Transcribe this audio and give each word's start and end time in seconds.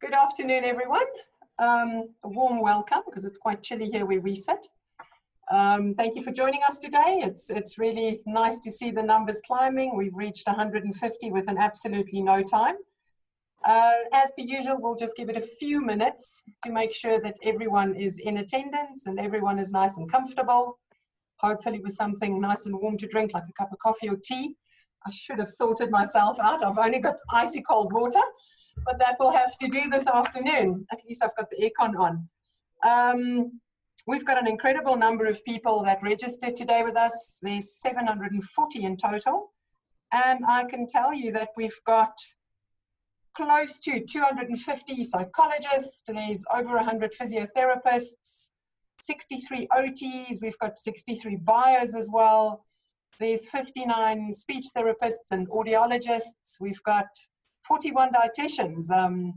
Good 0.00 0.14
afternoon, 0.14 0.64
everyone. 0.64 1.04
Um, 1.58 2.08
a 2.24 2.28
warm 2.28 2.62
welcome 2.62 3.02
because 3.04 3.26
it's 3.26 3.36
quite 3.36 3.62
chilly 3.62 3.90
here 3.90 4.06
where 4.06 4.22
we 4.22 4.34
sit. 4.34 4.66
Um, 5.50 5.92
thank 5.94 6.16
you 6.16 6.22
for 6.22 6.30
joining 6.32 6.62
us 6.66 6.78
today. 6.78 7.20
It's, 7.22 7.50
it's 7.50 7.76
really 7.76 8.22
nice 8.24 8.60
to 8.60 8.70
see 8.70 8.90
the 8.90 9.02
numbers 9.02 9.42
climbing. 9.46 9.94
We've 9.94 10.14
reached 10.14 10.46
150 10.46 11.30
within 11.32 11.58
absolutely 11.58 12.22
no 12.22 12.42
time. 12.42 12.76
Uh, 13.66 13.92
as 14.14 14.32
per 14.38 14.42
usual, 14.42 14.78
we'll 14.80 14.94
just 14.94 15.18
give 15.18 15.28
it 15.28 15.36
a 15.36 15.42
few 15.42 15.82
minutes 15.82 16.44
to 16.64 16.72
make 16.72 16.94
sure 16.94 17.20
that 17.20 17.36
everyone 17.42 17.94
is 17.94 18.18
in 18.20 18.38
attendance 18.38 19.06
and 19.06 19.20
everyone 19.20 19.58
is 19.58 19.70
nice 19.70 19.98
and 19.98 20.10
comfortable, 20.10 20.78
hopefully 21.40 21.80
with 21.80 21.92
something 21.92 22.40
nice 22.40 22.64
and 22.64 22.74
warm 22.74 22.96
to 22.96 23.06
drink 23.06 23.34
like 23.34 23.44
a 23.50 23.52
cup 23.52 23.70
of 23.70 23.78
coffee 23.80 24.08
or 24.08 24.16
tea. 24.16 24.54
I 25.06 25.10
should 25.10 25.38
have 25.38 25.48
sorted 25.48 25.90
myself 25.90 26.38
out. 26.38 26.64
I've 26.64 26.78
only 26.78 26.98
got 26.98 27.18
icy 27.30 27.62
cold 27.62 27.92
water, 27.92 28.20
but 28.84 28.98
that 28.98 29.16
will 29.18 29.32
have 29.32 29.56
to 29.58 29.68
do 29.68 29.88
this 29.88 30.06
afternoon. 30.06 30.86
At 30.92 31.00
least 31.06 31.24
I've 31.24 31.36
got 31.36 31.48
the 31.50 31.70
aircon 31.70 31.98
on. 31.98 32.28
Um, 32.86 33.60
we've 34.06 34.24
got 34.24 34.38
an 34.38 34.46
incredible 34.46 34.96
number 34.96 35.26
of 35.26 35.44
people 35.44 35.82
that 35.84 36.02
registered 36.02 36.54
today 36.54 36.82
with 36.82 36.96
us. 36.96 37.38
There's 37.42 37.80
740 37.80 38.84
in 38.84 38.96
total. 38.96 39.52
And 40.12 40.44
I 40.46 40.64
can 40.64 40.86
tell 40.86 41.14
you 41.14 41.32
that 41.32 41.50
we've 41.56 41.80
got 41.86 42.12
close 43.34 43.78
to 43.80 44.04
250 44.04 45.04
psychologists. 45.04 46.02
There's 46.06 46.44
over 46.52 46.74
100 46.76 47.12
physiotherapists, 47.12 48.50
63 49.00 49.68
OTs. 49.68 50.42
We've 50.42 50.58
got 50.58 50.78
63 50.78 51.36
bios 51.36 51.94
as 51.94 52.10
well. 52.12 52.64
There's 53.20 53.46
59 53.50 54.32
speech 54.32 54.68
therapists 54.74 55.30
and 55.30 55.46
audiologists. 55.50 56.58
We've 56.58 56.82
got 56.84 57.04
41 57.64 58.12
dietitians. 58.12 58.90
Um, 58.90 59.34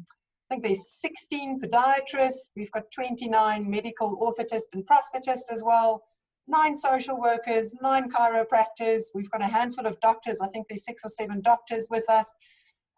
I 0.50 0.56
think 0.56 0.64
there's 0.64 0.88
16 1.02 1.60
podiatrists. 1.60 2.52
We've 2.56 2.72
got 2.72 2.84
29 2.96 3.70
medical 3.70 4.18
orthotists 4.18 4.72
and 4.72 4.88
prosthetists 4.88 5.52
as 5.52 5.64
well. 5.66 6.02
Nine 6.48 6.78
social 6.78 7.20
workers, 7.20 7.76
nine 7.82 8.10
chiropractors. 8.10 9.04
We've 9.14 9.30
got 9.32 9.42
a 9.42 9.48
handful 9.48 9.86
of 9.86 10.00
doctors. 10.00 10.40
I 10.40 10.48
think 10.48 10.68
there's 10.70 10.86
six 10.86 11.02
or 11.04 11.10
seven 11.10 11.42
doctors 11.42 11.88
with 11.90 12.10
us, 12.10 12.34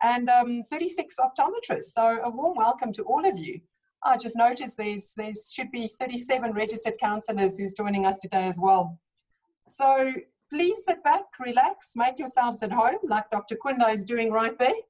and 0.03 0.29
um, 0.29 0.61
36 0.69 1.15
optometrists. 1.19 1.93
So 1.93 2.19
a 2.23 2.29
warm 2.29 2.57
welcome 2.57 2.93
to 2.93 3.03
all 3.03 3.27
of 3.27 3.39
you. 3.39 3.59
I 4.03 4.17
just 4.17 4.37
noticed 4.37 4.77
there's 4.77 5.13
there 5.17 5.31
should 5.51 5.71
be 5.71 5.89
37 5.99 6.51
registered 6.51 6.99
counsellors 6.99 7.57
who's 7.57 7.73
joining 7.73 8.05
us 8.05 8.19
today 8.19 8.45
as 8.45 8.59
well. 8.59 8.99
So 9.67 10.13
please 10.55 10.85
sit 10.85 11.03
back, 11.03 11.25
relax, 11.39 11.91
make 11.97 12.17
yourselves 12.17 12.63
at 12.63 12.71
home, 12.71 12.99
like 13.03 13.29
Dr. 13.29 13.57
Kunda 13.57 13.91
is 13.91 14.05
doing 14.05 14.31
right 14.31 14.57
there. 14.57 14.81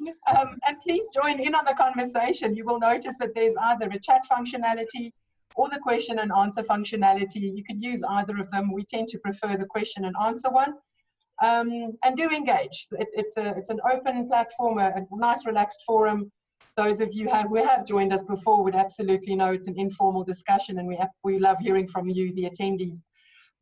Um, 0.32 0.60
and 0.64 0.78
please 0.78 1.08
join 1.12 1.40
in 1.40 1.56
on 1.56 1.64
the 1.64 1.74
conversation. 1.74 2.54
You 2.54 2.64
will 2.64 2.78
notice 2.78 3.16
that 3.18 3.30
there's 3.34 3.56
either 3.60 3.88
a 3.88 3.98
chat 3.98 4.22
functionality 4.30 5.10
or 5.56 5.68
the 5.68 5.80
question 5.80 6.20
and 6.20 6.30
answer 6.30 6.62
functionality. 6.62 7.52
You 7.56 7.64
could 7.64 7.82
use 7.82 8.04
either 8.08 8.38
of 8.38 8.48
them. 8.52 8.72
We 8.72 8.84
tend 8.84 9.08
to 9.08 9.18
prefer 9.18 9.56
the 9.56 9.64
question 9.64 10.04
and 10.04 10.14
answer 10.24 10.50
one. 10.50 10.74
Um, 11.42 11.96
and 12.04 12.16
do 12.16 12.28
engage. 12.30 12.86
It, 12.92 13.08
it's, 13.12 13.36
a, 13.36 13.54
it's 13.56 13.70
an 13.70 13.80
open 13.92 14.28
platform, 14.28 14.78
a, 14.78 14.90
a 14.90 15.02
nice 15.10 15.44
relaxed 15.44 15.82
forum. 15.84 16.30
Those 16.76 17.00
of 17.00 17.12
you 17.12 17.28
have, 17.30 17.48
who 17.48 17.56
have 17.56 17.84
joined 17.84 18.12
us 18.12 18.22
before 18.22 18.62
would 18.62 18.76
absolutely 18.76 19.34
know 19.34 19.50
it's 19.50 19.66
an 19.66 19.74
informal 19.76 20.22
discussion 20.22 20.78
and 20.78 20.86
we, 20.86 20.94
have, 20.94 21.10
we 21.24 21.40
love 21.40 21.58
hearing 21.58 21.88
from 21.88 22.08
you, 22.08 22.32
the 22.34 22.48
attendees. 22.48 22.98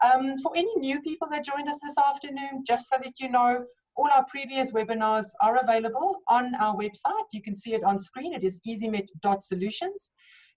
Um, 0.04 0.34
for 0.42 0.52
any 0.54 0.74
new 0.76 1.00
people 1.00 1.28
that 1.30 1.44
joined 1.44 1.68
us 1.68 1.80
this 1.82 1.96
afternoon, 1.98 2.64
just 2.66 2.88
so 2.88 2.96
that 3.02 3.14
you 3.18 3.30
know, 3.30 3.64
all 3.96 4.08
our 4.14 4.24
previous 4.26 4.72
webinars 4.72 5.26
are 5.40 5.56
available 5.56 6.16
on 6.28 6.54
our 6.56 6.76
website. 6.76 7.26
You 7.32 7.42
can 7.42 7.54
see 7.54 7.72
it 7.74 7.82
on 7.82 7.98
screen. 7.98 8.34
It 8.34 8.44
is 8.44 8.60
easymed.solutions. 8.66 10.12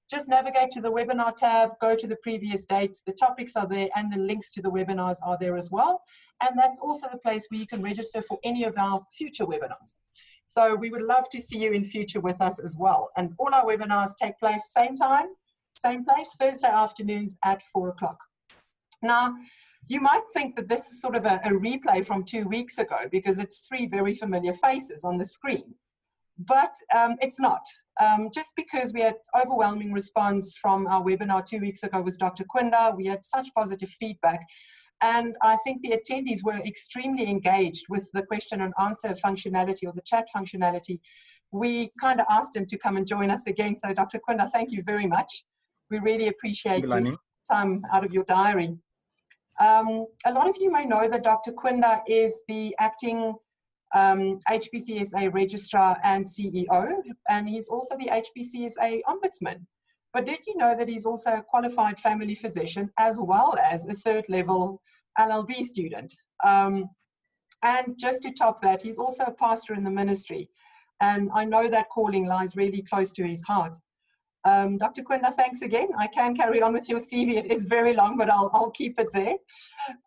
Just 0.09 0.27
navigate 0.27 0.71
to 0.71 0.81
the 0.81 0.91
webinar 0.91 1.35
tab, 1.35 1.71
go 1.79 1.95
to 1.95 2.07
the 2.07 2.17
previous 2.23 2.65
dates. 2.65 3.03
The 3.05 3.13
topics 3.13 3.55
are 3.55 3.67
there 3.67 3.89
and 3.95 4.11
the 4.11 4.17
links 4.17 4.51
to 4.51 4.61
the 4.61 4.71
webinars 4.71 5.17
are 5.23 5.37
there 5.39 5.55
as 5.55 5.69
well. 5.71 6.01
And 6.41 6.57
that's 6.57 6.79
also 6.79 7.07
the 7.11 7.19
place 7.19 7.45
where 7.49 7.59
you 7.59 7.67
can 7.67 7.83
register 7.83 8.23
for 8.23 8.39
any 8.43 8.63
of 8.63 8.75
our 8.77 9.05
future 9.15 9.45
webinars. 9.45 9.97
So 10.45 10.73
we 10.73 10.89
would 10.89 11.03
love 11.03 11.29
to 11.29 11.39
see 11.39 11.59
you 11.59 11.73
in 11.73 11.83
future 11.83 12.19
with 12.19 12.41
us 12.41 12.57
as 12.59 12.75
well. 12.75 13.11
And 13.15 13.33
all 13.37 13.53
our 13.53 13.65
webinars 13.65 14.15
take 14.19 14.39
place 14.39 14.73
same 14.73 14.95
time, 14.95 15.27
same 15.75 16.03
place, 16.03 16.35
Thursday 16.39 16.67
afternoons 16.67 17.37
at 17.43 17.61
four 17.61 17.89
o'clock. 17.89 18.17
Now, 19.01 19.35
you 19.87 20.01
might 20.01 20.21
think 20.33 20.55
that 20.55 20.67
this 20.67 20.87
is 20.87 21.01
sort 21.01 21.15
of 21.15 21.25
a, 21.25 21.39
a, 21.43 21.49
replay 21.49 22.05
from 22.05 22.23
two 22.23 22.47
weeks 22.47 22.77
ago 22.77 22.97
because 23.11 23.39
it's 23.39 23.65
three 23.67 23.87
very 23.87 24.13
familiar 24.13 24.53
faces 24.53 25.03
on 25.03 25.17
the 25.17 25.25
screen. 25.25 25.73
But 26.37 26.73
um, 26.95 27.15
it's 27.21 27.39
not. 27.39 27.61
Um, 28.01 28.29
just 28.33 28.53
because 28.55 28.93
we 28.93 29.01
had 29.01 29.15
overwhelming 29.37 29.91
response 29.91 30.55
from 30.61 30.87
our 30.87 31.03
webinar 31.03 31.45
two 31.45 31.59
weeks 31.59 31.83
ago 31.83 32.01
with 32.01 32.17
Dr. 32.17 32.45
Quinda, 32.45 32.95
we 32.95 33.07
had 33.07 33.23
such 33.23 33.49
positive 33.55 33.89
feedback. 33.99 34.39
And 35.01 35.35
I 35.41 35.57
think 35.63 35.81
the 35.81 35.97
attendees 35.97 36.43
were 36.43 36.61
extremely 36.65 37.29
engaged 37.29 37.85
with 37.89 38.09
the 38.13 38.21
question 38.21 38.61
and 38.61 38.73
answer 38.79 39.15
functionality 39.25 39.85
or 39.85 39.93
the 39.93 40.01
chat 40.05 40.27
functionality. 40.35 40.99
We 41.51 41.91
kind 41.99 42.19
of 42.21 42.27
asked 42.29 42.55
him 42.55 42.65
to 42.67 42.77
come 42.77 42.95
and 42.95 43.07
join 43.07 43.31
us 43.31 43.47
again. 43.47 43.75
So 43.75 43.93
Dr. 43.93 44.19
Quinda, 44.19 44.49
thank 44.49 44.71
you 44.71 44.83
very 44.83 45.07
much. 45.07 45.43
We 45.89 45.99
really 45.99 46.27
appreciate 46.27 46.85
your 46.85 47.17
time 47.49 47.81
out 47.91 48.05
of 48.05 48.13
your 48.13 48.23
diary. 48.25 48.77
Um, 49.59 50.05
a 50.25 50.33
lot 50.33 50.47
of 50.47 50.55
you 50.59 50.71
may 50.71 50.85
know 50.85 51.07
that 51.07 51.23
Dr. 51.23 51.51
Quinda 51.51 52.01
is 52.07 52.41
the 52.47 52.75
acting 52.79 53.35
um, 53.93 54.39
HPCSA 54.49 55.33
registrar 55.33 55.97
and 56.03 56.23
CEO, 56.23 56.93
and 57.29 57.49
he's 57.49 57.67
also 57.67 57.97
the 57.97 58.07
HPCSA 58.07 59.01
ombudsman. 59.07 59.65
But 60.13 60.25
did 60.25 60.39
you 60.47 60.57
know 60.57 60.75
that 60.77 60.87
he's 60.87 61.05
also 61.05 61.33
a 61.33 61.43
qualified 61.43 61.99
family 61.99 62.35
physician 62.35 62.89
as 62.97 63.17
well 63.19 63.55
as 63.61 63.85
a 63.87 63.93
third 63.93 64.25
level 64.29 64.81
LLB 65.19 65.61
student? 65.61 66.13
Um, 66.43 66.89
and 67.63 67.97
just 67.97 68.23
to 68.23 68.31
top 68.31 68.61
that, 68.61 68.81
he's 68.81 68.97
also 68.97 69.25
a 69.25 69.33
pastor 69.33 69.73
in 69.73 69.83
the 69.83 69.91
ministry. 69.91 70.49
And 71.01 71.29
I 71.33 71.45
know 71.45 71.67
that 71.67 71.89
calling 71.89 72.25
lies 72.25 72.55
really 72.55 72.81
close 72.81 73.11
to 73.13 73.27
his 73.27 73.43
heart. 73.43 73.77
Um, 74.45 74.77
Dr. 74.77 75.03
Kunda, 75.03 75.33
thanks 75.33 75.61
again. 75.61 75.89
I 75.97 76.07
can 76.07 76.35
carry 76.35 76.61
on 76.61 76.73
with 76.73 76.87
your 76.87 76.99
CV. 76.99 77.37
It 77.37 77.51
is 77.51 77.63
very 77.63 77.93
long, 77.93 78.17
but 78.17 78.31
I'll, 78.31 78.49
I'll 78.53 78.71
keep 78.71 78.99
it 78.99 79.09
there. 79.13 79.35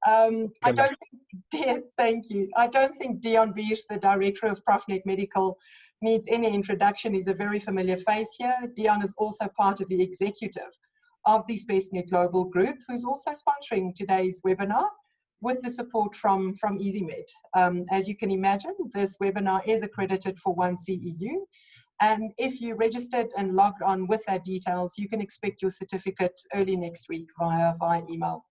Um, 0.06 0.52
I 0.62 0.72
don't 0.72 0.96
think, 0.98 1.42
dear, 1.50 1.82
thank 1.98 2.30
you. 2.30 2.48
I 2.56 2.66
don't 2.66 2.96
think 2.96 3.20
Dion 3.20 3.52
Beers, 3.52 3.84
the 3.88 3.98
director 3.98 4.46
of 4.46 4.64
Profnet 4.64 5.02
Medical, 5.04 5.58
needs 6.00 6.26
any 6.30 6.52
introduction. 6.52 7.14
He's 7.14 7.28
a 7.28 7.34
very 7.34 7.58
familiar 7.58 7.96
face 7.96 8.34
here. 8.38 8.56
Dion 8.74 9.02
is 9.02 9.14
also 9.18 9.48
part 9.56 9.80
of 9.80 9.88
the 9.88 10.02
executive 10.02 10.72
of 11.26 11.46
the 11.46 11.56
SpesNet 11.56 12.10
Global 12.10 12.44
Group, 12.44 12.78
who's 12.88 13.04
also 13.04 13.30
sponsoring 13.30 13.94
today's 13.94 14.40
webinar 14.44 14.88
with 15.40 15.60
the 15.62 15.70
support 15.70 16.14
from, 16.14 16.54
from 16.54 16.78
EasyMed. 16.78 17.28
Um, 17.54 17.84
as 17.90 18.08
you 18.08 18.16
can 18.16 18.30
imagine, 18.30 18.74
this 18.92 19.16
webinar 19.18 19.60
is 19.66 19.82
accredited 19.82 20.38
for 20.38 20.54
one 20.54 20.76
CEU 20.76 21.42
and 22.02 22.32
if 22.36 22.60
you 22.60 22.74
registered 22.74 23.28
and 23.38 23.54
logged 23.54 23.80
on 23.80 24.08
with 24.08 24.24
their 24.26 24.40
details, 24.40 24.94
you 24.98 25.08
can 25.08 25.20
expect 25.20 25.62
your 25.62 25.70
certificate 25.70 26.38
early 26.52 26.76
next 26.76 27.08
week 27.08 27.28
via, 27.38 27.74
via 27.78 28.02
email. 28.10 28.44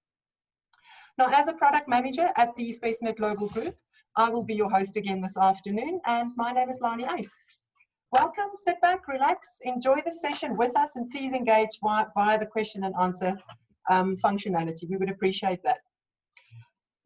Now, 1.18 1.28
as 1.34 1.50
a 1.50 1.54
product 1.54 1.90
manager 1.90 2.30
at 2.38 2.56
the 2.56 2.74
SpesNet 2.74 3.18
Global 3.18 3.50
Group, 3.50 3.76
I 4.16 4.30
will 4.30 4.46
be 4.46 4.56
your 4.56 4.70
host 4.70 4.96
again 4.96 5.20
this 5.20 5.38
afternoon, 5.38 6.00
and 6.08 6.32
my 6.38 6.54
name 6.54 6.70
is 6.70 6.80
Lani 6.82 7.06
Ace. 7.18 7.38
Welcome, 8.14 8.52
sit 8.56 8.80
back, 8.82 9.06
relax, 9.10 9.60
enjoy 9.64 10.00
the 10.06 10.12
session 10.12 10.56
with 10.56 10.76
us, 10.78 10.96
and 10.96 11.10
please 11.10 11.34
engage 11.34 11.78
via, 11.84 12.06
via 12.16 12.40
the 12.40 12.46
question 12.46 12.86
and 12.86 12.96
answer 13.02 13.38
um, 13.90 14.16
functionality. 14.16 14.90
We 14.90 14.96
would 14.96 15.10
appreciate 15.10 15.60
that. 15.66 15.80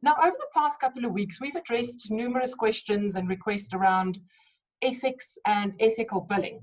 Now, 0.03 0.15
over 0.21 0.35
the 0.39 0.47
past 0.55 0.79
couple 0.79 1.05
of 1.05 1.11
weeks, 1.11 1.41
we've 1.41 1.55
addressed 1.55 2.11
numerous 2.11 2.53
questions 2.53 3.15
and 3.15 3.27
requests 3.27 3.73
around 3.73 4.19
ethics 4.85 5.37
and 5.45 5.75
ethical 5.79 6.21
billing. 6.21 6.61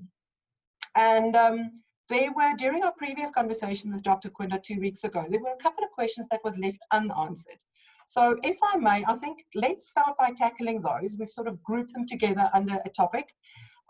And 0.94 1.34
um, 1.36 1.82
there 2.08 2.30
were, 2.32 2.54
during 2.56 2.84
our 2.84 2.92
previous 2.92 3.30
conversation 3.30 3.92
with 3.92 4.02
Dr. 4.02 4.30
Kunda 4.30 4.62
two 4.62 4.80
weeks 4.80 5.04
ago, 5.04 5.24
there 5.28 5.40
were 5.40 5.54
a 5.58 5.62
couple 5.62 5.84
of 5.84 5.90
questions 5.90 6.26
that 6.30 6.40
was 6.44 6.58
left 6.58 6.78
unanswered. 6.92 7.58
So 8.06 8.36
if 8.42 8.58
I 8.62 8.76
may, 8.76 9.04
I 9.06 9.14
think 9.14 9.44
let's 9.54 9.88
start 9.88 10.16
by 10.18 10.32
tackling 10.36 10.82
those. 10.82 11.16
We've 11.18 11.30
sort 11.30 11.48
of 11.48 11.62
grouped 11.62 11.94
them 11.94 12.06
together 12.06 12.50
under 12.52 12.78
a 12.84 12.90
topic. 12.90 13.28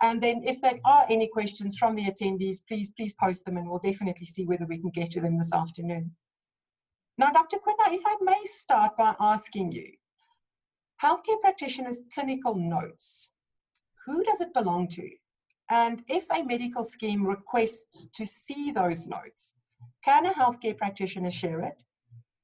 And 0.00 0.22
then 0.22 0.42
if 0.44 0.60
there 0.60 0.78
are 0.84 1.06
any 1.08 1.28
questions 1.28 1.76
from 1.76 1.94
the 1.96 2.04
attendees, 2.04 2.58
please, 2.66 2.92
please 2.96 3.14
post 3.14 3.44
them 3.44 3.56
and 3.56 3.68
we'll 3.68 3.78
definitely 3.78 4.26
see 4.26 4.44
whether 4.44 4.66
we 4.66 4.78
can 4.78 4.90
get 4.90 5.10
to 5.12 5.20
them 5.20 5.38
this 5.38 5.52
afternoon. 5.52 6.12
Now, 7.18 7.30
Dr. 7.30 7.58
Kunda, 7.58 7.92
if 7.92 8.02
I 8.06 8.16
may 8.22 8.40
start 8.44 8.96
by 8.96 9.14
asking 9.20 9.72
you, 9.72 9.92
healthcare 11.02 11.40
practitioners' 11.40 12.00
clinical 12.14 12.54
notes 12.54 13.31
who 14.06 14.22
does 14.24 14.40
it 14.40 14.54
belong 14.54 14.88
to? 14.88 15.08
And 15.70 16.02
if 16.08 16.24
a 16.30 16.42
medical 16.42 16.82
scheme 16.82 17.26
requests 17.26 18.06
to 18.14 18.26
see 18.26 18.70
those 18.70 19.06
notes, 19.06 19.54
can 20.04 20.26
a 20.26 20.32
healthcare 20.32 20.76
practitioner 20.76 21.30
share 21.30 21.60
it? 21.60 21.82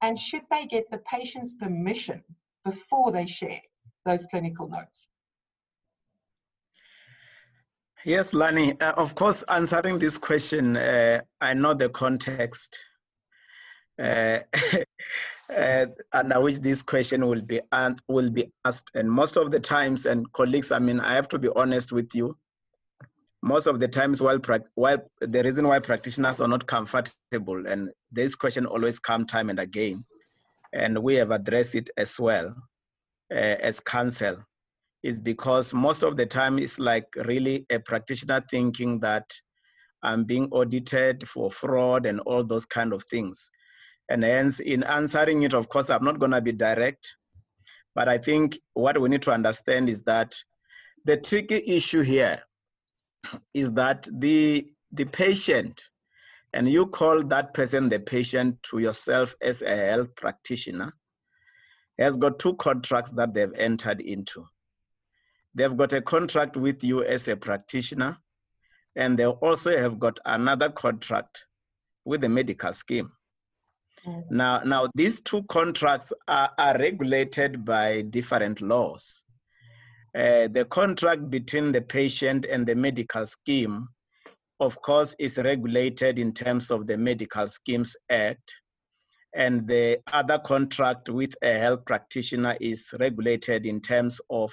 And 0.00 0.18
should 0.18 0.42
they 0.50 0.66
get 0.66 0.88
the 0.90 0.98
patient's 0.98 1.54
permission 1.54 2.22
before 2.64 3.10
they 3.12 3.26
share 3.26 3.60
those 4.04 4.26
clinical 4.26 4.68
notes? 4.68 5.08
Yes, 8.04 8.32
Lani. 8.32 8.80
Uh, 8.80 8.92
of 8.92 9.14
course, 9.14 9.42
answering 9.48 9.98
this 9.98 10.16
question, 10.16 10.76
uh, 10.76 11.20
I 11.40 11.52
know 11.54 11.74
the 11.74 11.88
context 11.88 12.78
uh, 13.98 14.38
uh, 15.56 15.86
under 16.12 16.40
which 16.40 16.58
this 16.58 16.82
question 16.82 17.26
will 17.26 17.40
be 17.40 17.60
uh, 17.72 17.94
will 18.08 18.30
be 18.30 18.52
asked, 18.64 18.90
and 18.94 19.10
most 19.10 19.36
of 19.36 19.50
the 19.50 19.60
times, 19.60 20.06
and 20.06 20.30
colleagues, 20.32 20.72
I 20.72 20.78
mean, 20.78 21.00
I 21.00 21.14
have 21.14 21.28
to 21.28 21.38
be 21.38 21.48
honest 21.56 21.92
with 21.92 22.14
you. 22.14 22.36
Most 23.42 23.66
of 23.66 23.80
the 23.80 23.88
times, 23.88 24.20
while 24.20 24.40
while 24.74 24.98
the 25.20 25.42
reason 25.42 25.66
why 25.66 25.78
practitioners 25.78 26.40
are 26.40 26.48
not 26.48 26.66
comfortable, 26.66 27.66
and 27.66 27.90
this 28.10 28.34
question 28.34 28.66
always 28.66 28.98
come 28.98 29.24
time 29.26 29.48
and 29.50 29.60
again, 29.60 30.04
and 30.72 30.98
we 30.98 31.14
have 31.14 31.30
addressed 31.30 31.74
it 31.74 31.88
as 31.96 32.18
well 32.18 32.54
uh, 33.30 33.56
as 33.60 33.80
counsel 33.80 34.36
is 35.02 35.20
because 35.20 35.72
most 35.72 36.02
of 36.02 36.16
the 36.16 36.26
time 36.26 36.58
it's 36.58 36.78
like 36.78 37.06
really 37.24 37.64
a 37.70 37.78
practitioner 37.78 38.42
thinking 38.50 38.98
that 39.00 39.30
I'm 40.02 40.24
being 40.24 40.48
audited 40.50 41.28
for 41.28 41.50
fraud 41.50 42.06
and 42.06 42.20
all 42.20 42.44
those 42.44 42.66
kind 42.66 42.92
of 42.92 43.04
things. 43.04 43.50
And 44.08 44.22
hence, 44.22 44.60
in 44.60 44.82
answering 44.84 45.42
it, 45.42 45.52
of 45.54 45.68
course, 45.68 45.90
I'm 45.90 46.04
not 46.04 46.18
going 46.18 46.32
to 46.32 46.40
be 46.40 46.52
direct. 46.52 47.14
But 47.94 48.08
I 48.08 48.18
think 48.18 48.58
what 48.74 48.98
we 49.00 49.08
need 49.08 49.22
to 49.22 49.32
understand 49.32 49.88
is 49.88 50.02
that 50.04 50.34
the 51.04 51.16
tricky 51.16 51.62
issue 51.66 52.02
here 52.02 52.40
is 53.52 53.72
that 53.72 54.08
the, 54.12 54.66
the 54.92 55.04
patient, 55.04 55.82
and 56.52 56.70
you 56.70 56.86
call 56.86 57.22
that 57.24 57.52
person 57.54 57.88
the 57.88 57.98
patient 57.98 58.62
to 58.64 58.78
yourself 58.78 59.34
as 59.42 59.62
a 59.62 59.76
health 59.76 60.14
practitioner, 60.14 60.92
has 61.98 62.16
got 62.16 62.38
two 62.38 62.54
contracts 62.54 63.10
that 63.12 63.34
they've 63.34 63.52
entered 63.56 64.00
into. 64.00 64.46
They've 65.54 65.76
got 65.76 65.92
a 65.92 66.00
contract 66.00 66.56
with 66.56 66.84
you 66.84 67.02
as 67.02 67.26
a 67.26 67.36
practitioner, 67.36 68.18
and 68.94 69.18
they 69.18 69.26
also 69.26 69.76
have 69.76 69.98
got 69.98 70.20
another 70.24 70.70
contract 70.70 71.44
with 72.04 72.20
the 72.20 72.28
medical 72.28 72.72
scheme. 72.72 73.10
Now, 74.30 74.60
now 74.60 74.88
these 74.94 75.20
two 75.20 75.42
contracts 75.44 76.12
are, 76.26 76.50
are 76.58 76.78
regulated 76.78 77.64
by 77.64 78.02
different 78.02 78.60
laws. 78.60 79.24
Uh, 80.16 80.48
the 80.48 80.66
contract 80.70 81.30
between 81.30 81.72
the 81.72 81.82
patient 81.82 82.46
and 82.46 82.66
the 82.66 82.74
medical 82.74 83.26
scheme, 83.26 83.88
of 84.60 84.80
course, 84.82 85.14
is 85.18 85.38
regulated 85.38 86.18
in 86.18 86.32
terms 86.32 86.70
of 86.70 86.86
the 86.86 86.96
Medical 86.96 87.46
Schemes 87.46 87.94
Act. 88.10 88.54
And 89.34 89.68
the 89.68 89.98
other 90.12 90.38
contract 90.38 91.10
with 91.10 91.34
a 91.42 91.52
health 91.52 91.84
practitioner 91.84 92.56
is 92.60 92.92
regulated 92.98 93.66
in 93.66 93.80
terms 93.80 94.20
of 94.30 94.52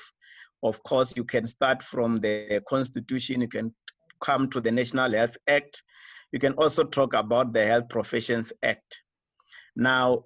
of 0.65 0.81
course, 0.83 1.15
you 1.15 1.23
can 1.23 1.45
start 1.45 1.83
from 1.83 2.19
the 2.19 2.61
Constitution, 2.67 3.41
you 3.41 3.47
can 3.47 3.73
come 4.19 4.49
to 4.49 4.59
the 4.59 4.71
National 4.71 5.11
Health 5.13 5.37
Act, 5.47 5.83
you 6.31 6.39
can 6.39 6.53
also 6.53 6.83
talk 6.83 7.13
about 7.13 7.53
the 7.53 7.65
Health 7.65 7.87
Professions 7.89 8.51
Act. 8.63 9.01
Now, 9.75 10.25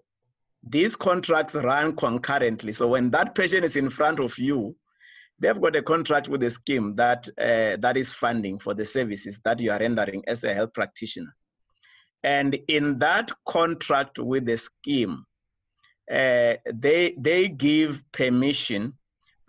these 0.64 0.96
contracts 0.96 1.56
run 1.56 1.96
concurrently. 1.96 2.74
So 2.74 2.88
when 2.88 3.10
that 3.12 3.36
patient 3.36 3.66
is 3.66 3.76
in 3.76 3.90
front 3.90 4.20
of 4.20 4.38
you, 4.38 4.76
they've 5.40 5.60
got 5.60 5.76
a 5.76 5.82
contract 5.82 6.28
with 6.28 6.42
the 6.42 6.50
scheme 6.50 6.96
that, 6.96 7.28
uh, 7.38 7.78
that 7.80 7.96
is 7.96 8.14
funding 8.14 8.60
for 8.60 8.74
the 8.74 8.86
services 8.86 9.40
that 9.46 9.60
you 9.60 9.72
are 9.72 9.80
rendering 9.80 10.24
as 10.28 10.44
a 10.44 10.54
health 10.54 10.74
practitioner. 10.74 11.34
And 12.24 12.58
in 12.68 13.00
that 13.00 13.32
contract 13.48 14.20
with 14.20 14.46
the 14.46 14.58
scheme, 14.58 15.26
uh, 16.12 16.56
they, 16.74 17.16
they 17.18 17.48
give 17.48 18.04
permission 18.12 18.94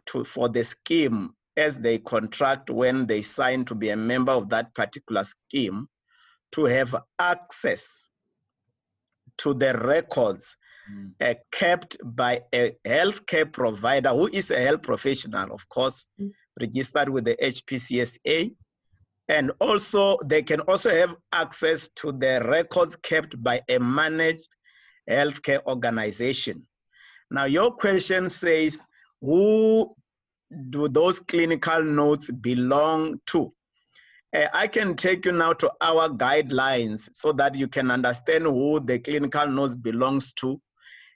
to, 0.07 0.25
for 0.25 0.49
the 0.49 0.63
scheme 0.63 1.35
as 1.57 1.79
they 1.79 1.99
contract 1.99 2.71
when 2.71 3.07
they 3.07 3.23
sign 3.23 3.65
to 3.65 3.75
be 3.75 3.91
a 3.91 3.97
member 3.97 4.33
of 4.33 4.49
that 4.51 4.73
particular 4.75 5.25
scheme 5.25 5.89
to 6.53 6.65
have 6.67 6.95
access 7.19 8.10
to 9.41 9.55
the 9.55 9.77
records 9.79 10.57
mm. 10.91 11.13
uh, 11.21 11.35
kept 11.53 11.97
by 12.05 12.43
a 12.55 12.73
healthcare 12.87 13.51
provider 13.51 14.11
who 14.11 14.29
is 14.33 14.51
a 14.51 14.61
health 14.61 14.83
professional, 14.83 15.53
of 15.53 15.69
course, 15.69 16.07
mm. 16.21 16.31
registered 16.61 17.09
with 17.09 17.25
the 17.25 17.37
HPCSA. 17.43 18.53
And 19.29 19.53
also, 19.61 20.19
they 20.25 20.43
can 20.43 20.61
also 20.61 20.91
have 20.91 21.15
access 21.33 21.89
to 21.97 22.13
the 22.13 22.45
records 22.49 22.97
kept 22.97 23.41
by 23.43 23.63
a 23.69 23.79
managed 23.79 24.49
healthcare 25.09 25.65
organization. 25.67 26.67
Now, 27.31 27.45
your 27.45 27.71
question 27.73 28.29
says, 28.29 28.85
who 29.21 29.95
do 30.71 30.89
those 30.89 31.21
clinical 31.21 31.85
notes 31.85 32.31
belong 32.31 33.21
to? 33.27 33.53
Uh, 34.35 34.47
I 34.53 34.69
can 34.69 34.95
take 34.95 35.25
you 35.25 35.33
now 35.33 35.53
to 35.55 35.71
our 35.81 36.09
guidelines 36.09 37.09
so 37.13 37.33
that 37.33 37.55
you 37.57 37.67
can 37.67 37.91
understand 37.91 38.45
who 38.45 38.81
the 38.81 38.99
clinical 38.99 39.47
notes 39.47 39.75
belongs 39.75 40.33
to. 40.35 40.61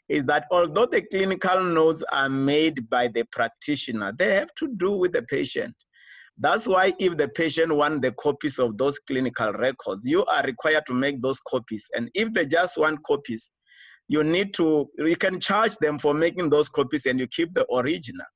Is 0.08 0.26
that 0.26 0.46
although 0.50 0.86
the 0.86 1.02
clinical 1.02 1.64
notes 1.64 2.04
are 2.12 2.28
made 2.28 2.90
by 2.90 3.08
the 3.08 3.24
practitioner, 3.30 4.12
they 4.12 4.34
have 4.34 4.52
to 4.56 4.68
do 4.76 4.90
with 4.90 5.12
the 5.12 5.22
patient. 5.22 5.74
That's 6.36 6.66
why 6.66 6.92
if 6.98 7.16
the 7.16 7.28
patient 7.28 7.74
want 7.74 8.02
the 8.02 8.12
copies 8.12 8.58
of 8.58 8.76
those 8.76 8.98
clinical 8.98 9.52
records, 9.52 10.04
you 10.04 10.24
are 10.26 10.42
required 10.42 10.84
to 10.88 10.94
make 10.94 11.22
those 11.22 11.40
copies. 11.40 11.88
And 11.94 12.10
if 12.12 12.32
they 12.32 12.44
just 12.44 12.76
want 12.76 13.02
copies, 13.04 13.52
you 14.08 14.24
need 14.24 14.52
to, 14.54 14.90
you 14.98 15.16
can 15.16 15.38
charge 15.38 15.76
them 15.76 15.98
for 15.98 16.12
making 16.12 16.50
those 16.50 16.68
copies 16.68 17.06
and 17.06 17.18
you 17.18 17.28
keep 17.28 17.54
the 17.54 17.64
original. 17.72 18.26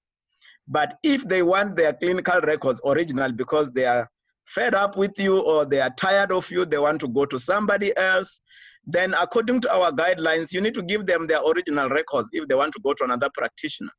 But 0.66 0.96
if 1.02 1.26
they 1.26 1.42
want 1.42 1.76
their 1.76 1.92
clinical 1.92 2.40
records 2.40 2.80
original 2.86 3.32
because 3.32 3.70
they 3.72 3.84
are 3.84 4.08
fed 4.55 4.75
up 4.75 4.97
with 4.97 5.19
you 5.19 5.41
or 5.41 5.65
they 5.65 5.81
are 5.81 5.95
tired 5.99 6.33
of 6.33 6.50
you, 6.50 6.65
they 6.65 6.79
want 6.79 7.00
to 7.00 7.09
go 7.09 7.27
to 7.27 7.39
somebody 7.39 7.97
else, 7.97 8.41
then 8.87 9.15
according 9.15 9.61
to 9.61 9.73
our 9.73 9.93
guidelines, 9.93 10.53
you 10.53 10.61
need 10.61 10.75
to 10.75 10.83
give 10.83 11.06
them 11.06 11.27
their 11.27 11.41
original 11.47 11.89
records 11.91 12.31
if 12.33 12.49
they 12.49 12.55
want 12.55 12.73
to 12.73 12.81
go 12.83 12.95
to 12.95 13.05
another 13.05 13.29
practitioner. 13.35 13.91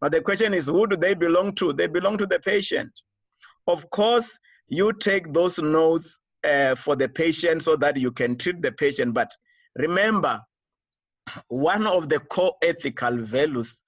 But 0.00 0.12
the 0.12 0.20
question 0.20 0.52
is, 0.52 0.66
who 0.66 0.86
do 0.88 0.96
they 0.96 1.14
belong 1.14 1.54
to? 1.56 1.72
They 1.72 1.86
belong 1.86 2.18
to 2.18 2.26
the 2.26 2.40
patient. 2.40 2.90
Of 3.68 3.88
course, 3.90 4.36
you 4.66 4.92
take 4.92 5.32
those 5.32 5.60
notes 5.60 6.20
uh, 6.42 6.74
for 6.74 6.96
the 6.96 7.08
patient 7.08 7.62
so 7.62 7.76
that 7.76 7.96
you 7.96 8.10
can 8.10 8.36
treat 8.36 8.60
the 8.60 8.72
patient. 8.72 9.14
But 9.14 9.30
remember, 9.76 10.40
one 11.46 11.86
of 11.86 12.08
the 12.08 12.18
core 12.18 12.54
ethical 12.62 13.16
values 13.18 13.82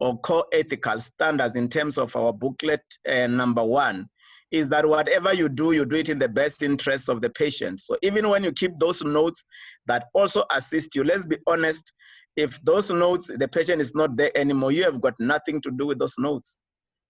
or 0.00 0.18
core 0.18 0.44
ethical 0.52 1.00
standards 1.00 1.56
in 1.56 1.70
terms 1.70 1.96
of 1.96 2.14
our 2.14 2.34
booklet 2.34 2.82
uh, 3.08 3.26
number 3.26 3.64
one 3.64 4.10
is 4.50 4.68
that 4.68 4.86
whatever 4.86 5.34
you 5.34 5.48
do, 5.48 5.72
you 5.72 5.84
do 5.84 5.96
it 5.96 6.08
in 6.08 6.18
the 6.18 6.28
best 6.28 6.62
interest 6.62 7.08
of 7.08 7.20
the 7.20 7.30
patient. 7.30 7.80
So 7.80 7.96
even 8.02 8.28
when 8.28 8.44
you 8.44 8.52
keep 8.52 8.78
those 8.78 9.02
notes 9.02 9.44
that 9.86 10.06
also 10.14 10.44
assist 10.54 10.94
you, 10.94 11.04
let's 11.04 11.24
be 11.24 11.38
honest, 11.46 11.92
if 12.36 12.60
those 12.62 12.90
notes, 12.90 13.30
the 13.36 13.48
patient 13.48 13.80
is 13.80 13.94
not 13.94 14.16
there 14.16 14.36
anymore, 14.36 14.72
you 14.72 14.84
have 14.84 15.00
got 15.00 15.14
nothing 15.18 15.60
to 15.62 15.70
do 15.70 15.86
with 15.86 15.98
those 15.98 16.16
notes. 16.18 16.58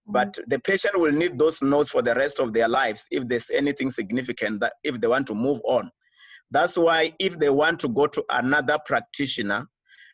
Mm-hmm. 0.07 0.13
But 0.13 0.39
the 0.47 0.59
patient 0.59 0.99
will 0.99 1.11
need 1.11 1.37
those 1.37 1.61
notes 1.61 1.89
for 1.89 2.01
the 2.01 2.15
rest 2.15 2.39
of 2.39 2.53
their 2.53 2.67
lives 2.67 3.07
if 3.11 3.27
there's 3.27 3.49
anything 3.51 3.89
significant 3.89 4.59
that 4.61 4.73
if 4.83 4.99
they 4.99 5.07
want 5.07 5.27
to 5.27 5.35
move 5.35 5.59
on. 5.65 5.89
That's 6.51 6.77
why 6.77 7.13
if 7.19 7.39
they 7.39 7.49
want 7.49 7.79
to 7.81 7.87
go 7.87 8.05
to 8.07 8.23
another 8.29 8.77
practitioner, 8.85 9.67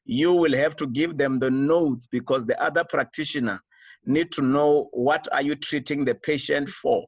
you 0.06 0.34
will 0.34 0.54
have 0.56 0.76
to 0.78 0.88
give 0.88 1.18
them 1.18 1.40
the 1.40 1.52
notes 1.52 2.08
because 2.08 2.46
the 2.46 2.62
other 2.62 2.84
practitioner 2.84 3.60
need 4.06 4.32
to 4.34 4.42
know 4.42 4.90
what 4.92 5.28
are 5.32 5.42
you 5.42 5.56
treating 5.56 6.06
the 6.06 6.16
patient 6.16 6.70
for. 6.70 7.06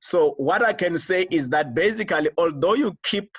So 0.00 0.34
what 0.36 0.62
I 0.62 0.72
can 0.72 0.98
say 0.98 1.26
is 1.30 1.48
that 1.50 1.74
basically, 1.74 2.30
although 2.36 2.74
you 2.74 2.96
keep 3.04 3.30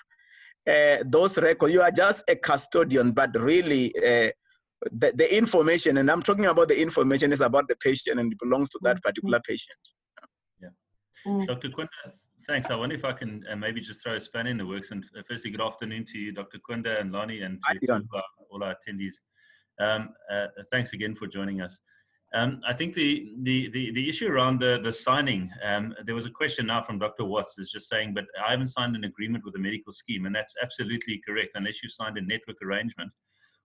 uh, 0.67 0.97
those 1.05 1.37
records, 1.37 1.73
you 1.73 1.81
are 1.81 1.91
just 1.91 2.23
a 2.29 2.35
custodian, 2.35 3.11
but 3.11 3.35
really 3.39 3.93
uh, 3.97 4.31
the, 4.91 5.11
the 5.13 5.35
information, 5.35 5.97
and 5.97 6.09
I'm 6.09 6.21
talking 6.21 6.45
about 6.45 6.69
the 6.69 6.81
information 6.81 7.31
is 7.31 7.41
about 7.41 7.67
the 7.67 7.75
patient 7.77 8.19
and 8.19 8.31
it 8.31 8.39
belongs 8.39 8.69
to 8.69 8.79
that 8.83 9.01
particular 9.03 9.39
patient. 9.45 9.77
Yeah. 10.61 10.69
Mm. 11.27 11.47
Dr. 11.47 11.69
Quinta, 11.69 11.91
Thanks. 12.47 12.69
I 12.69 12.75
wonder 12.75 12.95
if 12.95 13.05
I 13.05 13.13
can 13.13 13.43
uh, 13.49 13.55
maybe 13.55 13.79
just 13.79 14.03
throw 14.03 14.15
a 14.15 14.19
span 14.19 14.47
in 14.47 14.57
the 14.57 14.65
works. 14.65 14.91
And 14.91 15.05
uh, 15.17 15.21
firstly, 15.27 15.49
good 15.49 15.61
afternoon 15.61 16.05
to 16.11 16.17
you, 16.17 16.33
Dr. 16.33 16.59
Kunda 16.69 16.99
and 16.99 17.11
Lani, 17.11 17.41
and 17.41 17.61
to, 17.71 17.79
to 17.79 17.93
our, 17.93 18.23
all 18.49 18.63
our 18.63 18.75
attendees. 18.75 19.13
Um, 19.79 20.09
uh, 20.31 20.47
thanks 20.69 20.93
again 20.93 21.15
for 21.15 21.25
joining 21.27 21.61
us. 21.61 21.79
Um, 22.35 22.61
I 22.67 22.73
think 22.73 22.95
the, 22.95 23.31
the, 23.43 23.69
the, 23.69 23.91
the, 23.91 24.09
issue 24.09 24.27
around 24.27 24.59
the, 24.59 24.79
the 24.83 24.91
signing, 24.91 25.51
um, 25.63 25.93
there 26.03 26.15
was 26.15 26.25
a 26.25 26.31
question 26.31 26.65
now 26.65 26.81
from 26.81 26.97
Dr. 26.97 27.25
Watts 27.25 27.59
is 27.59 27.69
just 27.69 27.87
saying, 27.87 28.15
but 28.15 28.25
I 28.43 28.49
haven't 28.49 28.67
signed 28.67 28.95
an 28.95 29.03
agreement 29.03 29.45
with 29.45 29.55
a 29.55 29.59
medical 29.59 29.93
scheme. 29.93 30.25
And 30.25 30.33
that's 30.33 30.55
absolutely 30.63 31.21
correct, 31.27 31.51
unless 31.53 31.83
you've 31.83 31.91
signed 31.91 32.17
a 32.17 32.21
network 32.21 32.57
arrangement 32.63 33.11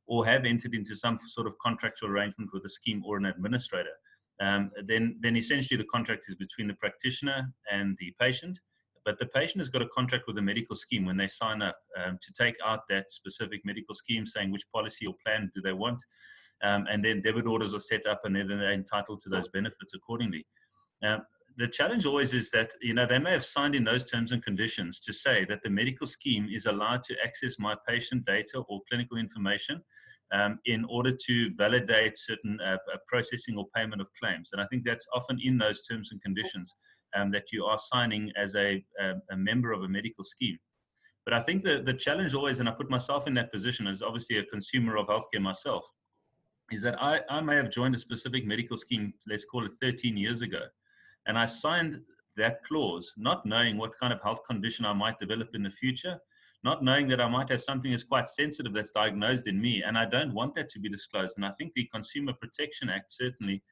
or 0.06 0.26
have 0.26 0.44
entered 0.44 0.75
into 0.75 0.94
some 0.94 1.18
sort 1.28 1.46
of 1.46 1.54
contractual 1.64 2.10
arrangement 2.10 2.50
with 2.52 2.64
a 2.66 2.68
scheme 2.68 3.02
or 3.06 3.16
an 3.16 3.25
administrator 3.25 3.94
um, 4.40 4.70
then, 4.87 5.16
then 5.20 5.37
essentially 5.37 5.76
the 5.76 5.84
contract 5.84 6.25
is 6.28 6.34
between 6.34 6.68
the 6.68 6.75
practitioner 6.75 7.52
and 7.70 7.96
the 7.98 8.14
patient. 8.20 8.60
But 9.04 9.18
the 9.18 9.26
patient 9.26 9.60
has 9.60 9.68
got 9.68 9.82
a 9.82 9.88
contract 9.88 10.25
with 10.26 10.38
a 10.38 10.42
medical 10.42 10.76
scheme 10.76 11.06
when 11.06 11.16
they 11.16 11.28
sign 11.28 11.62
up 11.62 11.78
um, 11.96 12.18
to 12.20 12.32
take 12.32 12.56
out 12.64 12.80
that 12.88 13.10
specific 13.10 13.62
medical 13.64 13.94
scheme, 13.94 14.26
saying 14.26 14.52
which 14.52 14.70
policy 14.72 15.06
or 15.06 15.14
plan 15.25 15.50
do 15.54 15.62
they 15.62 15.72
want. 15.72 16.02
Um, 16.62 16.87
and 16.91 17.05
then 17.05 17.23
debit 17.23 17.47
orders 17.47 17.75
are 17.75 17.81
set 17.81 18.07
up 18.07 18.23
and 18.25 18.35
then 18.35 18.49
they're 18.49 18.73
entitled 18.73 19.21
to 19.23 19.29
those 19.29 19.49
benefits 19.49 19.95
accordingly. 19.95 20.45
Um, 21.05 21.21
the 21.57 21.69
challenge 21.69 22.07
always 22.07 22.33
is 22.33 22.50
that 22.53 22.71
you 22.81 22.95
know 22.95 23.07
they 23.07 23.19
may 23.19 23.33
have 23.33 23.45
signed 23.45 23.75
in 23.75 23.85
those 23.85 24.05
terms 24.05 24.31
and 24.33 24.43
conditions 24.45 25.00
to 25.00 25.12
say 25.12 25.45
that 25.49 25.61
the 25.65 25.71
medical 25.71 26.07
scheme 26.07 26.49
is 26.53 26.67
allowed 26.67 27.03
to 27.05 27.17
access 27.25 27.59
my 27.59 27.75
patient 27.87 28.25
data 28.25 28.62
or 28.69 28.81
clinical 28.88 29.19
information 29.19 29.83
um, 30.33 30.59
in 30.67 30.85
order 30.85 31.11
to 31.27 31.50
validate 31.57 32.17
certain 32.17 32.61
uh, 32.61 32.77
uh, 32.93 32.97
processing 33.07 33.57
or 33.57 33.67
payment 33.75 34.00
of 34.00 34.09
claims. 34.21 34.50
And 34.53 34.61
I 34.61 34.67
think 34.67 34.85
that's 34.85 35.07
often 35.15 35.38
in 35.43 35.59
those 35.59 35.87
terms 35.87 36.11
and 36.12 36.23
conditions 36.23 36.75
um, 37.17 37.31
that 37.33 37.50
you 37.53 37.65
are 37.65 37.79
signing 37.79 38.31
as 38.37 38.55
a, 38.55 38.85
a, 39.00 39.15
a, 39.31 39.37
member 39.37 39.73
of 39.73 39.83
a 39.83 39.88
medical 39.88 40.23
scheme. 40.25 40.59
But 41.25 41.35
I 41.35 41.41
think 41.41 41.62
the, 41.62 41.83
the 41.85 41.95
challenge 41.95 42.35
always, 42.35 42.59
and 42.59 42.69
I 42.69 42.73
put 42.73 42.91
myself 42.91 43.27
in 43.27 43.35
that 43.35 43.53
position 43.53 43.87
as 43.87 44.03
obviously 44.03 44.38
a 44.38 44.45
consumer 44.45 44.97
of 44.97 45.07
healthcare 45.07 45.41
myself, 45.41 45.85
is 46.70 46.82
that 46.82 47.00
I, 47.02 47.20
I 47.30 47.40
may 47.40 47.56
have 47.56 47.70
joined 47.70 47.94
a 47.94 47.98
specific 47.98 48.46
medical 48.46 48.76
scheme, 48.76 49.14
let's 49.26 49.44
call 49.44 49.64
it 49.64 49.72
13 49.80 50.16
years 50.16 50.42
ago, 50.42 50.60
and 51.26 51.38
I 51.38 51.46
signed 51.46 52.00
that 52.37 52.62
clause 52.64 53.12
not 53.16 53.44
knowing 53.44 53.76
what 53.76 53.98
kind 53.98 54.12
of 54.12 54.22
health 54.22 54.40
condition 54.46 54.84
I 54.84 54.92
might 54.92 55.18
develop 55.18 55.54
in 55.54 55.62
the 55.62 55.70
future 55.70 56.20
not 56.64 56.82
knowing 56.82 57.08
that 57.08 57.20
I 57.20 57.28
might 57.28 57.50
have 57.50 57.62
something 57.62 57.90
that's 57.90 58.02
quite 58.02 58.26
sensitive 58.26 58.72
that's 58.72 58.90
diagnosed 58.90 59.46
in 59.46 59.60
me, 59.60 59.82
and 59.82 59.96
I 59.96 60.06
don't 60.06 60.34
want 60.34 60.54
that 60.56 60.68
to 60.70 60.80
be 60.80 60.88
disclosed. 60.88 61.37
And 61.37 61.46
I 61.46 61.52
think 61.52 61.72
the 61.75 61.88
Consumer 61.92 62.32
Protection 62.32 62.90
Act 62.90 63.12
certainly, 63.12 63.62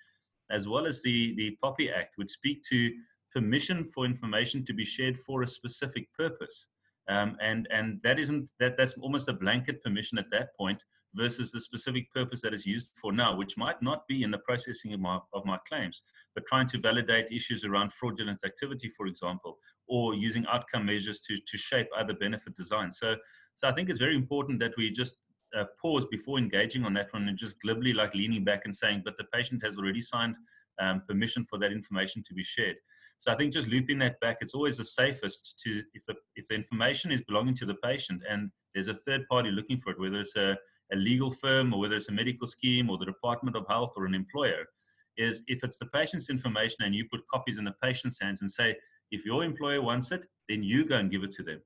as 0.50 0.68
well 0.68 0.86
as 0.86 1.02
the 1.02 1.34
the 1.36 1.56
POPI 1.62 1.92
Act, 1.94 2.14
would 2.18 2.30
speak 2.30 2.62
to 2.70 2.92
permission 3.32 3.84
for 3.84 4.04
information 4.04 4.64
to 4.64 4.72
be 4.72 4.84
shared 4.84 5.18
for 5.18 5.42
a 5.42 5.48
specific 5.48 6.08
purpose. 6.16 6.68
Um, 7.08 7.36
and 7.40 7.66
and 7.70 8.00
that 8.04 8.18
isn't 8.18 8.50
that 8.60 8.76
that's 8.76 8.94
almost 8.98 9.28
a 9.28 9.32
blanket 9.32 9.82
permission 9.82 10.18
at 10.18 10.30
that 10.30 10.56
point 10.56 10.82
versus 11.14 11.50
the 11.50 11.60
specific 11.60 12.12
purpose 12.12 12.40
that 12.42 12.52
is 12.52 12.66
used 12.66 12.92
for 13.00 13.12
now, 13.12 13.34
which 13.34 13.56
might 13.56 13.80
not 13.80 14.06
be 14.06 14.22
in 14.22 14.30
the 14.30 14.38
processing 14.38 14.92
of 14.92 15.00
my, 15.00 15.18
of 15.32 15.44
my 15.44 15.58
claims, 15.68 16.02
but 16.34 16.46
trying 16.46 16.66
to 16.68 16.78
validate 16.78 17.30
issues 17.30 17.64
around 17.64 17.92
fraudulent 17.92 18.40
activity, 18.44 18.90
for 18.90 19.06
example, 19.06 19.58
or 19.88 20.14
using 20.14 20.44
outcome 20.46 20.86
measures 20.86 21.20
to, 21.20 21.36
to 21.46 21.56
shape 21.56 21.88
other 21.96 22.14
benefit 22.14 22.54
designs. 22.54 22.98
So, 22.98 23.16
so 23.54 23.68
I 23.68 23.72
think 23.72 23.88
it's 23.88 24.00
very 24.00 24.16
important 24.16 24.60
that 24.60 24.72
we 24.76 24.90
just 24.90 25.16
uh, 25.56 25.64
pause 25.80 26.06
before 26.10 26.38
engaging 26.38 26.84
on 26.84 26.92
that 26.94 27.12
one 27.12 27.28
and 27.28 27.38
just 27.38 27.60
glibly 27.60 27.92
like 27.92 28.14
leaning 28.14 28.44
back 28.44 28.62
and 28.64 28.74
saying, 28.74 29.02
but 29.04 29.16
the 29.16 29.24
patient 29.32 29.64
has 29.64 29.78
already 29.78 30.00
signed 30.00 30.34
um, 30.80 31.02
permission 31.08 31.44
for 31.44 31.58
that 31.58 31.72
information 31.72 32.22
to 32.26 32.34
be 32.34 32.42
shared. 32.42 32.76
So 33.18 33.32
I 33.32 33.36
think 33.36 33.52
just 33.52 33.68
looping 33.68 33.98
that 34.00 34.20
back, 34.20 34.38
it's 34.40 34.54
always 34.54 34.76
the 34.76 34.84
safest 34.84 35.58
to 35.64 35.82
if 35.94 36.04
the 36.06 36.14
if 36.34 36.46
the 36.48 36.54
information 36.54 37.10
is 37.10 37.22
belonging 37.22 37.54
to 37.54 37.66
the 37.66 37.76
patient 37.76 38.22
and 38.28 38.50
there's 38.74 38.88
a 38.88 38.94
third 38.94 39.26
party 39.30 39.50
looking 39.50 39.80
for 39.80 39.90
it, 39.90 39.98
whether 39.98 40.20
it's 40.20 40.36
a 40.36 40.56
a 40.92 40.96
legal 40.96 41.30
firm 41.30 41.72
or 41.72 41.80
whether 41.80 41.96
it's 41.96 42.08
a 42.08 42.12
medical 42.12 42.46
scheme 42.46 42.90
or 42.90 42.98
the 42.98 43.04
Department 43.04 43.56
of 43.56 43.66
Health 43.68 43.92
or 43.96 44.06
an 44.06 44.14
employer, 44.14 44.64
is 45.16 45.42
if 45.46 45.64
it's 45.64 45.78
the 45.78 45.86
patient's 45.86 46.30
information 46.30 46.84
and 46.84 46.94
you 46.94 47.06
put 47.10 47.26
copies 47.32 47.58
in 47.58 47.64
the 47.64 47.74
patient's 47.82 48.20
hands 48.20 48.42
and 48.42 48.50
say, 48.50 48.76
if 49.10 49.24
your 49.24 49.44
employer 49.44 49.80
wants 49.82 50.10
it, 50.12 50.26
then 50.48 50.62
you 50.62 50.84
go 50.84 50.96
and 50.96 51.10
give 51.10 51.22
it 51.22 51.30
to 51.32 51.42
them. 51.42 51.60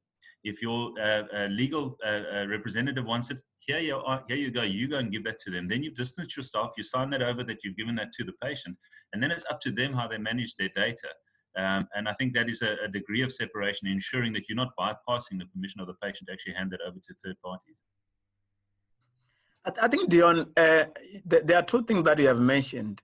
If 0.45 0.63
your 0.63 0.93
uh, 1.01 1.23
uh, 1.35 1.47
legal 1.47 1.97
uh, 2.07 2.47
representative 2.47 3.05
wants 3.05 3.31
it, 3.31 3.39
here 3.61 3.79
you 3.79 3.97
are, 3.97 4.25
here 4.27 4.37
you 4.37 4.51
go, 4.51 4.63
you 4.63 4.89
go 4.89 4.99
and 4.99 5.13
give 5.13 5.25
that 5.25 5.39
to 5.41 5.51
them. 5.51 5.69
Then 5.69 5.83
you've 5.83 5.95
distanced 5.95 6.37
yourself, 6.37 6.73
you 6.77 6.83
sign 6.83 7.11
that 7.11 7.23
over 7.23 7.45
that 7.45 7.59
you've 7.63 7.77
given 7.77 7.95
that 7.97 8.13
to 8.15 8.25
the 8.25 8.33
patient, 8.43 8.77
and 9.13 9.23
then 9.23 9.31
it's 9.31 9.45
up 9.51 9.61
to 9.63 9.71
them 9.71 9.93
how 9.93 10.09
they 10.09 10.19
manage 10.19 10.57
their 10.57 10.71
data. 10.75 11.09
Um, 11.57 11.87
and 11.95 12.09
I 12.09 12.15
think 12.15 12.33
that 12.35 12.49
is 12.49 12.63
a, 12.63 12.77
a, 12.85 12.89
degree 12.89 13.23
of 13.23 13.33
separation, 13.33 13.89
ensuring 13.89 14.33
that 14.35 14.49
you're 14.49 14.57
not 14.57 14.71
bypassing 14.79 15.39
the 15.39 15.47
permission 15.53 15.81
of 15.81 15.89
the 15.89 15.95
patient 15.95 16.29
to 16.29 16.33
actually 16.33 16.55
hand 16.55 16.71
that 16.71 16.81
over 16.87 16.99
to 16.99 17.15
third 17.25 17.35
parties. 17.45 17.83
I 19.65 19.89
think, 19.89 20.09
Dion, 20.09 20.47
uh, 20.57 20.85
th- 21.29 21.43
there 21.45 21.59
are 21.59 21.63
two 21.63 21.83
things 21.85 22.03
that 22.05 22.19
you 22.19 22.27
have 22.29 22.41
mentioned. 22.41 23.03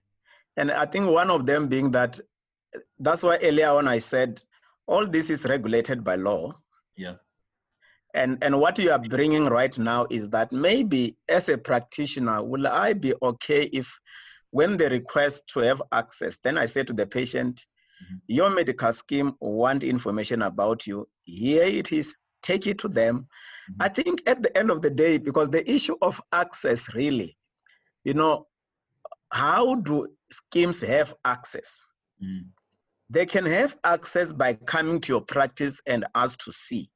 And 0.56 0.70
I 0.70 0.86
think 0.86 1.08
one 1.10 1.30
of 1.30 1.44
them 1.44 1.68
being 1.68 1.90
that 1.90 2.18
that's 2.98 3.22
why 3.22 3.38
earlier 3.42 3.68
on 3.70 3.88
I 3.88 3.98
said 3.98 4.42
all 4.86 5.06
this 5.06 5.30
is 5.30 5.44
regulated 5.44 6.02
by 6.02 6.16
law. 6.16 6.54
Yeah. 6.96 7.14
And, 8.14 8.38
and 8.42 8.58
what 8.58 8.78
you 8.78 8.90
are 8.90 8.98
bringing 8.98 9.44
right 9.44 9.76
now 9.78 10.06
is 10.08 10.30
that 10.30 10.50
maybe 10.50 11.16
as 11.28 11.50
a 11.50 11.58
practitioner, 11.58 12.42
will 12.42 12.66
I 12.66 12.94
be 12.94 13.12
okay 13.22 13.64
if 13.72 13.98
when 14.50 14.78
they 14.78 14.88
request 14.88 15.46
to 15.48 15.60
have 15.60 15.82
access, 15.92 16.38
then 16.42 16.56
I 16.56 16.64
say 16.64 16.82
to 16.84 16.94
the 16.94 17.06
patient, 17.06 17.66
mm-hmm. 18.02 18.16
your 18.28 18.48
medical 18.48 18.92
scheme 18.92 19.34
want 19.40 19.84
information 19.84 20.42
about 20.42 20.86
you. 20.86 21.06
Here 21.24 21.64
it 21.64 21.92
is, 21.92 22.16
take 22.42 22.66
it 22.66 22.78
to 22.78 22.88
them. 22.88 23.26
I 23.80 23.88
think 23.88 24.22
at 24.26 24.42
the 24.42 24.56
end 24.56 24.70
of 24.70 24.82
the 24.82 24.90
day, 24.90 25.18
because 25.18 25.50
the 25.50 25.68
issue 25.70 25.96
of 26.02 26.20
access 26.32 26.94
really, 26.94 27.36
you 28.04 28.14
know, 28.14 28.46
how 29.32 29.76
do 29.76 30.08
schemes 30.30 30.80
have 30.82 31.14
access? 31.24 31.82
Mm. 32.22 32.46
They 33.10 33.26
can 33.26 33.46
have 33.46 33.76
access 33.84 34.32
by 34.32 34.54
coming 34.54 35.00
to 35.00 35.12
your 35.14 35.20
practice 35.20 35.80
and 35.86 36.04
ask 36.14 36.42
to 36.44 36.52
see 36.52 36.88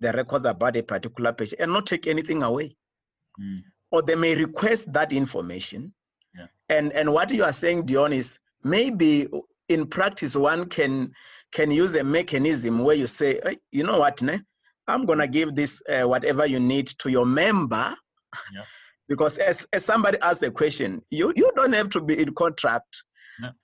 the 0.00 0.12
records 0.12 0.44
about 0.44 0.76
a 0.76 0.82
particular 0.82 1.32
patient 1.32 1.60
and 1.60 1.72
not 1.72 1.86
take 1.86 2.06
anything 2.06 2.42
away. 2.42 2.76
Mm. 3.40 3.62
Or 3.90 4.02
they 4.02 4.14
may 4.14 4.34
request 4.34 4.92
that 4.92 5.12
information. 5.12 5.92
Yeah. 6.36 6.46
And 6.68 6.92
and 6.92 7.12
what 7.12 7.30
you 7.30 7.44
are 7.44 7.52
saying, 7.52 7.86
Dion, 7.86 8.12
is 8.12 8.38
maybe 8.62 9.28
in 9.68 9.86
practice 9.86 10.36
one 10.36 10.66
can 10.66 11.12
can 11.52 11.70
use 11.70 11.94
a 11.94 12.04
mechanism 12.04 12.80
where 12.80 12.96
you 12.96 13.06
say, 13.06 13.40
hey, 13.44 13.58
you 13.72 13.84
know 13.84 14.00
what, 14.00 14.20
ne? 14.22 14.40
I'm 14.88 15.04
going 15.04 15.18
to 15.18 15.28
give 15.28 15.54
this 15.54 15.82
uh, 15.88 16.08
whatever 16.08 16.46
you 16.46 16.58
need 16.58 16.88
to 16.98 17.10
your 17.10 17.26
member. 17.26 17.94
Yeah. 18.52 18.62
because 19.08 19.38
as, 19.38 19.66
as 19.72 19.84
somebody 19.84 20.18
asked 20.20 20.40
the 20.40 20.50
question, 20.50 21.02
you, 21.10 21.32
you 21.34 21.50
don't 21.56 21.72
have 21.72 21.88
to 21.90 22.00
be 22.00 22.20
in 22.20 22.34
contract 22.34 23.04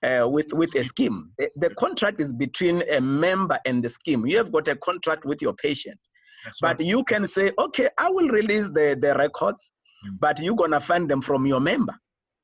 uh, 0.03 0.27
with, 0.27 0.53
with 0.53 0.73
a 0.75 0.83
scheme. 0.83 1.31
The, 1.37 1.49
the, 1.55 1.69
contract 1.75 2.19
is 2.21 2.33
between 2.33 2.83
a 2.89 2.99
member 3.01 3.59
and 3.65 3.83
the 3.83 3.89
scheme. 3.89 4.25
You 4.25 4.37
have 4.37 4.51
got 4.51 4.67
a 4.67 4.75
contract 4.75 5.25
with 5.25 5.41
your 5.41 5.53
patient. 5.53 5.99
That's 6.43 6.59
but 6.59 6.79
right. 6.79 6.87
you 6.87 7.03
can 7.03 7.25
say, 7.27 7.51
okay, 7.59 7.89
I 7.97 8.09
will 8.09 8.29
release 8.29 8.71
the, 8.71 8.97
the 8.99 9.15
records, 9.15 9.71
mm. 10.07 10.17
but 10.19 10.39
you're 10.39 10.55
going 10.55 10.71
to 10.71 10.79
find 10.79 11.09
them 11.09 11.21
from 11.21 11.45
your 11.45 11.59
member. 11.59 11.93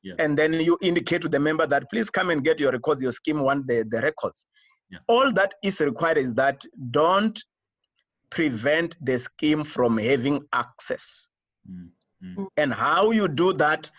Yeah. 0.04 0.16
And 0.20 0.38
then 0.38 0.54
you 0.54 0.78
indicate 0.82 1.22
to 1.22 1.30
the 1.30 1.40
member 1.40 1.68
that 1.68 1.90
please 1.90 2.10
come 2.10 2.32
and 2.32 2.44
get 2.44 2.60
your 2.60 2.72
records, 2.72 3.02
your 3.02 3.12
scheme 3.12 3.40
want 3.40 3.68
the, 3.68 3.86
the 3.90 4.02
records. 4.02 4.46
Yeah. 4.90 5.00
All 5.08 5.32
that 5.34 5.54
is 5.64 5.80
required 5.80 6.18
is 6.18 6.34
that 6.34 6.64
don't 6.90 7.40
prevent 8.32 8.96
the 9.06 9.20
scheme 9.20 9.64
from 9.64 9.98
having 9.98 10.44
access. 10.54 11.28
Mm-hmm. 11.70 12.46
And 12.58 12.74
how 12.74 13.12
you 13.12 13.28
do 13.28 13.54
that, 13.54 13.90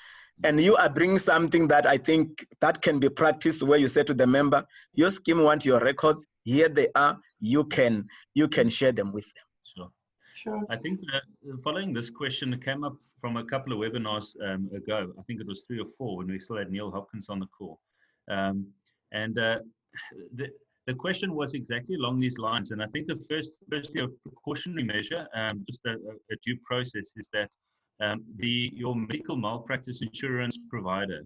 and 0.45 0.61
you 0.61 0.75
are 0.77 0.91
bringing 0.91 1.19
something 1.19 1.69
that 1.69 1.87
I 1.87 1.99
think 1.99 2.47
that 2.61 2.83
can 2.83 2.99
be 2.99 3.09
practiced 3.09 3.63
where 3.63 3.79
you 3.79 3.89
say 3.89 4.03
to 4.05 4.15
the 4.15 4.27
member, 4.27 4.65
your 4.95 5.11
scheme 5.11 5.43
want 5.43 5.65
your 5.65 5.81
records, 5.81 6.27
here 6.43 6.69
they 6.69 6.89
are, 6.97 7.19
you 7.41 7.65
can 7.65 8.07
you 8.35 8.49
can 8.49 8.69
share 8.69 8.93
them 8.93 9.13
with 9.13 9.25
them. 9.35 9.45
Sure. 9.77 9.91
Sure. 10.35 10.63
I 10.71 10.77
think 10.77 11.01
that 11.01 11.23
following 11.63 11.93
this 11.93 12.11
question 12.11 12.59
came 12.59 12.85
up 12.85 12.97
from 13.21 13.37
a 13.37 13.45
couple 13.45 13.73
of 13.73 13.79
webinars 13.79 14.35
um, 14.45 14.71
ago. 14.75 15.13
I 15.19 15.23
think 15.23 15.41
it 15.41 15.47
was 15.47 15.65
three 15.65 15.81
or 15.81 15.89
four 15.99 16.19
when 16.19 16.29
we 16.29 16.39
still 16.39 16.57
had 16.57 16.71
Neil 16.71 16.91
Hopkins 16.91 17.29
on 17.29 17.39
the 17.39 17.47
call. 17.47 17.81
Um, 18.29 18.67
and 19.13 19.39
uh, 19.39 19.59
the, 20.35 20.49
the 20.87 20.95
question 20.95 21.35
was 21.35 21.55
exactly 21.55 21.95
along 21.95 22.21
these 22.21 22.39
lines. 22.39 22.71
And 22.71 22.83
I 22.83 22.87
think 22.87 23.07
the 23.07 23.23
first, 23.31 23.53
firstly, 23.71 24.03
a 24.03 24.09
precautionary 24.29 24.85
measure, 24.85 25.27
um, 25.35 25.65
just 25.67 25.81
a, 25.87 25.93
a, 25.93 26.37
due 26.45 26.59
process, 26.65 27.13
is 27.17 27.29
that 27.33 27.49
um, 28.01 28.25
the 28.37 28.73
your 28.75 28.97
medical 28.97 29.37
malpractice 29.37 30.03
insurance 30.03 30.59
provider, 30.69 31.21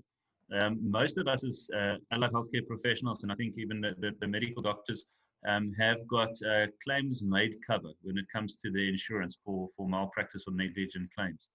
um, 0.61 0.79
most 0.83 1.17
of 1.17 1.27
us 1.27 1.43
as 1.45 1.69
uh, 1.75 1.95
allied 2.13 2.33
healthcare 2.33 2.67
professionals, 2.67 3.23
and 3.23 3.33
I 3.33 3.35
think 3.37 3.55
even 3.57 3.81
the, 3.81 3.95
the, 3.99 4.13
the 4.21 4.29
medical 4.29 4.63
doctors, 4.63 5.05
um, 5.47 5.73
have 5.79 6.07
got 6.09 6.31
uh, 6.49 6.67
claims 6.83 7.23
made 7.23 7.55
cover 7.67 7.91
when 8.03 8.19
it 8.19 8.27
comes 8.33 8.57
to 8.57 8.71
the 8.71 8.89
insurance 8.89 9.39
for, 9.45 9.69
for 9.77 9.89
malpractice 9.89 10.45
or 10.47 10.55
negligent 10.55 11.09
claims. 11.17 11.49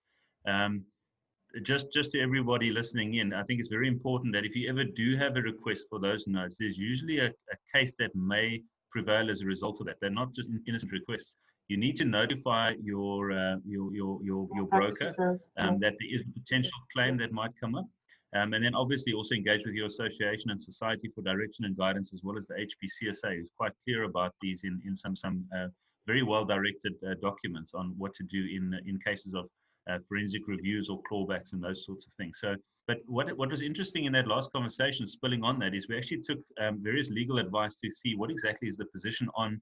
Just 1.63 1.91
just 1.91 2.11
to 2.11 2.21
everybody 2.21 2.71
listening 2.71 3.15
in, 3.15 3.33
I 3.33 3.43
think 3.43 3.59
it's 3.59 3.69
very 3.69 3.87
important 3.87 4.33
that 4.33 4.45
if 4.45 4.55
you 4.55 4.69
ever 4.69 4.83
do 4.83 5.17
have 5.17 5.35
a 5.35 5.41
request 5.41 5.87
for 5.89 5.99
those 5.99 6.27
notes, 6.27 6.57
there's 6.59 6.77
usually 6.77 7.19
a, 7.19 7.27
a 7.27 7.57
case 7.73 7.93
that 7.99 8.15
may 8.15 8.61
prevail 8.89 9.29
as 9.29 9.41
a 9.41 9.45
result 9.45 9.79
of 9.81 9.87
that. 9.87 9.97
They're 9.99 10.09
not 10.09 10.33
just 10.33 10.49
innocent 10.67 10.91
requests. 10.91 11.35
You 11.67 11.77
need 11.77 11.95
to 11.97 12.05
notify 12.05 12.73
your 12.81 13.31
uh, 13.31 13.55
your 13.65 13.93
your 13.93 14.19
your, 14.23 14.47
your 14.55 14.65
broker 14.65 15.37
um, 15.57 15.79
that 15.79 15.93
there 15.99 16.13
is 16.13 16.21
a 16.21 16.39
potential 16.39 16.77
claim 16.93 17.17
that 17.17 17.31
might 17.31 17.51
come 17.59 17.75
up. 17.75 17.87
Um, 18.33 18.53
and 18.53 18.63
then 18.63 18.75
obviously 18.75 19.11
also 19.11 19.35
engage 19.35 19.65
with 19.65 19.75
your 19.75 19.87
association 19.87 20.51
and 20.51 20.61
society 20.61 21.09
for 21.13 21.21
direction 21.21 21.65
and 21.65 21.75
guidance, 21.75 22.13
as 22.13 22.21
well 22.23 22.37
as 22.37 22.47
the 22.47 22.55
HPCSA, 22.55 23.35
who's 23.35 23.49
quite 23.57 23.73
clear 23.83 24.03
about 24.03 24.33
these 24.41 24.63
in, 24.63 24.81
in 24.85 24.95
some 24.95 25.17
some 25.17 25.45
uh, 25.55 25.67
very 26.07 26.23
well 26.23 26.45
directed 26.45 26.93
uh, 27.05 27.15
documents 27.21 27.73
on 27.73 27.93
what 27.97 28.13
to 28.15 28.23
do 28.23 28.47
in 28.55 28.79
in 28.85 28.99
cases 28.99 29.33
of 29.33 29.49
uh, 29.89 29.97
forensic 30.07 30.47
reviews 30.47 30.89
or 30.89 31.01
clawbacks 31.03 31.53
and 31.53 31.63
those 31.63 31.85
sorts 31.85 32.05
of 32.05 32.13
things. 32.13 32.39
So, 32.39 32.55
but 32.87 32.97
what 33.05 33.35
what 33.37 33.49
was 33.49 33.61
interesting 33.61 34.05
in 34.05 34.13
that 34.13 34.27
last 34.27 34.51
conversation, 34.51 35.07
spilling 35.07 35.43
on 35.43 35.59
that, 35.59 35.73
is 35.73 35.87
we 35.87 35.97
actually 35.97 36.21
took 36.21 36.39
um, 36.59 36.79
various 36.81 37.09
legal 37.09 37.37
advice 37.39 37.77
to 37.77 37.91
see 37.91 38.15
what 38.15 38.31
exactly 38.31 38.67
is 38.67 38.77
the 38.77 38.85
position 38.85 39.29
on 39.35 39.61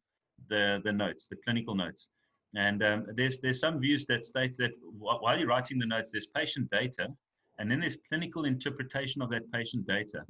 the 0.49 0.79
the 0.83 0.91
notes, 0.91 1.27
the 1.27 1.37
clinical 1.45 1.75
notes. 1.75 2.09
And 2.55 2.83
um, 2.83 3.05
there's 3.15 3.39
there's 3.39 3.59
some 3.59 3.79
views 3.79 4.05
that 4.07 4.25
state 4.25 4.57
that 4.57 4.71
while 4.97 5.37
you're 5.37 5.47
writing 5.47 5.79
the 5.79 5.85
notes, 5.85 6.11
there's 6.11 6.27
patient 6.27 6.69
data, 6.71 7.07
and 7.59 7.69
then 7.69 7.79
there's 7.79 7.97
clinical 8.07 8.45
interpretation 8.45 9.21
of 9.21 9.29
that 9.29 9.51
patient 9.51 9.85
data. 9.87 10.23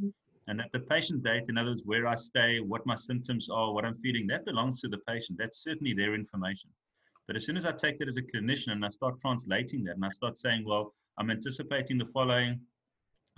And 0.48 0.60
that 0.60 0.70
the 0.74 0.80
patient 0.80 1.24
data, 1.24 1.46
in 1.50 1.58
other 1.60 1.72
words, 1.72 1.84
where 1.86 2.08
I 2.08 2.16
stay, 2.16 2.60
what 2.60 2.84
my 2.86 2.96
symptoms 2.96 3.50
are, 3.50 3.72
what 3.72 3.86
I'm 3.86 3.94
feeling, 3.94 4.26
that 4.28 4.46
belongs 4.46 4.82
to 4.82 4.88
the 4.88 4.98
patient. 5.08 5.38
That's 5.38 5.64
certainly 5.64 5.94
their 5.94 6.16
information. 6.16 6.72
But 7.30 7.36
as 7.36 7.46
soon 7.46 7.58
as 7.58 7.66
I 7.66 7.74
take 7.74 8.00
that 8.00 8.08
as 8.08 8.18
a 8.18 8.24
clinician 8.24 8.72
and 8.72 8.84
I 8.84 8.90
start 8.90 9.22
translating 9.22 9.84
that 9.84 9.98
and 9.98 10.04
I 10.04 10.10
start 10.10 10.36
saying, 10.36 10.64
well, 10.66 10.96
I'm 11.20 11.30
anticipating 11.30 12.00
the 12.00 12.08
following, 12.08 12.60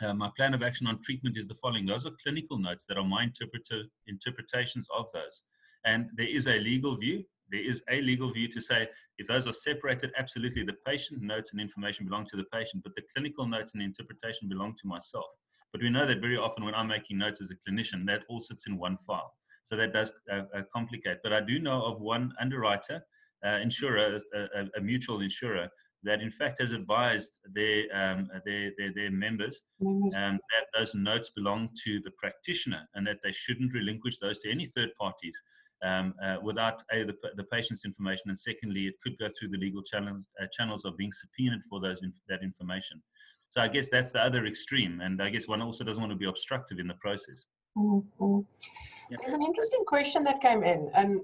uh, 0.02 0.14
my 0.14 0.30
plan 0.38 0.54
of 0.54 0.64
action 0.64 0.88
on 0.88 1.02
treatment 1.02 1.36
is 1.38 1.46
the 1.50 1.56
following. 1.56 1.86
Those 1.86 2.06
are 2.06 2.12
clinical 2.24 2.58
notes 2.58 2.86
that 2.88 2.98
are 2.98 3.04
my 3.04 3.24
interpreter, 3.24 3.84
interpretations 4.08 4.88
of 4.98 5.08
those. 5.14 5.42
And 5.84 6.06
there 6.16 6.30
is 6.30 6.48
a 6.48 6.54
legal 6.54 6.96
view. 6.96 7.26
There 7.52 7.70
is 7.70 7.84
a 7.90 8.00
legal 8.00 8.32
view 8.32 8.48
to 8.54 8.62
say 8.62 8.88
if 9.18 9.28
those 9.28 9.46
are 9.46 9.52
separated, 9.52 10.14
absolutely 10.18 10.64
the 10.64 10.78
patient 10.88 11.22
notes 11.22 11.52
and 11.52 11.60
information 11.60 12.06
belong 12.06 12.26
to 12.28 12.38
the 12.38 12.46
patient, 12.46 12.84
but 12.84 12.96
the 12.96 13.04
clinical 13.14 13.46
notes 13.46 13.74
and 13.74 13.84
interpretation 13.84 14.48
belong 14.48 14.74
to 14.82 14.88
myself. 14.88 15.26
But 15.74 15.82
we 15.82 15.90
know 15.90 16.06
that 16.06 16.22
very 16.22 16.38
often 16.38 16.64
when 16.64 16.76
I'm 16.76 16.88
making 16.88 17.18
notes 17.18 17.42
as 17.42 17.52
a 17.52 17.70
clinician, 17.70 18.06
that 18.08 18.24
all 18.30 18.40
sits 18.40 18.68
in 18.68 18.78
one 18.78 18.98
file. 19.06 19.34
So 19.66 19.76
that 19.76 19.92
does 19.92 20.12
uh, 20.32 20.44
uh, 20.56 20.62
complicate. 20.74 21.18
But 21.24 21.34
I 21.34 21.42
do 21.42 21.60
know 21.60 21.84
of 21.84 22.00
one 22.00 22.32
underwriter, 22.40 23.04
uh, 23.46 23.60
insurer, 23.62 24.20
a, 24.34 24.66
a, 24.78 24.82
mutual 24.82 25.22
insurer, 25.22 25.70
that 26.04 26.22
in 26.22 26.32
fact 26.32 26.60
has 26.62 26.72
advised 26.72 27.34
their 27.54 27.84
um, 27.94 28.30
their, 28.46 28.72
their, 28.78 28.94
their, 28.94 29.12
members 29.12 29.62
um, 29.82 30.40
that 30.52 30.66
those 30.76 30.96
notes 30.96 31.32
belong 31.36 31.70
to 31.84 32.00
the 32.04 32.12
practitioner 32.18 32.88
and 32.96 33.06
that 33.06 33.18
they 33.24 33.32
shouldn't 33.32 33.74
relinquish 33.74 34.18
those 34.20 34.40
to 34.40 34.52
any 34.52 34.66
third 34.66 34.90
parties 35.00 35.36
um, 35.84 36.14
uh, 36.24 36.38
without 36.42 36.84
a 36.92 37.04
the, 37.04 37.16
the 37.36 37.44
patient's 37.46 37.86
information 37.86 38.24
and 38.28 38.38
secondly 38.38 38.88
it 38.88 38.96
could 39.04 39.18
go 39.20 39.28
through 39.28 39.50
the 39.50 39.58
legal 39.58 39.84
channel, 39.84 40.22
uh, 40.42 40.46
channels 40.52 40.86
of 40.86 40.98
being 40.98 41.12
subpoenaed 41.12 41.62
for 41.70 41.80
those 41.80 42.04
inf- 42.04 42.14
that 42.28 42.42
information 42.44 43.02
so 43.50 43.62
i 43.62 43.68
guess 43.68 43.90
that's 43.90 44.12
the 44.12 44.20
other 44.20 44.46
extreme 44.46 45.02
and 45.02 45.22
i 45.22 45.30
guess 45.30 45.48
one 45.48 45.62
also 45.62 45.84
doesn't 45.84 46.02
want 46.02 46.12
to 46.12 46.18
be 46.18 46.26
obstructive 46.26 46.80
in 46.80 46.88
the 46.88 46.96
process 46.96 47.46
mm-hmm. 47.78 48.40
there's 49.10 49.34
an 49.34 49.44
interesting 49.44 49.84
question 49.86 50.24
that 50.24 50.42
came 50.42 50.64
in 50.64 50.90
and. 50.96 51.22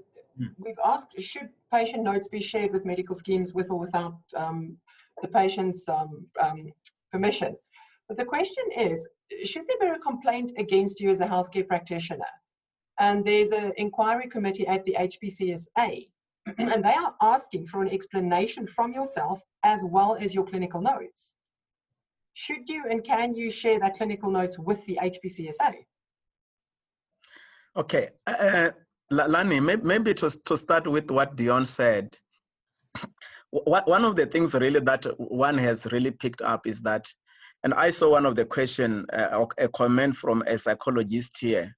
We've 0.58 0.78
asked 0.84 1.12
should 1.18 1.48
patient 1.72 2.02
notes 2.02 2.28
be 2.28 2.40
shared 2.40 2.72
with 2.72 2.84
medical 2.84 3.14
schemes 3.14 3.54
with 3.54 3.70
or 3.70 3.78
without 3.78 4.16
um, 4.36 4.76
the 5.22 5.28
patient's 5.28 5.88
um, 5.88 6.26
um, 6.40 6.72
permission 7.12 7.56
but 8.08 8.16
the 8.16 8.24
question 8.24 8.64
is 8.76 9.08
should 9.44 9.66
there 9.68 9.90
be 9.90 9.96
a 9.96 9.98
complaint 9.98 10.52
against 10.58 11.00
you 11.00 11.10
as 11.10 11.20
a 11.20 11.26
healthcare 11.26 11.66
practitioner 11.66 12.32
and 12.98 13.24
there's 13.24 13.52
an 13.52 13.72
inquiry 13.76 14.28
committee 14.28 14.66
at 14.66 14.84
the 14.84 14.96
HPCSA, 14.98 16.08
and 16.58 16.84
they 16.84 16.94
are 16.94 17.14
asking 17.22 17.66
for 17.66 17.82
an 17.82 17.88
explanation 17.88 18.66
from 18.66 18.92
yourself 18.92 19.40
as 19.62 19.84
well 19.86 20.16
as 20.20 20.34
your 20.34 20.44
clinical 20.44 20.80
notes. 20.80 21.36
Should 22.34 22.68
you 22.68 22.84
and 22.88 23.02
can 23.02 23.34
you 23.34 23.50
share 23.50 23.80
that 23.80 23.96
clinical 23.96 24.30
notes 24.30 24.58
with 24.58 24.84
the 24.86 24.98
HPCSA? 25.02 25.74
Okay, 27.76 28.08
uh, 28.26 28.70
Lani, 29.10 29.60
maybe 29.60 30.14
to, 30.14 30.30
to 30.44 30.56
start 30.56 30.86
with 30.86 31.10
what 31.10 31.36
Dion 31.36 31.64
said, 31.66 32.16
one 33.50 34.04
of 34.04 34.16
the 34.16 34.26
things 34.26 34.54
really 34.54 34.80
that 34.80 35.06
one 35.18 35.56
has 35.56 35.86
really 35.92 36.10
picked 36.10 36.42
up 36.42 36.66
is 36.66 36.82
that, 36.82 37.10
and 37.64 37.72
I 37.74 37.90
saw 37.90 38.10
one 38.10 38.26
of 38.26 38.34
the 38.34 38.44
question, 38.44 39.06
uh, 39.12 39.46
a 39.56 39.68
comment 39.68 40.16
from 40.16 40.42
a 40.46 40.58
psychologist 40.58 41.38
here, 41.40 41.74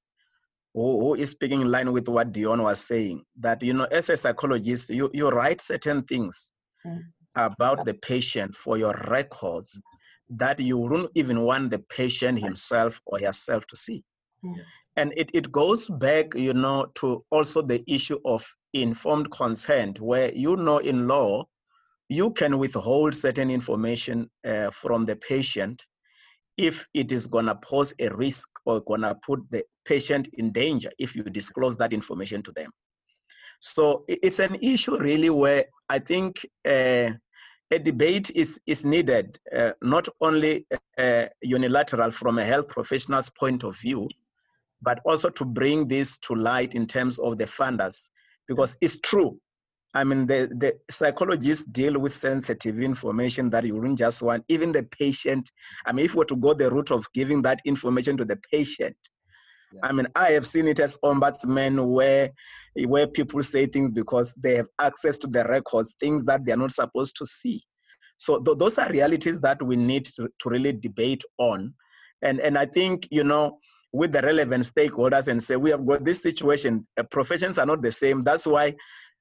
who, 0.75 1.01
who 1.01 1.15
is 1.15 1.31
speaking 1.31 1.61
in 1.61 1.71
line 1.71 1.93
with 1.93 2.09
what 2.09 2.33
Dion 2.33 2.63
was 2.63 2.81
saying, 2.81 3.23
that, 3.39 3.63
you 3.63 3.75
know, 3.75 3.85
as 3.85 4.09
a 4.09 4.17
psychologist, 4.17 4.91
you, 4.91 5.11
you 5.13 5.29
write 5.29 5.61
certain 5.61 6.03
things 6.03 6.53
mm. 6.85 7.01
about 7.37 7.85
the 7.85 7.95
patient 7.95 8.55
for 8.55 8.77
your 8.77 8.95
records 9.09 9.81
that 10.29 10.61
you 10.61 10.79
wouldn't 10.79 11.11
even 11.15 11.43
want 11.43 11.71
the 11.71 11.79
patient 11.79 12.39
himself 12.41 13.01
or 13.07 13.19
herself 13.19 13.67
to 13.67 13.77
see. 13.77 14.05
Mm. 14.45 14.57
And 15.01 15.15
it, 15.17 15.31
it 15.33 15.51
goes 15.51 15.89
back, 15.89 16.35
you 16.35 16.53
know, 16.53 16.85
to 16.97 17.25
also 17.31 17.63
the 17.63 17.83
issue 17.91 18.19
of 18.27 18.45
informed 18.75 19.31
consent, 19.31 19.99
where 19.99 20.31
you 20.35 20.57
know 20.57 20.77
in 20.77 21.09
law, 21.09 21.47
you 22.11 22.33
can 22.33 22.59
withhold 22.59 23.15
certain 23.15 23.51
information 23.51 24.29
uh, 24.47 24.71
from 24.71 25.07
the 25.07 25.17
patient 25.17 25.87
if 26.59 26.87
it 26.93 27.13
is 27.13 27.27
going 27.27 27.47
to 27.47 27.55
pose 27.55 27.95
a 27.99 28.15
risk 28.15 28.51
or 28.67 28.83
going 28.83 29.01
to 29.01 29.15
put 29.27 29.41
the 29.51 29.65
patient 29.87 30.29
in 30.35 30.53
danger 30.53 30.91
if 30.99 31.17
you 31.17 31.23
disclose 31.23 31.79
that 31.79 31.95
information 31.95 32.43
to 32.43 32.53
them. 32.53 32.71
So 33.61 34.05
it's 34.07 34.39
an 34.39 34.57
issue 34.57 34.99
really 34.99 35.31
where 35.31 35.65
I 35.89 35.99
think 36.01 36.45
uh, 36.67 37.13
a 37.71 37.79
debate 37.79 38.31
is, 38.35 38.61
is 38.67 38.85
needed, 38.85 39.39
uh, 39.57 39.73
not 39.81 40.09
only 40.21 40.67
uh, 40.99 41.27
unilateral 41.41 42.11
from 42.11 42.39
a 42.39 42.45
health 42.45 42.69
professional's 42.69 43.31
point 43.31 43.65
of 43.65 43.79
view, 43.81 44.07
but 44.83 45.01
also 45.05 45.29
to 45.31 45.45
bring 45.45 45.89
this 45.89 46.19
to 46.19 46.35
light 46.35 46.75
in 46.75 46.87
terms 46.87 47.19
of 47.19 47.39
the 47.39 47.45
funders. 47.45 48.09
Because 48.49 48.77
it's 48.81 48.99
true, 48.99 49.39
I 49.93 50.05
mean, 50.05 50.27
the, 50.27 50.49
the 50.57 50.79
psychologists 50.91 51.65
deal 51.65 51.99
with 51.99 52.13
sensitive 52.13 52.81
information 52.81 53.51
that 53.51 53.65
you 53.65 53.75
wouldn't 53.75 53.99
just 53.99 54.23
want, 54.23 54.45
even 54.49 54.71
the 54.71 54.85
patient. 54.85 55.51
I 55.85 55.93
mean, 55.93 56.05
if 56.05 56.15
we 56.15 56.19
were 56.19 56.25
to 56.27 56.37
go 56.37 56.55
the 56.55 56.71
route 56.71 56.93
of 56.93 57.07
giving 57.13 57.43
that 57.43 57.61
information 57.65 58.17
to 58.19 58.25
the 58.25 58.39
patient, 58.51 58.97
yeah. 59.73 59.81
I 59.83 59.93
mean, 59.93 60.07
I 60.15 60.31
have 60.31 60.47
seen 60.47 60.69
it 60.69 60.81
as 60.81 60.99
ombudsmen 61.05 61.87
where, 61.87 62.31
where 62.87 63.07
people 63.07 63.43
say 63.43 63.67
things 63.67 63.91
because 63.91 64.35
they 64.35 64.57
have 64.57 64.69
access 64.81 65.19
to 65.19 65.27
the 65.27 65.45
records, 65.45 65.97
things 65.99 66.25
that 66.25 66.45
they're 66.45 66.57
not 66.57 66.73
supposed 66.73 67.17
to 67.17 67.27
see. 67.27 67.61
So 68.17 68.41
th- 68.41 68.59
those 68.59 68.79
are 68.79 68.91
realities 68.91 69.41
that 69.41 69.63
we 69.63 69.77
need 69.77 70.05
to, 70.17 70.29
to 70.41 70.49
really 70.49 70.73
debate 70.73 71.23
on. 71.39 71.75
And, 72.23 72.39
and 72.41 72.59
I 72.59 72.67
think, 72.67 73.09
you 73.11 73.25
know, 73.25 73.59
with 73.93 74.13
the 74.13 74.23
relevant 74.23 74.65
stakeholders 74.65 75.29
and 75.29 75.43
say, 75.43 75.57
we 75.57 75.71
have 75.71 75.85
got 75.85 76.05
this 76.05 76.23
situation, 76.23 76.87
uh, 76.97 77.03
professions 77.05 77.59
are 77.59 77.67
not 77.67 77.83
the 77.83 77.93
same. 77.93 78.23
That's 78.23 78.47
why 78.47 78.75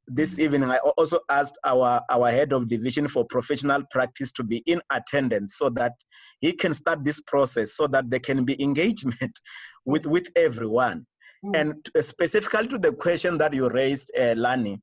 this 0.08 0.40
evening, 0.40 0.64
I 0.70 0.78
also 0.98 1.20
asked 1.30 1.58
our, 1.64 2.02
our 2.10 2.32
head 2.32 2.54
of 2.54 2.68
division 2.68 3.08
for 3.08 3.26
professional 3.26 3.84
practice 3.92 4.32
to 4.34 4.44
be 4.44 4.58
in 4.66 4.82
attendance 4.92 5.56
so 5.56 5.70
that 5.72 5.94
he 6.40 6.54
can 6.54 6.74
start 6.74 7.04
this 7.04 7.22
process 7.22 7.74
so 7.74 7.88
that 7.88 8.10
there 8.10 8.20
can 8.20 8.46
be 8.46 8.62
engagement 8.62 9.40
with, 9.86 10.06
with 10.06 10.28
everyone. 10.36 11.06
Mm. 11.46 11.60
And 11.60 11.90
specifically 12.04 12.68
to 12.70 12.78
the 12.78 12.92
question 12.92 13.38
that 13.38 13.54
you 13.54 13.70
raised, 13.70 14.12
uh, 14.18 14.34
Lani, 14.36 14.80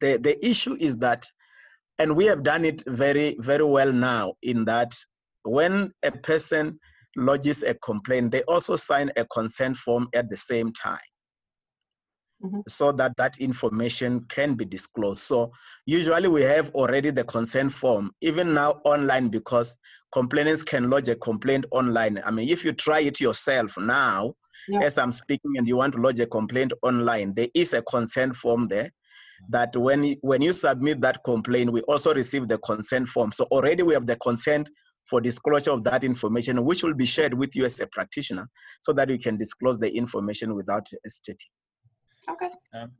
the, 0.00 0.18
the 0.18 0.44
issue 0.44 0.76
is 0.80 0.96
that, 0.98 1.26
and 1.98 2.16
we 2.16 2.24
have 2.26 2.42
done 2.42 2.64
it 2.64 2.82
very, 2.86 3.36
very 3.38 3.64
well 3.64 3.92
now 3.92 4.34
in 4.42 4.64
that 4.64 4.94
when 5.44 5.92
a 6.02 6.10
person 6.10 6.78
lodges 7.16 7.62
a 7.62 7.74
complaint, 7.74 8.32
they 8.32 8.42
also 8.42 8.76
sign 8.76 9.10
a 9.16 9.24
consent 9.26 9.76
form 9.76 10.08
at 10.14 10.28
the 10.28 10.36
same 10.36 10.72
time 10.72 10.98
mm-hmm. 12.44 12.60
so 12.68 12.92
that 12.92 13.16
that 13.16 13.38
information 13.38 14.24
can 14.28 14.54
be 14.54 14.64
disclosed. 14.64 15.22
So 15.22 15.52
usually 15.86 16.28
we 16.28 16.42
have 16.42 16.70
already 16.70 17.10
the 17.10 17.24
consent 17.24 17.72
form, 17.72 18.12
even 18.20 18.54
now 18.54 18.80
online, 18.84 19.28
because 19.28 19.76
complainants 20.12 20.62
can 20.62 20.90
lodge 20.90 21.08
a 21.08 21.16
complaint 21.16 21.66
online. 21.70 22.22
I 22.24 22.30
mean, 22.30 22.48
if 22.48 22.64
you 22.64 22.72
try 22.72 23.00
it 23.00 23.20
yourself 23.20 23.76
now, 23.78 24.34
yeah. 24.68 24.80
as 24.82 24.98
I'm 24.98 25.12
speaking, 25.12 25.52
and 25.56 25.66
you 25.66 25.76
want 25.76 25.94
to 25.94 26.00
lodge 26.00 26.20
a 26.20 26.26
complaint 26.26 26.72
online, 26.82 27.34
there 27.34 27.48
is 27.54 27.72
a 27.72 27.82
consent 27.82 28.36
form 28.36 28.68
there 28.68 28.90
that 29.50 29.76
when 29.76 30.16
when 30.22 30.40
you 30.40 30.52
submit 30.52 31.00
that 31.02 31.22
complaint, 31.24 31.72
we 31.72 31.82
also 31.82 32.14
receive 32.14 32.48
the 32.48 32.58
consent 32.58 33.08
form. 33.08 33.32
So 33.32 33.44
already 33.50 33.82
we 33.82 33.94
have 33.94 34.06
the 34.06 34.16
consent 34.16 34.70
for 35.06 35.20
disclosure 35.20 35.70
of 35.70 35.84
that 35.84 36.04
information, 36.04 36.64
which 36.64 36.82
will 36.82 36.94
be 36.94 37.06
shared 37.06 37.34
with 37.34 37.54
you 37.54 37.64
as 37.64 37.78
a 37.80 37.86
practitioner, 37.86 38.48
so 38.80 38.92
that 38.92 39.08
you 39.08 39.18
can 39.18 39.36
disclose 39.36 39.78
the 39.78 39.94
information 39.94 40.54
without 40.54 40.88
hesitating. 41.04 41.50
Okay. 42.30 42.50
Um, 42.72 42.92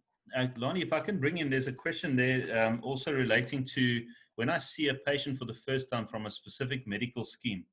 Lani, 0.56 0.82
if 0.82 0.92
I 0.92 1.00
can 1.00 1.18
bring 1.18 1.38
in, 1.38 1.48
there's 1.48 1.68
a 1.68 1.72
question 1.72 2.16
there 2.16 2.66
um, 2.66 2.80
also 2.82 3.12
relating 3.12 3.64
to 3.74 4.02
when 4.36 4.50
I 4.50 4.58
see 4.58 4.88
a 4.88 4.94
patient 4.94 5.38
for 5.38 5.44
the 5.44 5.54
first 5.54 5.90
time 5.90 6.06
from 6.06 6.26
a 6.26 6.30
specific 6.30 6.86
medical 6.86 7.24
scheme. 7.24 7.64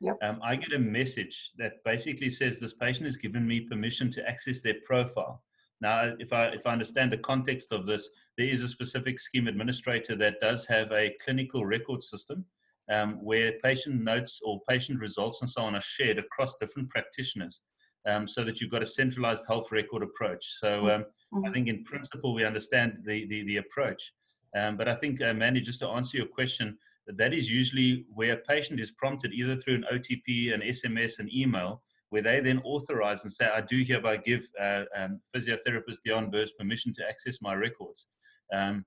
Yep. 0.00 0.18
Um, 0.22 0.40
I 0.42 0.56
get 0.56 0.72
a 0.72 0.78
message 0.78 1.50
that 1.58 1.84
basically 1.84 2.30
says 2.30 2.58
this 2.58 2.72
patient 2.72 3.06
has 3.06 3.16
given 3.16 3.46
me 3.46 3.60
permission 3.60 4.10
to 4.12 4.28
access 4.28 4.62
their 4.62 4.76
profile. 4.86 5.42
Now, 5.80 6.14
if 6.18 6.32
I 6.32 6.46
if 6.46 6.66
I 6.66 6.72
understand 6.72 7.12
the 7.12 7.18
context 7.18 7.72
of 7.72 7.86
this, 7.86 8.08
there 8.36 8.48
is 8.48 8.62
a 8.62 8.68
specific 8.68 9.18
scheme 9.18 9.48
administrator 9.48 10.14
that 10.16 10.40
does 10.40 10.66
have 10.66 10.92
a 10.92 11.14
clinical 11.22 11.64
record 11.64 12.02
system 12.02 12.44
um, 12.90 13.14
where 13.22 13.52
patient 13.62 14.02
notes 14.02 14.40
or 14.44 14.60
patient 14.68 15.00
results 15.00 15.40
and 15.40 15.50
so 15.50 15.62
on 15.62 15.74
are 15.74 15.82
shared 15.82 16.18
across 16.18 16.56
different 16.56 16.90
practitioners 16.90 17.60
um, 18.06 18.26
so 18.26 18.44
that 18.44 18.60
you've 18.60 18.70
got 18.70 18.82
a 18.82 18.86
centralized 18.86 19.44
health 19.46 19.70
record 19.70 20.02
approach. 20.02 20.44
So 20.58 20.82
mm, 20.82 20.94
um, 20.94 21.04
mm-hmm. 21.34 21.46
I 21.46 21.52
think 21.52 21.68
in 21.68 21.84
principle 21.84 22.34
we 22.34 22.44
understand 22.44 22.98
the, 23.04 23.26
the, 23.26 23.44
the 23.44 23.56
approach. 23.58 24.12
Um, 24.56 24.76
but 24.76 24.88
I 24.88 24.94
think, 24.94 25.22
uh, 25.22 25.32
Mandy, 25.32 25.60
just 25.60 25.80
to 25.80 25.88
answer 25.88 26.16
your 26.16 26.26
question, 26.26 26.76
that 27.06 27.32
is 27.32 27.50
usually 27.50 28.04
where 28.12 28.34
a 28.34 28.36
patient 28.36 28.80
is 28.80 28.90
prompted 28.90 29.32
either 29.32 29.56
through 29.56 29.76
an 29.76 29.84
OTP, 29.92 30.52
an 30.54 30.60
SMS, 30.60 31.18
an 31.18 31.28
email, 31.34 31.82
where 32.10 32.22
they 32.22 32.40
then 32.40 32.60
authorize 32.64 33.22
and 33.22 33.32
say, 33.32 33.46
I 33.46 33.60
do 33.60 33.78
hereby 33.78 34.16
give 34.16 34.48
uh, 34.60 34.84
um, 34.96 35.20
physiotherapist 35.34 35.98
Dion 36.04 36.30
Burst 36.30 36.58
permission 36.58 36.92
to 36.94 37.08
access 37.08 37.40
my 37.40 37.54
records. 37.54 38.06
Um, 38.52 38.84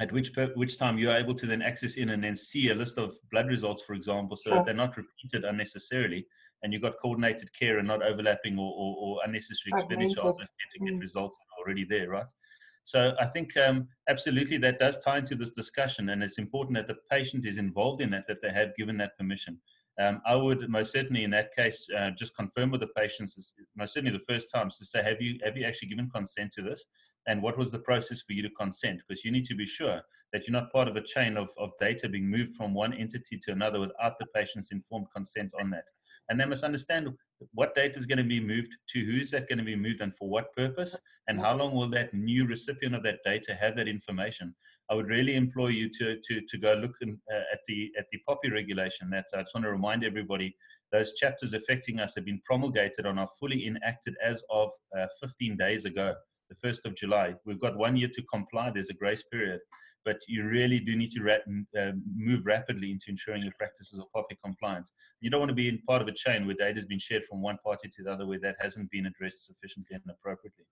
at 0.00 0.10
which 0.12 0.30
which 0.54 0.76
time 0.78 0.98
you're 0.98 1.16
able 1.16 1.34
to 1.34 1.46
then 1.46 1.62
access 1.62 1.96
in 1.96 2.10
and 2.10 2.22
then 2.24 2.36
see 2.36 2.70
a 2.70 2.74
list 2.74 2.98
of 2.98 3.14
blood 3.30 3.46
results, 3.46 3.82
for 3.82 3.94
example, 3.94 4.36
so 4.36 4.50
sure. 4.50 4.56
that 4.56 4.66
they're 4.66 4.74
not 4.74 4.96
repeated 4.96 5.44
unnecessarily, 5.44 6.26
and 6.62 6.72
you've 6.72 6.82
got 6.82 6.94
coordinated 7.00 7.48
care 7.58 7.78
and 7.78 7.86
not 7.86 8.02
overlapping 8.02 8.58
or, 8.58 8.72
or, 8.76 8.96
or 8.98 9.20
unnecessary 9.24 9.72
expenditure 9.72 10.20
on 10.22 10.34
this 10.38 10.50
to 10.72 10.84
get 10.84 10.94
mm. 10.94 11.00
results 11.00 11.38
already 11.60 11.84
there, 11.84 12.08
right? 12.08 12.26
So 12.82 13.14
I 13.18 13.26
think 13.26 13.56
um, 13.56 13.88
absolutely 14.08 14.58
that 14.58 14.78
does 14.78 15.02
tie 15.02 15.18
into 15.18 15.34
this 15.34 15.52
discussion, 15.52 16.10
and 16.10 16.22
it's 16.22 16.38
important 16.38 16.76
that 16.76 16.86
the 16.86 16.96
patient 17.10 17.46
is 17.46 17.58
involved 17.58 18.02
in 18.02 18.10
that, 18.10 18.24
that 18.28 18.42
they 18.42 18.50
have 18.50 18.76
given 18.76 18.96
that 18.98 19.16
permission. 19.16 19.60
Um, 20.00 20.20
I 20.26 20.34
would 20.34 20.68
most 20.68 20.92
certainly, 20.92 21.22
in 21.22 21.30
that 21.30 21.54
case, 21.54 21.86
uh, 21.96 22.10
just 22.10 22.36
confirm 22.36 22.72
with 22.72 22.80
the 22.80 22.88
patients, 22.96 23.54
most 23.76 23.94
certainly 23.94 24.16
the 24.16 24.24
first 24.28 24.50
times, 24.52 24.76
to 24.78 24.84
say, 24.84 25.02
have 25.02 25.22
you 25.22 25.38
have 25.44 25.56
you 25.56 25.64
actually 25.64 25.88
given 25.88 26.10
consent 26.10 26.52
to 26.54 26.62
this, 26.62 26.84
and 27.26 27.42
what 27.42 27.58
was 27.58 27.70
the 27.70 27.78
process 27.78 28.22
for 28.22 28.32
you 28.32 28.42
to 28.42 28.50
consent? 28.50 29.02
Because 29.06 29.24
you 29.24 29.32
need 29.32 29.44
to 29.46 29.54
be 29.54 29.66
sure 29.66 30.02
that 30.32 30.46
you're 30.46 30.60
not 30.60 30.72
part 30.72 30.88
of 30.88 30.96
a 30.96 31.02
chain 31.02 31.36
of, 31.36 31.48
of 31.58 31.70
data 31.78 32.08
being 32.08 32.28
moved 32.28 32.56
from 32.56 32.74
one 32.74 32.92
entity 32.92 33.38
to 33.38 33.52
another 33.52 33.80
without 33.80 34.18
the 34.18 34.26
patient's 34.34 34.72
informed 34.72 35.06
consent 35.14 35.52
on 35.60 35.70
that. 35.70 35.84
And 36.28 36.40
they 36.40 36.44
must 36.44 36.64
understand 36.64 37.08
what 37.52 37.74
data 37.74 37.98
is 37.98 38.06
going 38.06 38.18
to 38.18 38.24
be 38.24 38.40
moved 38.40 38.76
to 38.88 39.04
who's 39.04 39.30
that 39.30 39.48
going 39.48 39.58
to 39.58 39.64
be 39.64 39.76
moved 39.76 40.00
and 40.00 40.14
for 40.16 40.28
what 40.28 40.52
purpose? 40.54 40.96
And 41.28 41.40
how 41.40 41.56
long 41.56 41.74
will 41.74 41.88
that 41.90 42.14
new 42.14 42.46
recipient 42.46 42.94
of 42.94 43.02
that 43.04 43.20
data 43.24 43.54
have 43.54 43.76
that 43.76 43.88
information? 43.88 44.54
I 44.90 44.94
would 44.94 45.08
really 45.08 45.34
implore 45.34 45.70
you 45.70 45.88
to 45.98 46.18
to, 46.22 46.40
to 46.40 46.58
go 46.58 46.74
look 46.74 46.94
in, 47.00 47.18
uh, 47.32 47.52
at 47.52 47.60
the 47.66 47.90
at 47.98 48.06
the 48.12 48.18
POPI 48.28 48.52
regulation 48.52 49.08
that 49.10 49.26
i 49.34 49.40
just 49.40 49.54
want 49.54 49.64
to 49.64 49.70
remind 49.70 50.04
everybody 50.04 50.54
those 50.92 51.14
chapters 51.14 51.54
affecting 51.54 52.00
us 52.00 52.14
have 52.14 52.24
been 52.24 52.40
promulgated 52.44 53.06
and 53.06 53.18
are 53.18 53.28
fully 53.40 53.66
enacted 53.66 54.14
as 54.22 54.44
of 54.50 54.70
uh, 54.98 55.06
15 55.20 55.56
days 55.56 55.86
ago 55.86 56.14
the 56.50 56.68
1st 56.68 56.84
of 56.84 56.94
july 56.94 57.34
we've 57.44 57.60
got 57.60 57.76
one 57.76 57.96
year 57.96 58.08
to 58.12 58.22
comply 58.32 58.70
there's 58.70 58.90
a 58.90 58.94
grace 58.94 59.22
period 59.30 59.60
but 60.04 60.20
you 60.28 60.44
really 60.44 60.78
do 60.78 60.96
need 60.96 61.10
to 61.12 61.22
ra- 61.22 61.80
uh, 61.80 61.92
move 62.14 62.44
rapidly 62.44 62.90
into 62.90 63.06
ensuring 63.08 63.42
your 63.42 63.52
practices 63.58 63.98
are 63.98 64.06
POPI 64.14 64.36
compliant. 64.44 64.90
You 65.20 65.30
don't 65.30 65.40
want 65.40 65.48
to 65.50 65.54
be 65.54 65.68
in 65.68 65.78
part 65.88 66.02
of 66.02 66.08
a 66.08 66.12
chain 66.12 66.46
where 66.46 66.54
data 66.54 66.74
has 66.74 66.84
been 66.84 66.98
shared 66.98 67.24
from 67.24 67.40
one 67.40 67.58
party 67.64 67.88
to 67.88 68.02
the 68.02 68.12
other 68.12 68.26
where 68.26 68.38
that 68.40 68.56
hasn't 68.60 68.90
been 68.90 69.06
addressed 69.06 69.46
sufficiently 69.46 69.94
and 69.94 70.02
appropriately. 70.10 70.64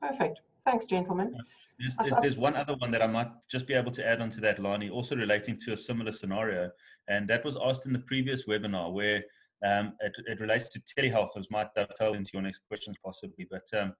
Perfect. 0.00 0.40
Thanks, 0.64 0.86
gentlemen. 0.86 1.36
There's, 1.78 1.96
there's, 1.96 2.16
there's, 2.22 2.38
one 2.38 2.56
other 2.56 2.74
one 2.76 2.90
that 2.92 3.02
I 3.02 3.06
might 3.06 3.30
just 3.50 3.66
be 3.66 3.74
able 3.74 3.92
to 3.92 4.06
add 4.06 4.20
on 4.20 4.30
to 4.30 4.40
that, 4.40 4.58
Lani, 4.58 4.88
also 4.88 5.14
relating 5.14 5.58
to 5.60 5.72
a 5.72 5.76
similar 5.76 6.12
scenario. 6.12 6.70
And 7.08 7.28
that 7.28 7.44
was 7.44 7.56
asked 7.62 7.86
in 7.86 7.92
the 7.92 7.98
previous 7.98 8.46
webinar 8.46 8.92
where 8.92 9.22
um, 9.64 9.94
it, 10.00 10.12
it, 10.26 10.40
relates 10.40 10.68
to 10.70 10.80
telehealth. 10.80 11.36
As 11.36 11.50
might 11.50 11.74
dovetail 11.74 12.14
into 12.14 12.30
your 12.34 12.42
next 12.42 12.60
questions 12.68 12.96
possibly. 13.04 13.46
But 13.50 13.66
um, 13.78 13.94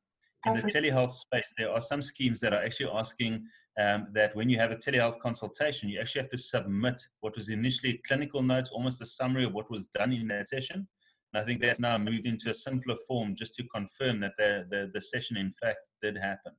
in 0.46 0.54
the 0.54 0.62
telehealth 0.62 1.10
space, 1.10 1.52
there 1.56 1.70
are 1.70 1.80
some 1.80 2.02
schemes 2.02 2.40
that 2.40 2.52
are 2.52 2.62
actually 2.62 2.90
asking 2.92 3.44
um, 3.80 4.08
that 4.12 4.34
when 4.36 4.48
you 4.48 4.58
have 4.58 4.70
a 4.70 4.76
telehealth 4.76 5.18
consultation, 5.20 5.88
you 5.88 6.00
actually 6.00 6.22
have 6.22 6.30
to 6.30 6.38
submit 6.38 7.00
what 7.20 7.36
was 7.36 7.48
initially 7.48 8.00
clinical 8.06 8.42
notes, 8.42 8.70
almost 8.70 9.00
a 9.00 9.06
summary 9.06 9.44
of 9.44 9.54
what 9.54 9.70
was 9.70 9.86
done 9.88 10.12
in 10.12 10.28
that 10.28 10.48
session. 10.48 10.86
And 11.32 11.42
I 11.42 11.44
think 11.44 11.60
that's 11.60 11.80
now 11.80 11.98
moved 11.98 12.26
into 12.26 12.50
a 12.50 12.54
simpler 12.54 12.96
form 13.06 13.34
just 13.34 13.54
to 13.54 13.64
confirm 13.64 14.20
that 14.20 14.32
the, 14.38 14.66
the, 14.70 14.90
the 14.94 15.00
session, 15.00 15.36
in 15.36 15.52
fact, 15.60 15.78
did 16.02 16.16
happen. 16.16 16.52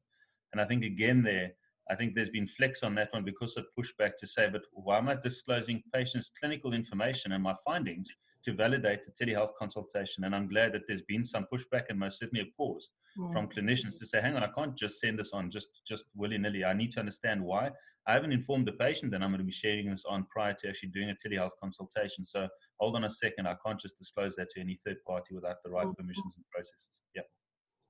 And 0.52 0.62
I 0.62 0.66
think, 0.66 0.84
again, 0.84 1.24
there, 1.24 1.52
I 1.90 1.96
think 1.96 2.14
there's 2.14 2.30
been 2.30 2.48
flex 2.48 2.84
on 2.84 2.96
that 2.96 3.14
one 3.14 3.24
because 3.24 3.58
of 3.58 3.66
pushback 3.78 4.18
to 4.20 4.28
say, 4.28 4.50
but 4.52 4.64
why 4.74 4.98
am 4.98 5.10
I 5.10 5.16
disclosing 5.16 5.82
patients' 5.94 6.32
clinical 6.38 6.74
information 6.74 7.32
and 7.32 7.44
my 7.44 7.56
findings 7.66 8.10
to 8.48 8.54
validate 8.54 9.02
the 9.04 9.12
telehealth 9.12 9.54
consultation. 9.60 10.24
And 10.24 10.34
I'm 10.34 10.48
glad 10.48 10.72
that 10.72 10.84
there's 10.88 11.02
been 11.02 11.24
some 11.24 11.46
pushback 11.52 11.84
and 11.90 12.00
most 12.00 12.20
certainly 12.20 12.46
a 12.46 12.52
pause 12.58 12.92
mm. 13.20 13.30
from 13.34 13.50
clinicians 13.50 14.00
to 14.00 14.06
say, 14.06 14.22
hang 14.22 14.38
on, 14.38 14.44
I 14.44 14.48
can't 14.58 14.76
just 14.76 15.02
send 15.02 15.20
this 15.20 15.34
on 15.34 15.52
just, 15.52 15.68
just 15.86 16.06
willy 16.16 16.38
nilly. 16.38 16.64
I 16.64 16.74
need 16.74 16.92
to 16.92 17.02
understand 17.02 17.44
why. 17.44 17.72
I 18.08 18.14
haven't 18.14 18.32
informed 18.32 18.66
the 18.66 18.72
patient 18.72 19.12
that 19.12 19.22
I'm 19.22 19.32
going 19.32 19.40
to 19.40 19.44
be 19.44 19.52
sharing 19.52 19.90
this 19.90 20.06
on 20.10 20.26
prior 20.32 20.54
to 20.54 20.70
actually 20.70 20.90
doing 20.90 21.10
a 21.10 21.16
telehealth 21.16 21.52
consultation. 21.62 22.24
So 22.24 22.48
hold 22.80 22.96
on 22.96 23.04
a 23.04 23.10
second. 23.10 23.48
I 23.48 23.58
can't 23.66 23.78
just 23.80 23.98
disclose 23.98 24.34
that 24.38 24.50
to 24.52 24.62
any 24.62 24.80
third 24.86 25.04
party 25.06 25.36
without 25.36 25.58
the 25.66 25.72
right 25.72 25.86
mm. 25.86 25.98
permissions 25.98 26.36
and 26.38 26.46
processes. 26.50 27.02
Yeah. 27.14 27.24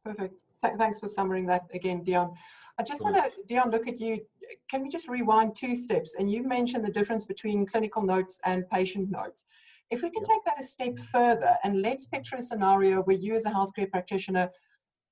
Perfect. 0.04 0.34
Th 0.64 0.74
thanks 0.80 0.98
for 0.98 1.08
summarizing 1.08 1.48
that 1.48 1.66
again, 1.72 2.04
Dion. 2.04 2.34
I 2.80 2.84
just 2.84 3.04
want 3.04 3.16
to, 3.16 3.30
Dion, 3.48 3.70
look 3.70 3.88
at 3.88 4.00
you. 4.00 4.22
Can 4.72 4.82
we 4.82 4.90
just 4.90 5.08
rewind 5.08 5.56
two 5.56 5.76
steps? 5.76 6.16
And 6.18 6.32
you 6.32 6.42
mentioned 6.48 6.84
the 6.84 6.92
difference 7.00 7.26
between 7.26 7.68
clinical 7.68 8.02
notes 8.02 8.40
and 8.44 8.68
patient 8.70 9.12
notes. 9.12 9.46
If 9.90 10.02
we 10.04 10.10
can 10.10 10.24
take 10.24 10.44
that 10.46 10.60
a 10.60 10.64
step 10.64 11.00
further 11.00 11.56
and 11.64 11.82
let's 11.82 12.06
picture 12.06 12.36
a 12.36 12.42
scenario 12.42 13.02
where 13.04 13.16
you 13.16 13.36
as 13.36 13.46
a 13.46 13.50
healthcare 13.50 13.90
practitioner 13.90 14.50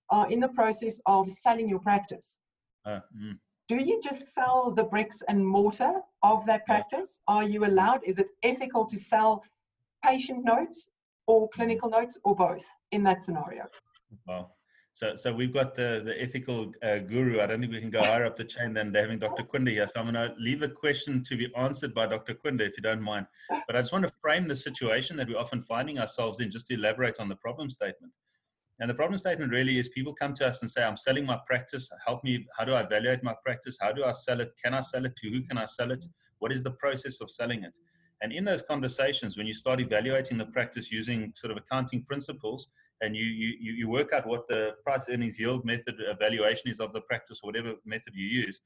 are 0.09 0.29
in 0.29 0.39
the 0.39 0.49
process 0.49 0.99
of 1.05 1.27
selling 1.29 1.69
your 1.69 1.79
practice. 1.79 2.37
Uh, 2.85 2.99
mm. 3.17 3.37
Do 3.67 3.77
you 3.77 3.99
just 4.03 4.33
sell 4.33 4.71
the 4.71 4.83
bricks 4.83 5.23
and 5.27 5.45
mortar 5.45 6.01
of 6.21 6.45
that 6.45 6.65
practice? 6.65 7.21
Yeah. 7.27 7.35
Are 7.35 7.43
you 7.43 7.65
allowed? 7.65 8.01
Is 8.05 8.19
it 8.19 8.29
ethical 8.43 8.85
to 8.85 8.97
sell 8.97 9.43
patient 10.03 10.43
notes 10.43 10.87
or 11.25 11.49
clinical 11.49 11.89
notes 11.89 12.17
or 12.23 12.35
both 12.35 12.65
in 12.91 13.01
that 13.03 13.23
scenario? 13.23 13.65
Wow. 14.27 14.51
So, 14.95 15.13
so 15.17 15.33
we've 15.33 15.53
got 15.53 15.75
the, 15.75 16.01
the 16.05 16.21
ethical 16.21 16.71
uh, 16.81 16.99
guru. 16.99 17.41
I 17.41 17.47
don't 17.47 17.59
think 17.59 17.73
we 17.73 17.81
can 17.81 17.89
go 17.89 18.01
higher 18.01 18.23
up 18.23 18.37
the 18.37 18.45
chain 18.45 18.73
than 18.73 18.93
having 18.95 19.19
Dr. 19.19 19.43
Quinda 19.43 19.69
here. 19.69 19.85
So 19.87 19.99
I'm 19.99 20.09
going 20.09 20.15
to 20.15 20.33
leave 20.39 20.61
a 20.61 20.69
question 20.69 21.21
to 21.23 21.35
be 21.35 21.53
answered 21.57 21.93
by 21.93 22.07
Dr. 22.07 22.33
Quinda, 22.33 22.61
if 22.61 22.77
you 22.77 22.81
don't 22.81 23.01
mind. 23.01 23.25
But 23.67 23.75
I 23.75 23.81
just 23.81 23.91
want 23.91 24.05
to 24.05 24.11
frame 24.21 24.47
the 24.47 24.55
situation 24.55 25.17
that 25.17 25.27
we're 25.27 25.37
often 25.37 25.61
finding 25.63 25.99
ourselves 25.99 26.39
in, 26.39 26.49
just 26.49 26.67
to 26.67 26.75
elaborate 26.75 27.19
on 27.19 27.27
the 27.27 27.35
problem 27.35 27.69
statement. 27.69 28.13
And 28.79 28.89
the 28.89 28.93
problem 28.93 29.17
statement 29.17 29.51
really 29.51 29.77
is 29.77 29.89
people 29.89 30.13
come 30.13 30.33
to 30.35 30.47
us 30.47 30.61
and 30.61 30.71
say, 30.71 30.81
I'm 30.81 30.95
selling 30.95 31.25
my 31.25 31.39
practice. 31.45 31.89
Help 32.05 32.23
me. 32.23 32.45
How 32.57 32.63
do 32.63 32.73
I 32.73 32.83
evaluate 32.83 33.21
my 33.21 33.35
practice? 33.43 33.77
How 33.81 33.91
do 33.91 34.05
I 34.05 34.13
sell 34.13 34.39
it? 34.39 34.53
Can 34.63 34.73
I 34.73 34.79
sell 34.79 35.03
it? 35.05 35.17
To 35.17 35.29
who 35.29 35.41
can 35.41 35.57
I 35.57 35.65
sell 35.65 35.91
it? 35.91 36.05
What 36.39 36.53
is 36.53 36.63
the 36.63 36.71
process 36.71 37.19
of 37.19 37.29
selling 37.29 37.65
it? 37.65 37.73
And 38.21 38.31
in 38.31 38.45
those 38.45 38.61
conversations, 38.61 39.37
when 39.37 39.45
you 39.45 39.53
start 39.53 39.81
evaluating 39.81 40.37
the 40.37 40.45
practice 40.45 40.89
using 40.89 41.33
sort 41.35 41.51
of 41.51 41.57
accounting 41.57 42.03
principles, 42.03 42.69
and 43.01 43.15
you, 43.15 43.25
you, 43.25 43.73
you 43.73 43.89
work 43.89 44.13
out 44.13 44.25
what 44.25 44.47
the 44.47 44.71
price 44.83 45.05
earnings 45.09 45.39
yield 45.39 45.65
method 45.65 45.95
evaluation 45.99 46.69
is 46.69 46.79
of 46.79 46.93
the 46.93 47.01
practice, 47.01 47.39
or 47.43 47.47
whatever 47.47 47.73
method 47.85 48.13
you 48.15 48.25
use, 48.25 48.61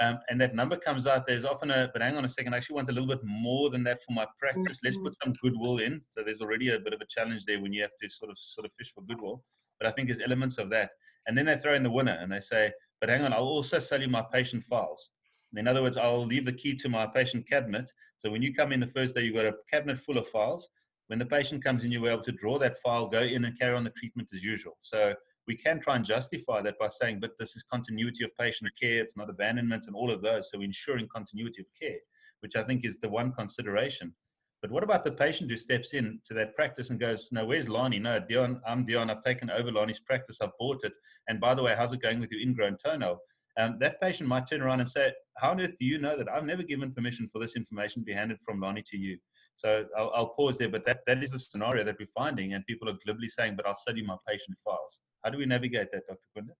um, 0.00 0.18
and 0.28 0.40
that 0.40 0.54
number 0.54 0.76
comes 0.76 1.06
out, 1.06 1.26
there's 1.26 1.44
often 1.44 1.70
a, 1.70 1.88
but 1.92 2.02
hang 2.02 2.16
on 2.16 2.24
a 2.24 2.28
second, 2.28 2.52
I 2.52 2.56
actually 2.56 2.76
want 2.76 2.90
a 2.90 2.92
little 2.92 3.08
bit 3.08 3.20
more 3.22 3.70
than 3.70 3.84
that 3.84 4.02
for 4.02 4.12
my 4.12 4.26
practice. 4.38 4.80
Let's 4.82 4.98
put 4.98 5.14
some 5.22 5.34
goodwill 5.40 5.78
in. 5.78 6.00
So 6.08 6.22
there's 6.24 6.40
already 6.40 6.70
a 6.70 6.80
bit 6.80 6.94
of 6.94 7.00
a 7.00 7.06
challenge 7.08 7.44
there 7.44 7.60
when 7.60 7.72
you 7.72 7.82
have 7.82 7.92
to 8.02 8.08
sort 8.08 8.30
of 8.30 8.38
sort 8.38 8.64
of 8.66 8.72
fish 8.76 8.92
for 8.92 9.02
goodwill. 9.04 9.44
But 9.78 9.88
I 9.88 9.92
think 9.92 10.08
there's 10.08 10.20
elements 10.20 10.58
of 10.58 10.68
that. 10.70 10.90
And 11.26 11.38
then 11.38 11.46
they 11.46 11.56
throw 11.56 11.74
in 11.74 11.84
the 11.84 11.90
winner 11.90 12.18
and 12.20 12.30
they 12.30 12.40
say, 12.40 12.72
but 13.00 13.08
hang 13.08 13.22
on, 13.22 13.32
I'll 13.32 13.42
also 13.42 13.78
sell 13.78 14.00
you 14.00 14.08
my 14.08 14.24
patient 14.32 14.64
files. 14.64 15.10
In 15.56 15.68
other 15.68 15.82
words, 15.82 15.96
I'll 15.96 16.26
leave 16.26 16.44
the 16.44 16.52
key 16.52 16.74
to 16.74 16.88
my 16.88 17.06
patient 17.06 17.48
cabinet. 17.48 17.88
So 18.18 18.30
when 18.30 18.42
you 18.42 18.52
come 18.52 18.72
in 18.72 18.80
the 18.80 18.88
first 18.88 19.14
day, 19.14 19.22
you've 19.22 19.36
got 19.36 19.46
a 19.46 19.54
cabinet 19.70 19.98
full 20.00 20.18
of 20.18 20.26
files. 20.26 20.68
When 21.08 21.18
the 21.18 21.26
patient 21.26 21.62
comes 21.62 21.84
in, 21.84 21.92
you're 21.92 22.08
able 22.08 22.22
to 22.22 22.32
draw 22.32 22.58
that 22.58 22.78
file, 22.78 23.06
go 23.06 23.20
in 23.20 23.44
and 23.44 23.58
carry 23.58 23.74
on 23.74 23.84
the 23.84 23.90
treatment 23.90 24.30
as 24.32 24.42
usual. 24.42 24.76
So 24.80 25.14
we 25.46 25.56
can 25.56 25.80
try 25.80 25.96
and 25.96 26.04
justify 26.04 26.62
that 26.62 26.78
by 26.78 26.88
saying, 26.88 27.20
but 27.20 27.32
this 27.38 27.54
is 27.56 27.62
continuity 27.62 28.24
of 28.24 28.30
patient 28.38 28.70
care, 28.80 29.02
it's 29.02 29.16
not 29.16 29.28
abandonment 29.28 29.84
and 29.86 29.94
all 29.94 30.10
of 30.10 30.22
those. 30.22 30.50
So 30.50 30.60
ensuring 30.60 31.08
continuity 31.14 31.60
of 31.60 31.66
care, 31.78 31.98
which 32.40 32.56
I 32.56 32.62
think 32.62 32.84
is 32.84 32.98
the 32.98 33.08
one 33.08 33.32
consideration. 33.32 34.14
But 34.62 34.70
what 34.70 34.82
about 34.82 35.04
the 35.04 35.12
patient 35.12 35.50
who 35.50 35.58
steps 35.58 35.92
in 35.92 36.20
to 36.24 36.32
that 36.34 36.56
practice 36.56 36.88
and 36.88 36.98
goes, 36.98 37.28
no, 37.30 37.44
where's 37.44 37.68
Lani? 37.68 37.98
No, 37.98 38.18
Dion, 38.18 38.62
I'm 38.66 38.86
Dion. 38.86 39.10
I've 39.10 39.22
taken 39.22 39.50
over 39.50 39.70
Lani's 39.70 40.00
practice. 40.00 40.38
I've 40.40 40.56
bought 40.58 40.84
it. 40.84 40.96
And 41.28 41.38
by 41.38 41.52
the 41.52 41.62
way, 41.62 41.74
how's 41.76 41.92
it 41.92 42.00
going 42.00 42.18
with 42.18 42.32
your 42.32 42.40
ingrown 42.40 42.78
toenail? 42.82 43.18
Um, 43.56 43.76
that 43.80 44.00
patient 44.00 44.28
might 44.28 44.48
turn 44.48 44.62
around 44.62 44.80
and 44.80 44.88
say, 44.88 45.12
how 45.38 45.50
on 45.50 45.60
earth 45.60 45.74
do 45.78 45.84
you 45.84 45.98
know 45.98 46.16
that 46.16 46.28
I've 46.28 46.44
never 46.44 46.62
given 46.62 46.92
permission 46.92 47.28
for 47.32 47.40
this 47.40 47.54
information 47.54 48.02
to 48.02 48.04
be 48.04 48.12
handed 48.12 48.38
from 48.44 48.60
Lani 48.60 48.82
to 48.90 48.96
you? 48.96 49.16
So 49.54 49.84
I'll, 49.96 50.10
I'll, 50.14 50.28
pause 50.28 50.58
there, 50.58 50.68
but 50.68 50.84
that, 50.86 51.00
that 51.06 51.22
is 51.22 51.30
the 51.30 51.38
scenario 51.38 51.84
that 51.84 51.94
we're 51.98 52.08
finding, 52.14 52.54
and 52.54 52.66
people 52.66 52.88
are 52.88 52.96
glibly 53.04 53.28
saying, 53.28 53.54
but 53.56 53.66
I'll 53.66 53.76
study 53.76 54.02
my 54.04 54.16
patient 54.28 54.58
files. 54.64 55.00
How 55.22 55.30
do 55.30 55.38
we 55.38 55.46
navigate 55.46 55.92
that, 55.92 56.02
Dr. 56.08 56.26
Quinda? 56.36 56.54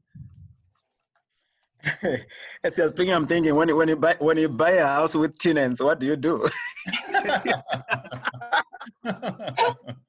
As 2.64 2.78
I 2.78 2.84
was 2.84 2.92
thinking, 2.92 3.14
I'm 3.14 3.26
thinking 3.26 3.56
when 3.56 3.68
you, 3.68 3.76
when 3.76 3.88
you 3.88 3.96
buy 3.96 4.16
when 4.18 4.38
you 4.38 4.48
buy 4.48 4.70
a 4.70 4.86
house 4.86 5.14
with 5.14 5.38
tenants, 5.38 5.82
what 5.82 5.98
do 6.00 6.06
you 6.06 6.16
do? 6.16 6.48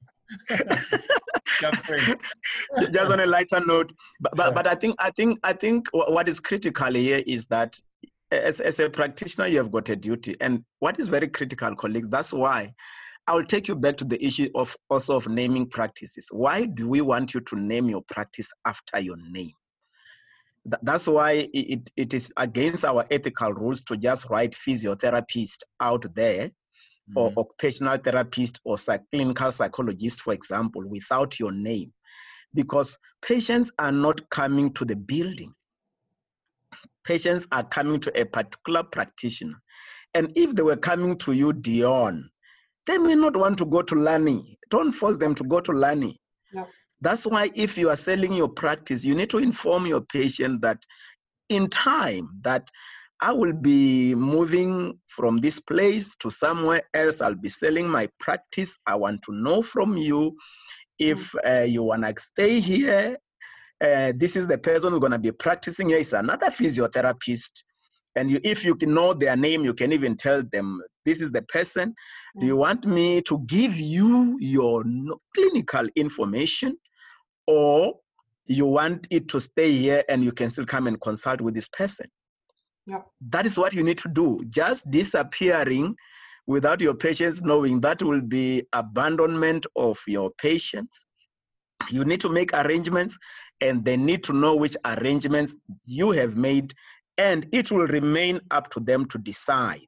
Just 2.92 3.10
on 3.10 3.20
a 3.20 3.26
lighter 3.26 3.60
note, 3.66 3.92
but, 4.20 4.36
but, 4.36 4.54
but 4.54 4.66
I 4.66 4.74
think 4.74 4.94
I 4.98 5.10
think 5.10 5.38
I 5.42 5.52
think 5.52 5.88
what 5.92 6.28
is 6.28 6.38
critical 6.38 6.92
here 6.92 7.22
is 7.26 7.46
that 7.46 7.80
as, 8.30 8.60
as 8.60 8.80
a 8.80 8.90
practitioner, 8.90 9.46
you 9.46 9.58
have 9.58 9.72
got 9.72 9.88
a 9.88 9.96
duty. 9.96 10.36
And 10.40 10.64
what 10.80 10.98
is 10.98 11.08
very 11.08 11.28
critical, 11.28 11.74
colleagues, 11.76 12.08
that's 12.08 12.32
why 12.32 12.72
I 13.26 13.34
will 13.34 13.44
take 13.44 13.68
you 13.68 13.76
back 13.76 13.96
to 13.98 14.04
the 14.04 14.22
issue 14.24 14.50
of 14.54 14.76
also 14.90 15.16
of 15.16 15.28
naming 15.28 15.68
practices. 15.68 16.28
Why 16.30 16.66
do 16.66 16.88
we 16.88 17.00
want 17.00 17.34
you 17.34 17.40
to 17.40 17.56
name 17.56 17.88
your 17.88 18.02
practice 18.02 18.50
after 18.64 19.00
your 19.00 19.16
name? 19.30 19.52
That's 20.82 21.06
why 21.06 21.48
it, 21.54 21.92
it 21.96 22.12
is 22.12 22.32
against 22.36 22.84
our 22.84 23.04
ethical 23.10 23.52
rules 23.52 23.82
to 23.82 23.96
just 23.96 24.28
write 24.28 24.52
physiotherapist 24.52 25.58
out 25.80 26.12
there 26.14 26.50
mm-hmm. 27.08 27.18
or 27.18 27.32
occupational 27.36 27.98
therapist 27.98 28.60
or 28.64 28.76
clinical 29.10 29.52
psychologist, 29.52 30.20
for 30.20 30.32
example, 30.32 30.82
without 30.86 31.38
your 31.38 31.52
name. 31.52 31.92
Because 32.54 32.98
patients 33.22 33.70
are 33.78 33.92
not 33.92 34.28
coming 34.30 34.72
to 34.74 34.84
the 34.84 34.96
building 34.96 35.52
patients 37.06 37.46
are 37.52 37.62
coming 37.62 38.00
to 38.00 38.20
a 38.20 38.24
particular 38.24 38.82
practitioner. 38.82 39.54
And 40.14 40.30
if 40.34 40.54
they 40.54 40.62
were 40.62 40.76
coming 40.76 41.16
to 41.18 41.32
you, 41.32 41.52
Dion, 41.52 42.28
they 42.86 42.98
may 42.98 43.14
not 43.14 43.36
want 43.36 43.58
to 43.58 43.66
go 43.66 43.82
to 43.82 43.94
Lani. 43.94 44.58
Don't 44.70 44.92
force 44.92 45.16
them 45.16 45.34
to 45.36 45.44
go 45.44 45.60
to 45.60 45.72
Lani. 45.72 46.16
No. 46.52 46.66
That's 47.00 47.26
why 47.26 47.50
if 47.54 47.78
you 47.78 47.90
are 47.90 47.96
selling 47.96 48.32
your 48.32 48.48
practice, 48.48 49.04
you 49.04 49.14
need 49.14 49.30
to 49.30 49.38
inform 49.38 49.86
your 49.86 50.00
patient 50.00 50.62
that 50.62 50.78
in 51.48 51.68
time 51.68 52.28
that 52.42 52.68
I 53.20 53.32
will 53.32 53.54
be 53.54 54.14
moving 54.14 54.98
from 55.06 55.38
this 55.38 55.58
place 55.58 56.14
to 56.16 56.30
somewhere 56.30 56.82
else. 56.92 57.20
I'll 57.20 57.34
be 57.34 57.48
selling 57.48 57.88
my 57.88 58.08
practice. 58.20 58.76
I 58.86 58.96
want 58.96 59.22
to 59.22 59.32
know 59.32 59.62
from 59.62 59.96
you 59.96 60.36
if 60.98 61.32
mm. 61.32 61.62
uh, 61.62 61.64
you 61.64 61.82
want 61.82 62.04
to 62.04 62.14
stay 62.18 62.60
here. 62.60 63.16
Uh, 63.82 64.12
this 64.16 64.36
is 64.36 64.46
the 64.46 64.58
person 64.58 64.90
who's 64.90 65.00
going 65.00 65.12
to 65.12 65.18
be 65.18 65.32
practicing 65.32 65.88
here. 65.88 65.98
It's 65.98 66.12
another 66.12 66.46
physiotherapist. 66.46 67.62
And 68.16 68.30
you, 68.30 68.40
if 68.42 68.64
you 68.64 68.74
can 68.74 68.94
know 68.94 69.14
their 69.14 69.36
name, 69.36 69.64
you 69.64 69.74
can 69.74 69.92
even 69.92 70.16
tell 70.16 70.42
them, 70.52 70.80
this 71.04 71.20
is 71.20 71.32
the 71.32 71.42
person. 71.42 71.94
Do 72.38 72.46
you 72.46 72.54
mm. 72.54 72.58
want 72.58 72.84
me 72.84 73.22
to 73.22 73.38
give 73.46 73.76
you 73.76 74.36
your 74.40 74.84
clinical 75.34 75.86
information 75.96 76.76
or 77.46 77.94
you 78.44 78.66
want 78.66 79.06
it 79.10 79.28
to 79.28 79.40
stay 79.40 79.72
here 79.72 80.04
and 80.08 80.22
you 80.22 80.32
can 80.32 80.50
still 80.50 80.66
come 80.66 80.86
and 80.86 81.00
consult 81.00 81.40
with 81.40 81.54
this 81.54 81.68
person? 81.68 82.06
Yeah. 82.86 83.02
That 83.30 83.46
is 83.46 83.58
what 83.58 83.74
you 83.74 83.82
need 83.82 83.98
to 83.98 84.08
do. 84.08 84.40
Just 84.48 84.88
disappearing 84.90 85.96
without 86.46 86.80
your 86.80 86.94
patients 86.94 87.42
knowing 87.42 87.80
that 87.80 88.02
will 88.02 88.20
be 88.20 88.62
abandonment 88.72 89.66
of 89.74 89.98
your 90.06 90.30
patients. 90.38 91.04
You 91.90 92.04
need 92.04 92.20
to 92.20 92.28
make 92.28 92.52
arrangements 92.54 93.18
and 93.60 93.84
they 93.84 93.96
need 93.96 94.22
to 94.24 94.32
know 94.32 94.54
which 94.54 94.76
arrangements 94.84 95.56
you 95.84 96.12
have 96.12 96.36
made 96.36 96.72
and 97.18 97.46
it 97.52 97.70
will 97.70 97.86
remain 97.86 98.40
up 98.50 98.70
to 98.70 98.80
them 98.80 99.06
to 99.06 99.18
decide 99.18 99.80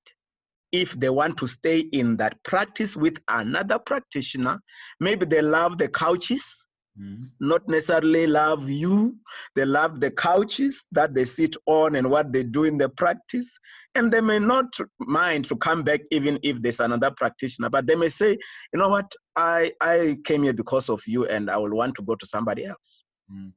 if 0.72 0.92
they 0.98 1.08
want 1.08 1.36
to 1.38 1.46
stay 1.46 1.80
in 1.80 2.16
that 2.16 2.42
practice 2.44 2.96
with 2.96 3.18
another 3.28 3.78
practitioner. 3.78 4.60
Maybe 5.00 5.24
they 5.24 5.40
love 5.40 5.78
the 5.78 5.88
couches 5.88 6.66
mm-hmm. 7.00 7.24
not 7.40 7.68
necessarily 7.68 8.26
love 8.26 8.68
you. 8.68 9.16
They 9.54 9.64
love 9.64 10.00
the 10.00 10.10
couches 10.10 10.84
that 10.92 11.14
they 11.14 11.24
sit 11.24 11.56
on 11.66 11.96
and 11.96 12.10
what 12.10 12.32
they 12.32 12.42
do 12.42 12.64
in 12.64 12.78
the 12.78 12.88
practice. 12.88 13.58
And 13.94 14.12
they 14.12 14.20
may 14.20 14.38
not 14.38 14.66
mind 15.00 15.46
to 15.46 15.56
come 15.56 15.82
back 15.82 16.00
even 16.10 16.38
if 16.42 16.60
there's 16.62 16.80
another 16.80 17.10
practitioner, 17.10 17.70
but 17.70 17.86
they 17.86 17.96
may 17.96 18.08
say, 18.08 18.38
you 18.72 18.78
know 18.78 18.88
what, 18.88 19.12
I, 19.34 19.72
I 19.80 20.18
came 20.24 20.42
here 20.42 20.52
because 20.52 20.88
of 20.88 21.02
you 21.06 21.26
and 21.26 21.50
I 21.50 21.56
will 21.56 21.74
want 21.74 21.94
to 21.96 22.02
go 22.02 22.14
to 22.14 22.26
somebody 22.26 22.66
else. 22.66 23.04
Mm. 23.32 23.52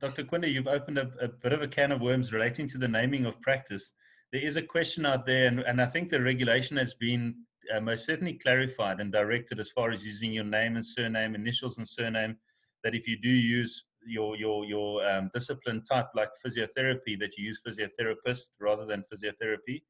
Dr. 0.00 0.24
Kwenda, 0.24 0.50
you've 0.50 0.68
opened 0.68 0.96
a, 0.98 1.10
a, 1.20 1.28
bit 1.28 1.52
of 1.52 1.60
a 1.60 1.68
can 1.68 1.92
of 1.92 2.00
worms 2.00 2.32
relating 2.32 2.66
to 2.68 2.78
the 2.78 2.88
naming 2.88 3.26
of 3.26 3.40
practice. 3.42 3.90
There 4.32 4.40
is 4.40 4.56
a 4.56 4.62
question 4.62 5.04
out 5.04 5.26
there, 5.26 5.46
and, 5.46 5.60
and 5.60 5.82
I 5.82 5.86
think 5.86 6.08
the 6.08 6.22
regulation 6.22 6.78
has 6.78 6.94
been 6.94 7.34
uh, 7.74 7.80
most 7.80 8.06
certainly 8.06 8.34
clarified 8.34 9.00
and 9.00 9.12
directed 9.12 9.60
as 9.60 9.70
far 9.70 9.90
as 9.90 10.04
using 10.04 10.32
your 10.32 10.44
name 10.44 10.76
and 10.76 10.86
surname, 10.86 11.34
initials 11.34 11.78
and 11.78 11.88
surname, 11.88 12.36
that 12.84 12.94
if 12.94 13.06
you 13.08 13.16
do 13.20 13.28
use 13.28 13.84
your 14.06 14.36
your 14.36 14.64
your 14.64 15.08
um, 15.08 15.30
discipline 15.34 15.82
type 15.82 16.06
like 16.14 16.30
physiotherapy, 16.44 17.18
that 17.18 17.36
you 17.36 17.44
use 17.44 17.60
physiotherapist 17.66 18.50
rather 18.60 18.86
than 18.86 19.02
physiotherapy. 19.12 19.82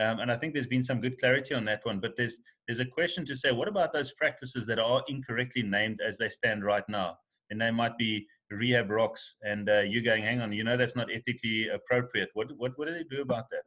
Um, 0.00 0.20
and 0.20 0.32
I 0.32 0.36
think 0.36 0.54
there's 0.54 0.66
been 0.66 0.82
some 0.82 1.00
good 1.00 1.18
clarity 1.18 1.54
on 1.54 1.64
that 1.66 1.84
one. 1.84 2.00
But 2.00 2.16
there's 2.16 2.38
there's 2.66 2.80
a 2.80 2.84
question 2.84 3.24
to 3.26 3.36
say, 3.36 3.52
what 3.52 3.68
about 3.68 3.92
those 3.92 4.12
practices 4.12 4.66
that 4.66 4.78
are 4.78 5.02
incorrectly 5.08 5.62
named 5.62 6.00
as 6.06 6.18
they 6.18 6.28
stand 6.28 6.64
right 6.64 6.88
now? 6.88 7.18
And 7.50 7.60
they 7.60 7.70
might 7.70 7.98
be 7.98 8.26
rehab 8.50 8.90
rocks, 8.90 9.36
and 9.42 9.68
uh, 9.68 9.80
you're 9.80 10.02
going, 10.02 10.22
hang 10.22 10.40
on, 10.40 10.52
you 10.52 10.64
know 10.64 10.76
that's 10.76 10.96
not 10.96 11.08
ethically 11.12 11.68
appropriate. 11.68 12.30
What 12.34 12.48
what 12.56 12.72
what 12.76 12.88
do 12.88 12.94
they 12.94 13.04
do 13.04 13.22
about 13.22 13.50
that? 13.50 13.62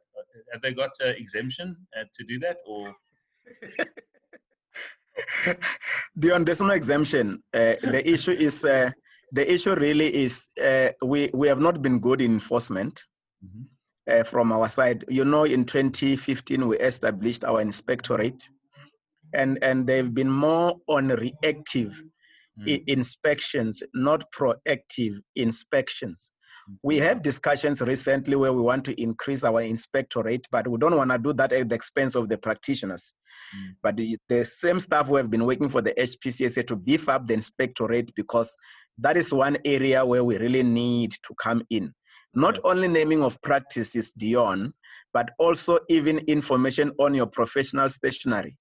Have 0.52 0.62
they 0.62 0.72
got 0.72 0.90
uh, 1.02 1.08
exemption 1.08 1.76
uh, 1.98 2.04
to 2.16 2.24
do 2.24 2.38
that, 2.40 2.58
or 2.66 2.94
Dion, 6.18 6.44
there's 6.44 6.60
no 6.60 6.70
exemption. 6.70 7.42
Uh, 7.52 7.74
the 7.82 8.02
issue 8.04 8.32
is 8.32 8.64
uh, 8.64 8.90
the 9.32 9.52
issue 9.52 9.74
really 9.74 10.14
is 10.14 10.48
uh, 10.62 10.90
we 11.04 11.30
we 11.34 11.48
have 11.48 11.60
not 11.60 11.82
been 11.82 11.98
good 11.98 12.20
in 12.20 12.32
enforcement 12.32 13.04
mm-hmm. 13.44 13.62
Uh, 14.06 14.22
from 14.22 14.52
our 14.52 14.68
side. 14.68 15.02
You 15.08 15.24
know, 15.24 15.44
in 15.44 15.64
2015 15.64 16.68
we 16.68 16.78
established 16.78 17.42
our 17.42 17.62
inspectorate, 17.62 18.50
and 19.32 19.58
and 19.62 19.86
they've 19.86 20.12
been 20.12 20.30
more 20.30 20.76
on 20.88 21.08
reactive 21.08 22.02
mm. 22.60 22.84
inspections, 22.86 23.82
not 23.94 24.30
proactive 24.30 25.20
inspections. 25.36 26.30
We 26.82 26.98
have 26.98 27.22
discussions 27.22 27.80
recently 27.80 28.36
where 28.36 28.52
we 28.52 28.62
want 28.62 28.84
to 28.86 29.00
increase 29.00 29.44
our 29.44 29.60
inspectorate, 29.60 30.46
but 30.50 30.66
we 30.66 30.78
don't 30.78 30.96
want 30.96 31.10
to 31.10 31.18
do 31.18 31.32
that 31.34 31.52
at 31.52 31.68
the 31.68 31.74
expense 31.74 32.14
of 32.14 32.28
the 32.28 32.38
practitioners. 32.38 33.14
Mm. 33.56 33.76
But 33.82 33.96
the, 33.96 34.16
the, 34.28 34.44
same 34.44 34.78
staff 34.80 35.08
who 35.08 35.16
have 35.16 35.30
been 35.30 35.44
working 35.44 35.68
for 35.68 35.82
the 35.82 35.92
HPCSA 35.92 36.66
to 36.68 36.76
beef 36.76 37.08
up 37.08 37.26
the 37.26 37.34
inspectorate 37.34 38.14
because 38.14 38.56
that 38.98 39.16
is 39.16 39.32
one 39.32 39.58
area 39.64 40.04
where 40.04 40.24
we 40.24 40.38
really 40.38 40.62
need 40.62 41.12
to 41.12 41.34
come 41.38 41.62
in. 41.70 41.92
Not 42.34 42.58
only 42.64 42.88
naming 42.88 43.22
of 43.22 43.40
practices, 43.42 44.12
Dion, 44.12 44.72
but 45.12 45.30
also 45.38 45.78
even 45.88 46.18
information 46.26 46.92
on 46.98 47.14
your 47.14 47.26
professional 47.26 47.88
stationery. 47.88 48.56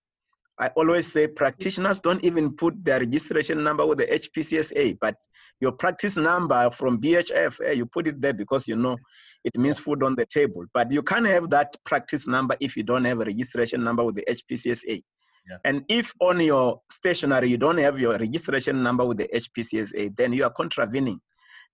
I 0.60 0.68
always 0.76 1.12
say 1.12 1.28
practitioners 1.28 2.00
don't 2.00 2.24
even 2.24 2.56
put 2.56 2.84
their 2.84 3.00
registration 3.00 3.64
number 3.64 3.86
with 3.86 3.98
the 3.98 4.06
HPCSA, 4.06 4.98
but 5.02 5.16
your 5.60 5.72
practice 5.72 6.16
number 6.16 6.70
from 6.70 7.02
BHF, 7.02 7.60
eh, 7.66 7.72
you 7.72 7.86
put 7.86 8.08
it 8.08 8.22
there 8.22 8.34
because 8.34 8.68
you 8.68 8.76
know 8.76 8.96
it 9.44 9.58
means 9.58 9.80
food 9.80 10.04
on 10.04 10.16
the 10.16 10.26
table. 10.26 10.66
But 10.74 10.92
you 10.92 11.02
can't 11.02 11.26
have 11.26 11.50
that 11.50 11.76
practice 11.86 12.28
number 12.28 12.56
if 12.60 12.78
you 12.78 12.84
don't 12.84 13.06
have 13.06 13.20
a 13.22 13.26
registration 13.26 13.84
number 13.84 14.04
with 14.04 14.16
the 14.16 14.26
HPCSA. 14.30 15.02
Yeah. 15.50 15.58
And 15.66 15.84
if 15.90 16.14
on 16.22 16.40
your 16.40 16.82
stationery 16.90 17.50
you 17.50 17.58
don't 17.58 17.80
have 17.80 18.00
your 18.00 18.18
registration 18.18 18.82
number 18.84 19.06
with 19.06 19.18
the 19.18 19.30
HPCSA, 19.34 20.16
then 20.16 20.34
you 20.34 20.44
are 20.46 20.52
contravening 20.52 21.20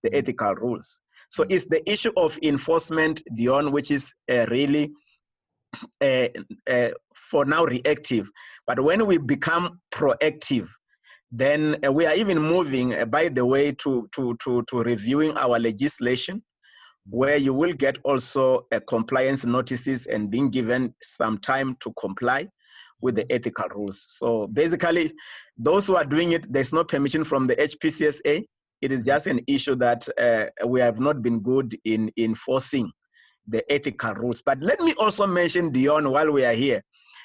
the 0.02 0.10
mm-hmm. 0.10 0.18
ethical 0.18 0.54
rules. 0.54 1.02
So 1.28 1.44
mm-hmm. 1.44 1.52
it's 1.52 1.66
the 1.66 1.88
issue 1.90 2.12
of 2.16 2.38
enforcement, 2.42 3.22
Dion, 3.34 3.72
which 3.72 3.90
is 3.90 4.14
uh, 4.30 4.46
really 4.50 4.90
uh, 6.00 6.28
uh, 6.70 6.90
for 7.14 7.44
now 7.44 7.64
reactive. 7.64 8.30
But 8.66 8.80
when 8.80 9.06
we 9.06 9.18
become 9.18 9.80
proactive, 9.92 10.68
then 11.32 11.76
uh, 11.86 11.92
we 11.92 12.06
are 12.06 12.14
even 12.14 12.40
moving, 12.40 12.94
by 13.08 13.28
the 13.28 13.46
way, 13.46 13.72
to, 13.72 14.08
to, 14.14 14.36
to, 14.42 14.64
to 14.68 14.78
reviewing 14.82 15.36
our 15.38 15.58
legislation, 15.58 16.42
where 17.08 17.36
you 17.36 17.54
will 17.54 17.72
get 17.72 17.98
also 18.04 18.66
compliance 18.88 19.44
notices 19.44 20.06
and 20.06 20.30
being 20.30 20.50
given 20.50 20.94
some 21.02 21.38
time 21.38 21.76
to 21.80 21.92
comply 21.98 22.48
with 23.00 23.14
the 23.14 23.32
ethical 23.32 23.66
rules. 23.74 24.04
So 24.08 24.48
basically, 24.48 25.12
those 25.56 25.86
who 25.86 25.96
are 25.96 26.04
doing 26.04 26.32
it, 26.32 26.52
there's 26.52 26.72
no 26.72 26.84
permission 26.84 27.24
from 27.24 27.46
the 27.46 27.56
HPCSA. 27.56 28.44
It 28.82 28.92
is 28.92 29.04
just 29.04 29.26
an 29.26 29.40
issue 29.46 29.76
that 29.76 30.08
we 30.66 30.80
have 30.80 31.00
not 31.00 31.22
been 31.22 31.40
good 31.40 31.74
in 31.84 32.10
enforcing 32.18 32.90
the 33.50 33.70
ethical 33.72 34.14
rules. 34.14 34.42
But 34.42 34.60
let 34.60 34.80
me 34.80 34.94
also 34.98 35.26
mention 35.26 35.70
Dion 35.70 36.10
while 36.10 36.30
we 36.30 36.44
are 36.44 36.54
here. 36.54 36.82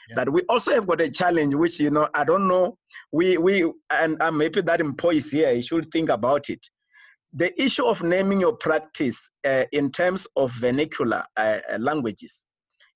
Yeah. 0.10 0.16
That 0.16 0.32
we 0.32 0.42
also 0.50 0.74
have 0.74 0.88
got 0.88 1.02
a 1.02 1.10
challenge, 1.10 1.56
which 1.56 1.80
you 1.80 1.90
know, 1.90 2.08
I 2.14 2.24
don't 2.24 2.48
know. 2.48 2.78
We 3.12 3.38
we 3.38 3.72
and 3.92 4.22
I'm 4.22 4.40
happy 4.40 4.62
that 4.62 4.80
employees 4.80 5.32
here 5.32 5.52
you 5.52 5.62
should 5.62 5.92
think 5.92 6.10
about 6.10 6.50
it. 6.50 6.66
The 7.34 7.60
issue 7.62 7.86
of 7.86 8.04
naming 8.04 8.40
your 8.40 8.56
practice 8.56 9.30
uh, 9.46 9.66
in 9.72 9.92
terms 9.92 10.28
of 10.36 10.52
vernacular 10.54 11.24
uh, 11.36 11.60
uh 11.72 11.78
languages 11.80 12.46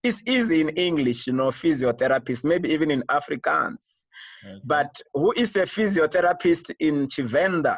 is 0.04 0.24
easy 0.28 0.62
in 0.62 0.70
English, 0.70 1.28
you 1.28 1.34
know, 1.34 1.50
physiotherapist, 1.50 2.46
maybe 2.46 2.70
even 2.70 2.92
in 2.92 3.02
Afrikaans. 3.04 4.06
Okay. 4.46 4.60
But 4.64 5.02
who 5.14 5.34
is 5.36 5.56
a 5.58 5.64
physiotherapist 5.64 6.72
in 6.80 7.08
Tshivenda 7.08 7.78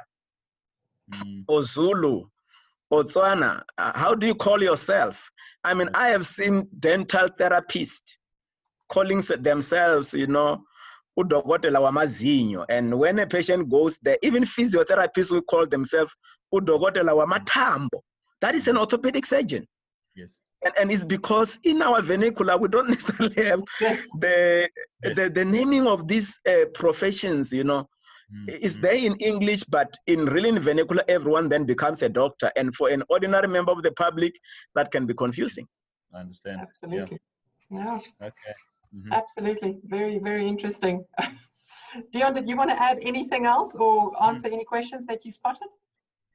mm. 1.12 1.44
or 1.48 1.64
Zulu 1.64 2.26
Botswana, 2.92 3.64
uh, 3.78 3.92
how 3.96 4.14
do 4.14 4.28
you 4.28 4.36
call 4.36 4.62
yourself? 4.62 5.31
I 5.64 5.74
mean, 5.74 5.90
I 5.94 6.10
have 6.10 6.26
seen 6.26 6.68
dental 6.80 7.30
therapists 7.30 8.18
calling 8.90 9.22
themselves, 9.40 10.14
you 10.14 10.28
know, 10.28 10.64
udokotela 11.18 11.80
wamazinyo. 11.80 12.66
And 12.70 12.98
when 12.98 13.20
a 13.20 13.28
patient 13.28 13.70
goes 13.70 13.98
there, 14.02 14.18
even 14.24 14.44
physiotherapists 14.44 15.32
will 15.32 15.42
call 15.42 15.68
themselves 15.68 16.14
udokotela 16.54 17.14
wamathambo. 17.14 18.02
That 18.42 18.56
is 18.56 18.68
an 18.68 18.78
orthopedic 18.78 19.26
surgeon. 19.26 19.66
Yes. 20.16 20.38
And, 20.64 20.74
and 20.80 20.92
it's 20.92 21.06
because 21.06 21.60
in 21.64 21.82
our 21.82 22.02
vernacular, 22.02 22.58
we 22.58 22.68
don't 22.68 22.90
necessarily 22.96 23.44
have 23.46 23.62
yes. 23.80 24.04
the, 24.20 24.70
yes. 25.04 25.16
the, 25.16 25.30
the 25.30 25.46
naming 25.46 25.88
of 25.88 26.08
these 26.08 26.40
uh, 26.48 26.66
professions, 26.74 27.52
you 27.52 27.64
know. 27.64 27.88
Mm-hmm. 28.34 28.64
It's 28.66 28.78
there 28.78 28.96
in 28.96 29.16
English, 29.18 29.64
but 29.66 29.94
in 30.08 30.26
really 30.26 30.50
in 30.50 30.60
vernacular, 30.60 31.04
everyone 31.08 31.50
then 31.50 31.66
becomes 31.66 32.02
a 32.02 32.10
doctor. 32.10 32.52
And 32.56 32.74
for 32.74 32.90
an 32.90 33.04
ordinary 33.10 33.48
member 33.48 33.72
of 33.72 33.84
the 33.84 33.92
public, 33.92 34.34
that 34.76 34.92
can 34.92 35.06
be 35.06 35.14
confusing. 35.14 35.68
I 36.14 36.20
understand. 36.20 36.62
Absolutely. 36.62 37.20
Yeah. 37.70 38.00
yeah. 38.22 38.28
Okay. 38.28 38.56
Mm-hmm. 38.96 39.14
Absolutely. 39.14 39.80
Very, 39.86 40.20
very 40.20 40.48
interesting. 40.48 41.06
Dion, 42.12 42.34
did 42.34 42.48
you 42.48 42.56
want 42.56 42.70
to 42.70 42.82
add 42.82 43.00
anything 43.02 43.46
else 43.46 43.76
or 43.76 44.12
answer 44.24 44.48
any 44.48 44.66
questions 44.66 45.06
that 45.06 45.24
you 45.26 45.32
spotted? 45.32 45.68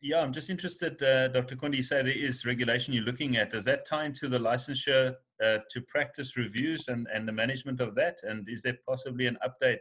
yeah, 0.02 0.20
I'm 0.20 0.32
just 0.32 0.50
interested, 0.50 1.02
uh, 1.02 1.28
Dr. 1.28 1.56
Kwanda, 1.56 1.76
you 1.76 1.82
say 1.82 2.02
there 2.02 2.12
is 2.12 2.44
regulation 2.44 2.92
you're 2.92 3.04
looking 3.04 3.36
at. 3.36 3.50
Does 3.50 3.64
that 3.64 3.86
tie 3.86 4.04
into 4.04 4.28
the 4.28 4.38
licensure 4.38 5.14
uh, 5.42 5.58
to 5.70 5.80
practice 5.88 6.36
reviews 6.36 6.88
and, 6.88 7.08
and 7.12 7.26
the 7.26 7.32
management 7.32 7.80
of 7.80 7.94
that? 7.96 8.18
And 8.22 8.48
is 8.48 8.62
there 8.62 8.78
possibly 8.86 9.26
an 9.26 9.38
update 9.46 9.80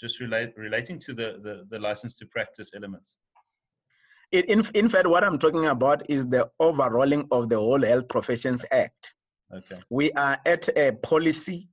just 0.00 0.20
relate, 0.20 0.52
relating 0.56 0.98
to 1.00 1.12
the, 1.12 1.38
the, 1.42 1.66
the 1.70 1.78
license 1.78 2.16
to 2.18 2.26
practice 2.26 2.72
elements? 2.74 3.16
In, 4.32 4.64
in 4.74 4.88
fact, 4.88 5.08
what 5.08 5.24
I'm 5.24 5.38
talking 5.38 5.66
about 5.66 6.08
is 6.08 6.26
the 6.28 6.48
overhauling 6.60 7.26
of 7.32 7.48
the 7.48 7.56
whole 7.56 7.82
Health 7.82 8.08
Professions 8.08 8.64
Act. 8.70 9.14
Okay. 9.52 9.80
We 9.90 10.12
are 10.12 10.38
at 10.46 10.68
a 10.76 10.92
policy 10.92 11.68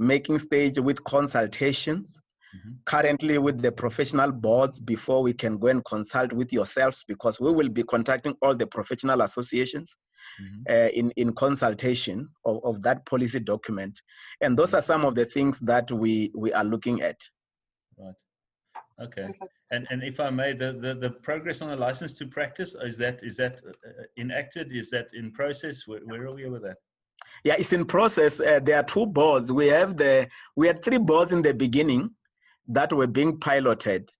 making 0.00 0.38
stage 0.38 0.80
with 0.80 1.04
consultations 1.04 2.20
mm-hmm. 2.56 2.70
currently 2.84 3.38
with 3.38 3.60
the 3.60 3.70
professional 3.70 4.32
boards 4.32 4.80
before 4.80 5.22
we 5.22 5.32
can 5.32 5.58
go 5.58 5.68
and 5.68 5.84
consult 5.84 6.32
with 6.32 6.52
yourselves 6.52 7.04
because 7.06 7.40
we 7.40 7.52
will 7.52 7.68
be 7.68 7.84
contacting 7.84 8.34
all 8.42 8.56
the 8.56 8.66
professional 8.66 9.20
associations 9.20 9.96
mm-hmm. 10.42 10.62
uh, 10.68 10.88
in, 10.88 11.12
in 11.12 11.32
consultation 11.32 12.28
of, 12.44 12.58
of 12.64 12.82
that 12.82 13.04
policy 13.06 13.40
document. 13.40 14.00
And 14.40 14.58
those 14.58 14.74
are 14.74 14.82
some 14.82 15.04
of 15.04 15.14
the 15.14 15.26
things 15.26 15.60
that 15.60 15.90
we, 15.92 16.32
we 16.34 16.52
are 16.52 16.64
looking 16.64 17.02
at. 17.02 17.20
Right. 19.00 19.08
Okay. 19.08 19.32
And 19.70 19.86
and 19.90 20.02
if 20.02 20.20
I 20.20 20.30
may, 20.30 20.52
the, 20.52 20.72
the, 20.72 20.94
the 20.94 21.10
progress 21.10 21.62
on 21.62 21.70
the 21.70 21.76
license 21.76 22.12
to 22.14 22.26
practice 22.26 22.74
is 22.82 22.98
that 22.98 23.22
is 23.22 23.36
that 23.36 23.60
uh, 23.66 23.70
uh, 23.70 24.02
enacted? 24.18 24.72
Is 24.72 24.90
that 24.90 25.08
in 25.14 25.30
process? 25.32 25.86
Where, 25.86 26.00
where 26.04 26.26
are 26.26 26.34
we 26.34 26.48
with 26.48 26.62
that? 26.62 26.76
Yeah, 27.44 27.54
it's 27.58 27.72
in 27.72 27.84
process. 27.84 28.40
Uh, 28.40 28.60
there 28.62 28.76
are 28.76 28.82
two 28.82 29.06
boards. 29.06 29.52
We 29.52 29.68
have 29.68 29.96
the 29.96 30.28
we 30.56 30.66
had 30.66 30.84
three 30.84 30.98
boards 30.98 31.32
in 31.32 31.42
the 31.42 31.54
beginning 31.54 32.10
that 32.68 32.92
were 32.92 33.06
being 33.06 33.38
piloted, 33.38 34.10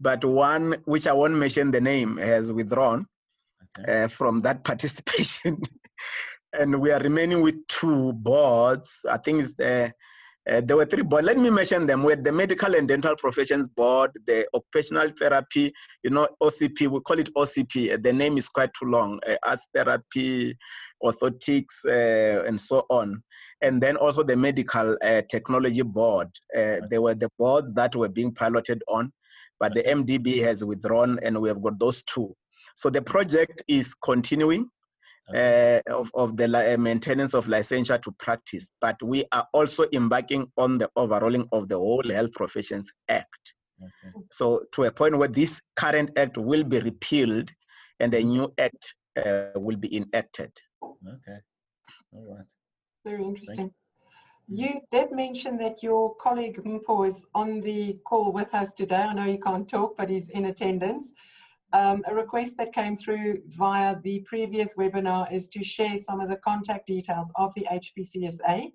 but 0.00 0.24
one 0.24 0.76
which 0.84 1.06
I 1.06 1.12
won't 1.12 1.34
mention 1.34 1.70
the 1.70 1.80
name 1.80 2.16
has 2.16 2.52
withdrawn 2.52 3.06
okay. 3.78 4.04
uh, 4.04 4.08
from 4.08 4.40
that 4.40 4.64
participation, 4.70 5.60
and 6.52 6.80
we 6.80 6.90
are 6.90 7.00
remaining 7.00 7.40
with 7.40 7.66
two 7.68 8.12
boards. 8.14 9.00
I 9.08 9.18
think 9.18 9.42
it's 9.42 9.54
the 9.54 9.92
uh, 10.50 10.60
there 10.62 10.76
were 10.76 10.84
three 10.84 11.02
boards. 11.02 11.26
Let 11.26 11.38
me 11.38 11.48
mention 11.48 11.86
them. 11.86 12.02
With 12.02 12.22
the 12.22 12.32
Medical 12.32 12.74
and 12.74 12.86
Dental 12.86 13.16
Professions 13.16 13.66
Board, 13.68 14.10
the 14.26 14.46
Occupational 14.54 15.10
Therapy, 15.18 15.72
you 16.02 16.10
know, 16.10 16.28
OCP, 16.42 16.88
we 16.88 17.00
call 17.00 17.18
it 17.18 17.32
OCP. 17.34 18.02
The 18.02 18.12
name 18.12 18.36
is 18.36 18.48
quite 18.48 18.70
too 18.78 18.86
long. 18.86 19.18
Uh, 19.26 19.36
Arts 19.46 19.68
Therapy, 19.74 20.56
Orthotics, 21.02 21.84
uh, 21.86 22.44
and 22.44 22.60
so 22.60 22.84
on. 22.90 23.22
And 23.62 23.82
then 23.82 23.96
also 23.96 24.22
the 24.22 24.36
Medical 24.36 24.98
uh, 25.02 25.22
Technology 25.30 25.82
Board. 25.82 26.28
Uh, 26.54 26.76
they 26.90 26.98
were 26.98 27.14
the 27.14 27.30
boards 27.38 27.72
that 27.74 27.96
were 27.96 28.10
being 28.10 28.34
piloted 28.34 28.82
on, 28.88 29.12
but 29.58 29.72
the 29.74 29.82
MDB 29.82 30.42
has 30.42 30.62
withdrawn, 30.62 31.18
and 31.22 31.38
we 31.38 31.48
have 31.48 31.62
got 31.62 31.78
those 31.78 32.02
two. 32.02 32.34
So 32.76 32.90
the 32.90 33.02
project 33.02 33.62
is 33.68 33.94
continuing 33.94 34.68
uh, 35.32 35.80
of, 35.90 36.10
of 36.14 36.36
the 36.36 36.74
uh, 36.74 36.76
maintenance 36.76 37.34
of 37.34 37.46
licensure 37.46 38.00
to 38.02 38.12
practice, 38.18 38.70
but 38.80 39.02
we 39.02 39.24
are 39.32 39.46
also 39.52 39.86
embarking 39.92 40.46
on 40.56 40.78
the 40.78 40.90
overhauling 40.96 41.48
of 41.52 41.68
the 41.68 41.76
whole 41.76 42.08
Health 42.10 42.32
Professions 42.32 42.92
Act. 43.08 43.54
Okay. 43.80 44.12
So 44.30 44.62
to 44.72 44.84
a 44.84 44.92
point 44.92 45.16
where 45.16 45.28
this 45.28 45.62
current 45.76 46.16
act 46.18 46.38
will 46.38 46.64
be 46.64 46.80
repealed 46.80 47.50
and 48.00 48.14
a 48.14 48.22
new 48.22 48.52
act 48.58 48.94
uh, 49.16 49.46
will 49.56 49.76
be 49.76 49.96
enacted. 49.96 50.52
Okay, 50.82 51.38
all 52.12 52.36
right. 52.36 52.46
Very 53.04 53.24
interesting. 53.24 53.72
You 54.46 54.80
did 54.90 55.10
mention 55.12 55.56
that 55.58 55.82
your 55.82 56.14
colleague 56.16 56.62
Mpho 56.62 57.06
is 57.06 57.26
on 57.34 57.60
the 57.60 57.98
call 58.04 58.30
with 58.30 58.54
us 58.54 58.74
today. 58.74 58.96
I 58.96 59.14
know 59.14 59.24
he 59.24 59.38
can't 59.38 59.66
talk, 59.66 59.96
but 59.96 60.10
he's 60.10 60.28
in 60.28 60.46
attendance. 60.46 61.14
Um, 61.74 62.04
a 62.06 62.14
request 62.14 62.56
that 62.58 62.72
came 62.72 62.94
through 62.94 63.42
via 63.48 63.96
the 64.04 64.20
previous 64.20 64.76
webinar 64.76 65.30
is 65.32 65.48
to 65.48 65.64
share 65.64 65.96
some 65.96 66.20
of 66.20 66.28
the 66.28 66.36
contact 66.36 66.86
details 66.86 67.32
of 67.34 67.52
the 67.54 67.66
HPCSA. 67.68 68.70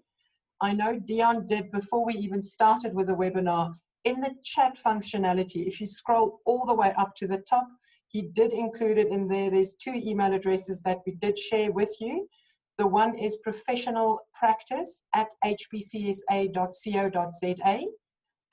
I 0.60 0.74
know 0.74 1.00
Dion 1.00 1.48
did 1.48 1.72
before 1.72 2.06
we 2.06 2.16
even 2.16 2.42
started 2.42 2.94
with 2.94 3.08
the 3.08 3.16
webinar, 3.16 3.74
in 4.04 4.20
the 4.20 4.36
chat 4.44 4.78
functionality, 4.78 5.66
if 5.66 5.80
you 5.80 5.86
scroll 5.88 6.42
all 6.46 6.66
the 6.66 6.74
way 6.74 6.94
up 6.98 7.16
to 7.16 7.28
the 7.28 7.38
top, 7.50 7.70
he 8.10 8.24
did 8.24 8.52
include 8.52 8.98
it 8.98 9.08
in 9.08 9.30
there. 9.30 9.50
There's 9.50 9.76
two 9.76 9.94
email 9.96 10.34
addresses 10.34 10.82
that 10.82 10.98
we 11.06 11.14
did 11.14 11.38
share 11.38 11.72
with 11.72 11.96
you. 12.02 12.28
The 12.78 12.88
one 12.88 13.16
is 13.16 13.38
professional 13.38 14.20
practice 14.34 15.04
at 15.16 15.28
hpcsa.co.za 15.46 16.20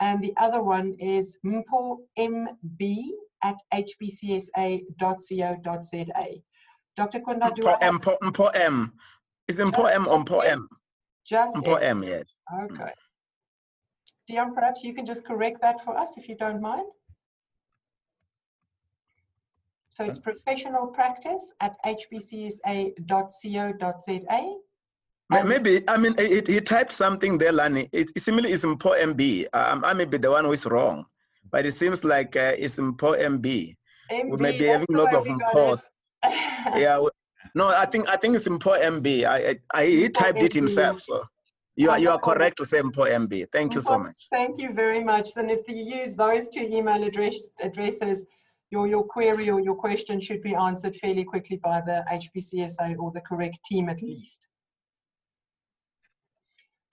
and 0.01 0.23
the 0.23 0.35
other 0.37 0.63
one 0.63 0.95
is 0.99 1.37
mpho 1.45 1.97
mb 2.19 3.07
at 3.43 3.57
hpcsa.co.za. 3.73 4.93
Dr. 6.97 7.21
Kwanda, 7.21 7.55
do 7.55 7.69
I 7.69 7.77
M, 7.83 7.99
Mpho 8.01 8.51
M. 8.55 8.93
Is 9.49 9.59
it 9.59 9.67
Mpho 9.67 9.93
M 9.93 10.09
or 10.09 10.25
Mpho 10.25 10.45
M? 10.45 10.69
Just 11.27 11.57
Mpho 11.57 11.83
M, 11.83 12.03
yes. 12.03 12.39
Okay. 12.65 12.93
Dion, 14.29 14.55
perhaps 14.55 14.83
you 14.83 14.95
can 14.95 15.05
just 15.05 15.25
correct 15.25 15.61
that 15.61 15.85
for 15.85 15.97
us 15.97 16.17
if 16.17 16.29
you 16.29 16.37
don't 16.37 16.61
mind. 16.61 16.87
So 19.91 20.05
it's 20.05 20.19
professional 20.19 20.89
practice 20.89 21.55
at 21.61 21.75
hpcsa.co.za. 21.87 22.95
Maybe, 25.45 25.83
I 25.89 25.97
mean, 25.97 26.15
he 26.19 26.61
typed 26.61 26.93
something 26.93 27.39
there, 27.39 27.53
Lani. 27.53 27.89
It, 27.93 28.11
it 28.15 28.23
seemingly 28.23 28.53
is 28.53 28.65
Mpho 28.65 28.97
MB. 29.01 29.47
Um, 29.53 29.85
I 29.85 29.93
may 29.93 30.05
be 30.05 30.19
the 30.19 30.31
one 30.31 30.45
who 30.45 30.53
is 30.53 30.67
wrong 30.67 31.07
but 31.51 31.67
it 31.67 31.73
seems 31.73 32.05
like 32.05 32.37
uh, 32.37 32.53
it's 32.57 32.79
in 32.79 32.95
MB. 32.95 33.75
MB 34.11 34.31
we 34.31 34.37
may 34.37 34.59
be 34.59 34.67
having 34.67 34.87
lots 34.91 35.15
of 35.15 35.27
Mphos. 35.27 35.89
yeah. 36.25 36.99
No, 37.55 37.69
I 37.69 37.87
think 37.87 38.09
I 38.09 38.17
think 38.17 38.37
it's 38.37 38.47
in 38.47 38.59
MB. 38.59 39.25
I, 39.25 39.37
I, 39.37 39.57
I 39.75 39.87
he 39.87 40.09
typed 40.09 40.41
it 40.41 40.53
himself, 40.53 41.01
so 41.01 41.25
you 41.77 41.91
are 41.91 41.99
you 41.99 42.11
are 42.11 42.19
correct 42.19 42.57
to 42.59 42.65
say 42.65 42.81
Mpho 42.81 43.07
MB. 43.27 43.47
Thank 43.53 43.75
you 43.75 43.81
so 43.81 43.99
much. 43.99 44.29
Thank 44.33 44.59
you 44.59 44.73
very 44.73 45.05
much. 45.05 45.31
And 45.37 45.51
if 45.51 45.69
you 45.69 45.77
use 45.77 46.15
those 46.15 46.49
two 46.49 46.63
email 46.63 47.03
address 47.03 47.49
addresses, 47.61 48.25
your 48.71 48.89
your 48.89 49.05
query 49.05 49.51
or 49.51 49.61
your 49.61 49.77
question 49.77 50.21
should 50.21 50.43
be 50.43 50.55
answered 50.55 50.97
fairly 50.97 51.25
quickly 51.25 51.59
by 51.59 51.81
the 51.81 52.05
HPCSA 52.11 52.97
or 52.99 53.13
the 53.13 53.21
correct 53.21 53.59
team 53.65 53.89
at 53.89 54.03
least. 54.03 54.49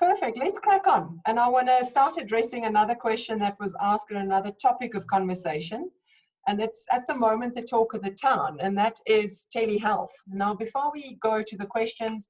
Perfect. 0.04 0.38
Let's 0.38 0.60
crack 0.60 0.86
on. 0.86 1.22
And 1.26 1.40
I 1.40 1.48
want 1.48 1.70
to 1.70 1.86
start 1.86 2.18
addressing 2.18 2.66
another 2.66 2.94
question 2.94 3.40
that 3.40 3.58
was 3.58 3.74
asked 3.82 4.12
and 4.12 4.20
another 4.20 4.52
topic 4.62 4.96
of 4.96 5.08
conversation. 5.08 5.90
And 6.46 6.62
it's 6.62 6.86
at 6.92 7.08
the 7.08 7.16
moment 7.16 7.56
the 7.56 7.62
talk 7.62 7.94
of 7.94 8.02
the 8.02 8.12
town, 8.12 8.58
and 8.60 8.78
that 8.78 9.00
is 9.08 9.48
telehealth. 9.56 10.10
Now, 10.28 10.56
before 10.56 10.92
we 10.94 11.18
go 11.22 11.42
to 11.42 11.58
the 11.58 11.66
questions, 11.66 12.30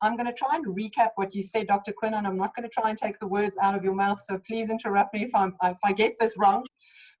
I'm 0.00 0.14
going 0.14 0.28
to 0.28 0.32
try 0.32 0.54
and 0.54 0.64
recap 0.66 1.08
what 1.16 1.34
you 1.34 1.42
said, 1.42 1.66
Dr. 1.66 1.92
Quinn, 1.92 2.14
and 2.14 2.24
I'm 2.24 2.38
not 2.38 2.54
going 2.54 2.68
to 2.68 2.72
try 2.72 2.88
and 2.88 2.96
take 2.96 3.18
the 3.18 3.26
words 3.26 3.58
out 3.60 3.74
of 3.74 3.82
your 3.82 3.96
mouth. 3.96 4.20
So 4.20 4.38
please 4.46 4.70
interrupt 4.70 5.12
me 5.12 5.24
if, 5.24 5.34
I'm, 5.34 5.56
if 5.64 5.78
I 5.84 5.92
get 5.92 6.12
this 6.20 6.36
wrong. 6.38 6.64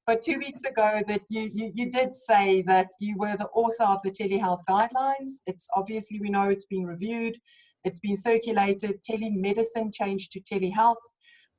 But 0.06 0.22
two 0.22 0.38
weeks 0.38 0.62
ago, 0.62 1.02
that 1.08 1.22
you, 1.28 1.50
you, 1.52 1.72
you 1.74 1.90
did 1.90 2.14
say 2.14 2.62
that 2.62 2.92
you 3.00 3.16
were 3.18 3.36
the 3.36 3.48
author 3.48 3.82
of 3.82 4.00
the 4.04 4.12
telehealth 4.12 4.60
guidelines. 4.68 5.42
It's 5.48 5.68
obviously 5.74 6.20
we 6.20 6.30
know 6.30 6.50
it's 6.50 6.66
been 6.66 6.86
reviewed. 6.86 7.36
It's 7.84 8.00
been 8.00 8.16
circulated, 8.16 9.00
telemedicine 9.08 9.92
changed 9.92 10.32
to 10.32 10.40
telehealth. 10.40 10.96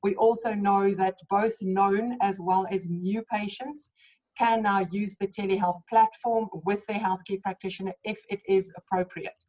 We 0.03 0.15
also 0.15 0.53
know 0.53 0.93
that 0.95 1.15
both 1.29 1.53
known 1.61 2.17
as 2.21 2.39
well 2.41 2.67
as 2.71 2.89
new 2.89 3.23
patients 3.31 3.91
can 4.37 4.61
now 4.63 4.85
use 4.91 5.17
the 5.19 5.27
telehealth 5.27 5.79
platform 5.89 6.47
with 6.65 6.85
their 6.87 6.99
healthcare 6.99 7.41
practitioner 7.41 7.93
if 8.03 8.19
it 8.29 8.41
is 8.47 8.71
appropriate. 8.77 9.45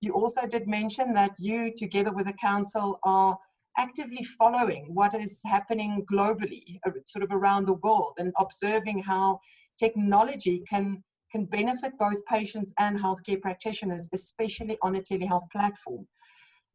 You 0.00 0.12
also 0.12 0.46
did 0.46 0.66
mention 0.66 1.12
that 1.14 1.32
you, 1.38 1.72
together 1.76 2.12
with 2.12 2.26
the 2.26 2.32
council, 2.34 2.98
are 3.04 3.36
actively 3.78 4.24
following 4.38 4.86
what 4.92 5.14
is 5.14 5.40
happening 5.46 6.04
globally, 6.12 6.78
uh, 6.86 6.90
sort 7.06 7.22
of 7.22 7.30
around 7.32 7.66
the 7.66 7.74
world, 7.74 8.14
and 8.18 8.32
observing 8.38 9.02
how 9.02 9.40
technology 9.78 10.62
can 10.68 11.02
can 11.32 11.46
benefit 11.46 11.92
both 11.98 12.24
patients 12.26 12.72
and 12.78 12.98
healthcare 12.98 13.40
practitioners, 13.40 14.08
especially 14.12 14.76
on 14.82 14.96
a 14.96 15.00
telehealth 15.00 15.48
platform. 15.50 16.06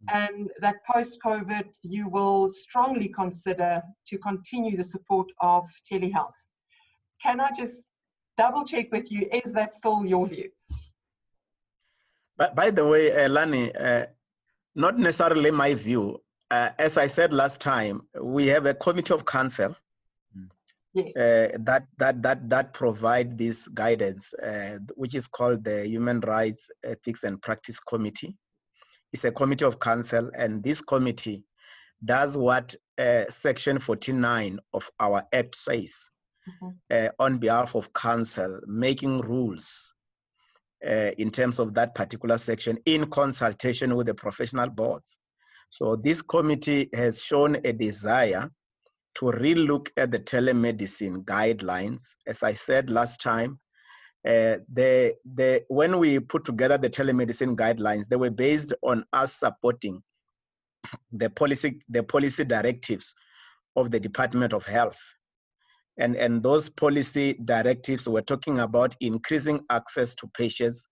Mm. 0.09 0.15
And 0.21 0.49
that 0.59 0.77
post 0.91 1.19
COVID, 1.23 1.67
you 1.83 2.09
will 2.09 2.49
strongly 2.49 3.09
consider 3.09 3.81
to 4.07 4.17
continue 4.17 4.75
the 4.75 4.83
support 4.83 5.27
of 5.41 5.65
telehealth. 5.89 6.39
Can 7.21 7.39
I 7.39 7.51
just 7.55 7.87
double 8.37 8.63
check 8.63 8.87
with 8.91 9.11
you? 9.11 9.27
Is 9.31 9.53
that 9.53 9.73
still 9.73 10.05
your 10.05 10.25
view? 10.25 10.49
But 12.37 12.55
by 12.55 12.69
the 12.69 12.85
way, 12.85 13.11
uh, 13.11 13.29
Lani, 13.29 13.73
uh, 13.75 14.05
not 14.75 14.97
necessarily 14.99 15.51
my 15.51 15.73
view. 15.73 16.21
Uh, 16.49 16.69
as 16.79 16.97
I 16.97 17.07
said 17.07 17.33
last 17.33 17.59
time, 17.59 18.01
we 18.21 18.47
have 18.47 18.65
a 18.67 18.73
committee 18.73 19.13
of 19.13 19.25
council 19.25 19.75
yes. 20.97 21.15
uh, 21.15 21.57
that 21.59 21.85
that 21.97 22.21
that 22.21 22.49
that 22.49 22.73
provide 22.73 23.37
this 23.37 23.67
guidance, 23.69 24.33
uh, 24.35 24.79
which 24.95 25.15
is 25.15 25.27
called 25.27 25.63
the 25.63 25.87
Human 25.87 26.19
Rights 26.21 26.69
Ethics 26.83 27.23
and 27.23 27.41
Practice 27.41 27.79
Committee. 27.79 28.35
It's 29.13 29.23
a 29.23 29.31
committee 29.31 29.65
of 29.65 29.79
council, 29.79 30.29
and 30.37 30.63
this 30.63 30.81
committee 30.81 31.43
does 32.03 32.37
what 32.37 32.75
uh, 32.97 33.25
Section 33.29 33.79
49 33.79 34.59
of 34.73 34.89
our 34.99 35.23
Act 35.33 35.55
says. 35.55 36.09
mm-hmm. 36.47 36.69
uh, 36.91 37.09
on 37.19 37.37
behalf 37.37 37.75
of 37.75 37.93
council, 37.93 38.59
making 38.67 39.17
rules 39.19 39.93
uh, 40.87 41.11
in 41.17 41.29
terms 41.29 41.59
of 41.59 41.73
that 41.73 41.95
particular 41.95 42.37
section 42.37 42.77
in 42.85 43.07
consultation 43.07 43.95
with 43.95 44.07
the 44.07 44.13
professional 44.13 44.69
boards. 44.69 45.17
So 45.69 45.95
this 45.95 46.21
committee 46.21 46.89
has 46.93 47.21
shown 47.21 47.57
a 47.63 47.73
desire 47.73 48.49
to 49.17 49.25
relook 49.25 49.89
at 49.97 50.11
the 50.11 50.19
telemedicine 50.19 51.25
guidelines. 51.25 52.03
As 52.27 52.43
I 52.43 52.53
said 52.53 52.91
last 52.91 53.19
time, 53.19 53.59
uh, 54.27 54.57
the, 54.71 55.15
the, 55.33 55.63
when 55.69 55.97
we 55.97 56.19
put 56.19 56.45
together 56.45 56.77
the 56.77 56.89
telemedicine 56.89 57.55
guidelines, 57.55 58.07
they 58.07 58.15
were 58.15 58.29
based 58.29 58.73
on 58.83 59.03
us 59.13 59.33
supporting 59.33 60.03
the 61.11 61.29
policy, 61.31 61.81
the 61.89 62.03
policy 62.03 62.45
directives 62.45 63.15
of 63.75 63.89
the 63.89 63.99
Department 63.99 64.53
of 64.53 64.65
Health. 64.67 65.01
And, 65.97 66.15
and 66.15 66.43
those 66.43 66.69
policy 66.69 67.39
directives 67.43 68.07
were 68.07 68.21
talking 68.21 68.59
about 68.59 68.95
increasing 69.01 69.61
access 69.71 70.13
to 70.15 70.27
patients 70.37 70.85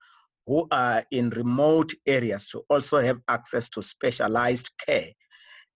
who 0.48 0.68
are 0.72 1.04
in 1.12 1.30
remote 1.32 1.94
areas 2.08 2.48
to 2.48 2.64
also 2.72 3.00
have 3.00 3.20
access 3.28 3.70
to 3.70 3.84
specialized 3.84 4.72
care 4.84 5.10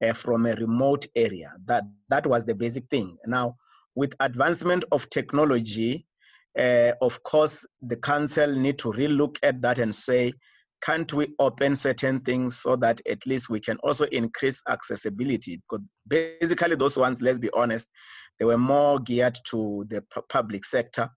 uh, 0.03 0.13
from 0.13 0.45
a 0.45 0.53
remote 0.55 1.05
area. 1.15 1.51
That, 1.65 1.83
that 2.09 2.25
was 2.25 2.45
the 2.45 2.55
basic 2.55 2.87
thing. 2.89 3.17
Now, 3.25 3.55
with 3.95 4.13
advancement 4.19 4.85
of 4.91 5.09
technology, 5.09 6.05
uh, 6.57 6.93
of 7.01 7.21
course, 7.23 7.65
the 7.81 7.97
council 7.97 8.53
need 8.53 8.77
to 8.79 8.91
relook 8.91 9.37
at 9.43 9.61
that 9.61 9.79
and 9.79 9.93
say, 9.93 10.33
can't 10.81 11.11
we 11.13 11.27
open 11.39 11.75
certain 11.75 12.21
things 12.21 12.59
so 12.59 12.75
that 12.77 13.01
at 13.09 13.25
least 13.25 13.49
we 13.49 13.59
can 13.59 13.77
also 13.77 14.05
increase 14.05 14.61
accessibility? 14.69 15.57
Because 15.57 15.85
basically 16.07 16.75
those 16.75 16.97
ones, 16.97 17.21
let's 17.21 17.39
be 17.39 17.49
honest, 17.53 17.89
they 18.39 18.45
were 18.45 18.57
more 18.57 18.99
geared 18.99 19.37
to 19.49 19.85
the 19.89 20.03
public 20.29 20.63
sector 20.63 21.09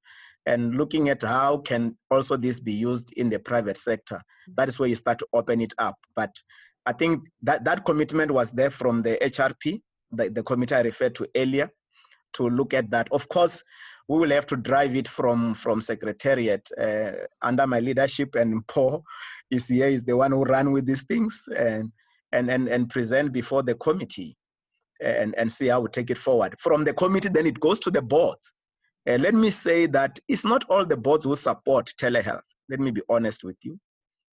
and 0.47 0.75
looking 0.75 1.09
at 1.09 1.23
how 1.23 1.59
can 1.59 1.97
also 2.11 2.37
this 2.37 2.59
be 2.59 2.73
used 2.73 3.13
in 3.17 3.31
the 3.31 3.39
private 3.39 3.77
sector. 3.77 4.21
That 4.57 4.69
is 4.69 4.79
where 4.79 4.89
you 4.89 4.97
start 4.97 5.19
to 5.19 5.27
open 5.33 5.61
it 5.61 5.73
up. 5.79 5.97
But 6.17 6.35
I 6.87 6.93
think 6.93 7.29
that, 7.43 7.65
that 7.65 7.85
commitment 7.85 8.31
was 8.31 8.51
there 8.51 8.71
from 8.71 9.03
the 9.03 9.19
HRP, 9.23 9.81
the, 10.11 10.31
the 10.31 10.43
committee 10.43 10.75
I 10.75 10.81
referred 10.81 11.15
to 11.17 11.29
earlier, 11.37 11.71
to 12.35 12.49
look 12.49 12.75
at 12.75 12.91
that. 12.91 13.09
Of 13.13 13.29
course, 13.29 13.63
we 14.09 14.19
will 14.19 14.31
have 14.31 14.47
to 14.47 14.57
drive 14.57 14.97
it 14.97 15.07
from, 15.07 15.55
from 15.55 15.81
Secretariat 15.81 16.69
uh, 16.79 17.13
under 17.41 17.67
my 17.67 17.81
leadership 17.81 18.35
and 18.35 18.67
Paul 18.67 19.05
is 19.51 19.69
here, 19.69 19.87
is 19.87 20.05
the 20.05 20.17
one 20.17 20.33
who 20.33 20.45
ran 20.45 20.73
with 20.73 20.87
these 20.87 21.05
things 21.05 21.49
and, 21.57 21.93
and, 22.33 22.51
and, 22.51 22.69
and 22.69 22.91
present 22.91 23.33
before 23.33 23.63
the 23.63 23.75
committee 23.77 24.37
and, 25.01 25.35
and 25.37 25.51
see 25.51 25.69
how 25.69 25.81
we 25.81 25.89
take 25.89 26.11
it 26.11 26.19
forward. 26.19 26.55
From 26.59 26.85
the 26.85 26.95
committee, 26.95 27.29
then 27.29 27.47
it 27.47 27.61
goes 27.61 27.79
to 27.81 27.91
the 27.91 28.03
boards. 28.03 28.53
Uh, 29.09 29.19
let 29.19 29.35
me 29.35 29.51
say 29.51 29.87
that 29.87 30.19
it's 30.29 30.45
not 30.45 30.65
all 30.69 30.87
the 30.87 30.97
boards 30.97 31.25
who 31.25 31.35
support 31.35 31.93
telehealth. 32.01 32.41
Let 32.69 32.81
me 32.81 32.91
be 32.91 33.03
honest 33.09 33.45
with 33.45 33.57
you. 33.63 33.79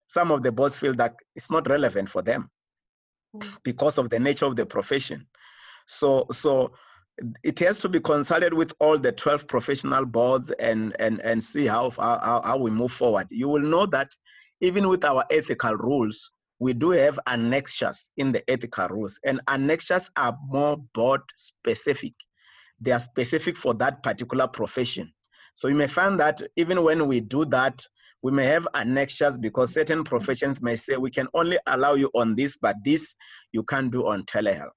Some 0.10 0.32
of 0.32 0.42
the 0.42 0.52
boards 0.52 0.76
feel 0.76 0.96
that 0.96 1.16
it's 1.36 1.52
not 1.52 1.70
relevant 1.70 2.10
for 2.10 2.24
them 2.24 2.50
mm. 3.36 3.58
because 3.64 4.00
of 4.00 4.10
the 4.10 4.20
nature 4.20 4.46
of 4.46 4.56
the 4.56 4.66
profession. 4.66 5.28
So, 5.86 6.26
so 6.32 6.74
it 7.44 7.60
has 7.60 7.78
to 7.80 7.90
be 7.90 8.00
consulted 8.00 8.54
with 8.54 8.74
all 8.80 8.98
the 8.98 9.12
12 9.12 9.48
professional 9.48 10.08
boards 10.08 10.50
and, 10.52 10.96
and, 11.00 11.20
and 11.22 11.44
see 11.44 11.68
how, 11.68 11.92
how, 11.92 12.42
how 12.44 12.58
we 12.58 12.72
move 12.72 12.92
forward. 12.92 13.28
You 13.30 13.50
will 13.50 13.62
know 13.62 13.86
that 13.88 14.12
even 14.62 14.90
with 14.90 15.06
our 15.06 15.24
ethical 15.30 15.76
rules, 15.76 16.32
we 16.58 16.74
do 16.74 16.90
have 16.90 17.20
annexures 17.28 18.12
in 18.18 18.32
the 18.32 18.50
ethical 18.50 18.88
rules, 18.90 19.20
and 19.24 19.40
annexures 19.48 20.10
are 20.18 20.38
more 20.48 20.78
board 20.94 21.22
specific. 21.36 22.14
They 22.82 22.92
are 22.92 23.00
specific 23.00 23.56
for 23.56 23.74
that 23.76 24.04
particular 24.04 24.48
profession. 24.48 25.14
So 25.56 25.68
you 25.68 25.76
may 25.76 25.88
find 25.88 26.20
that 26.20 26.42
even 26.58 26.84
when 26.84 27.08
we 27.08 27.22
do 27.22 27.46
that, 27.46 27.86
we 28.22 28.32
may 28.32 28.46
have 28.46 28.68
annexures 28.74 29.38
because 29.38 29.74
certain 29.74 30.04
professions 30.04 30.62
may 30.62 30.76
say 30.76 30.98
we 30.98 31.12
can 31.12 31.28
only 31.34 31.58
allow 31.68 31.94
you 31.94 32.10
on 32.16 32.36
this, 32.36 32.58
but 32.58 32.76
this 32.84 33.16
you 33.52 33.64
can't 33.64 33.92
do 33.92 34.08
on 34.08 34.24
telehealth. 34.24 34.72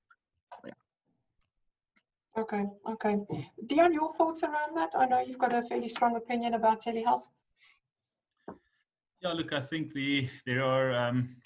Okay, 2.38 2.64
okay. 2.88 3.18
Dion, 3.66 3.92
your 3.92 4.08
thoughts 4.08 4.42
around 4.42 4.74
that? 4.74 4.90
I 4.96 5.04
know 5.04 5.20
you've 5.20 5.38
got 5.38 5.54
a 5.54 5.62
fairly 5.62 5.88
strong 5.88 6.16
opinion 6.16 6.54
about 6.54 6.82
telehealth. 6.82 7.24
Yeah, 9.20 9.32
look, 9.34 9.52
I 9.52 9.60
think 9.60 9.92
the 9.92 10.28
there 10.46 10.64
are 10.64 10.94
um, 10.94 11.36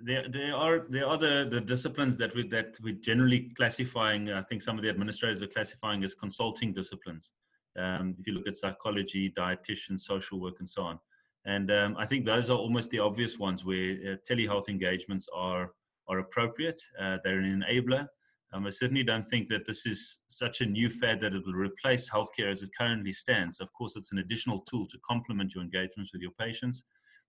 there 0.00 0.28
there 0.30 0.54
are 0.54 0.86
there 0.88 1.06
are 1.06 1.18
the, 1.18 1.48
the 1.50 1.60
disciplines 1.60 2.16
that 2.18 2.34
we 2.36 2.46
that 2.48 2.76
we 2.84 2.92
generally 2.92 3.50
classifying. 3.56 4.30
I 4.30 4.42
think 4.42 4.62
some 4.62 4.78
of 4.78 4.84
the 4.84 4.90
administrators 4.90 5.42
are 5.42 5.48
classifying 5.48 6.04
as 6.04 6.14
consulting 6.14 6.72
disciplines. 6.72 7.32
Um, 7.76 8.14
if 8.18 8.26
you 8.26 8.34
look 8.34 8.46
at 8.46 8.56
psychology, 8.56 9.32
dietitian, 9.36 9.98
social 9.98 10.40
work, 10.40 10.54
and 10.60 10.68
so 10.68 10.82
on, 10.82 10.98
and 11.44 11.70
um, 11.70 11.96
I 11.98 12.06
think 12.06 12.24
those 12.24 12.50
are 12.50 12.56
almost 12.56 12.90
the 12.90 13.00
obvious 13.00 13.38
ones 13.38 13.64
where 13.64 13.92
uh, 13.92 14.16
telehealth 14.28 14.68
engagements 14.68 15.28
are 15.34 15.72
are 16.08 16.18
appropriate. 16.18 16.80
Uh, 17.00 17.18
they're 17.24 17.38
an 17.38 17.62
enabler. 17.62 18.06
Um, 18.52 18.66
I 18.66 18.70
certainly 18.70 19.02
don't 19.02 19.24
think 19.24 19.48
that 19.48 19.66
this 19.66 19.84
is 19.84 20.20
such 20.28 20.60
a 20.60 20.66
new 20.66 20.88
fad 20.88 21.18
that 21.20 21.34
it 21.34 21.42
will 21.44 21.54
replace 21.54 22.08
healthcare 22.08 22.52
as 22.52 22.62
it 22.62 22.70
currently 22.78 23.12
stands. 23.12 23.58
Of 23.58 23.72
course, 23.72 23.96
it's 23.96 24.12
an 24.12 24.18
additional 24.18 24.60
tool 24.60 24.86
to 24.88 24.98
complement 25.04 25.54
your 25.54 25.64
engagements 25.64 26.12
with 26.12 26.22
your 26.22 26.30
patients, 26.38 26.84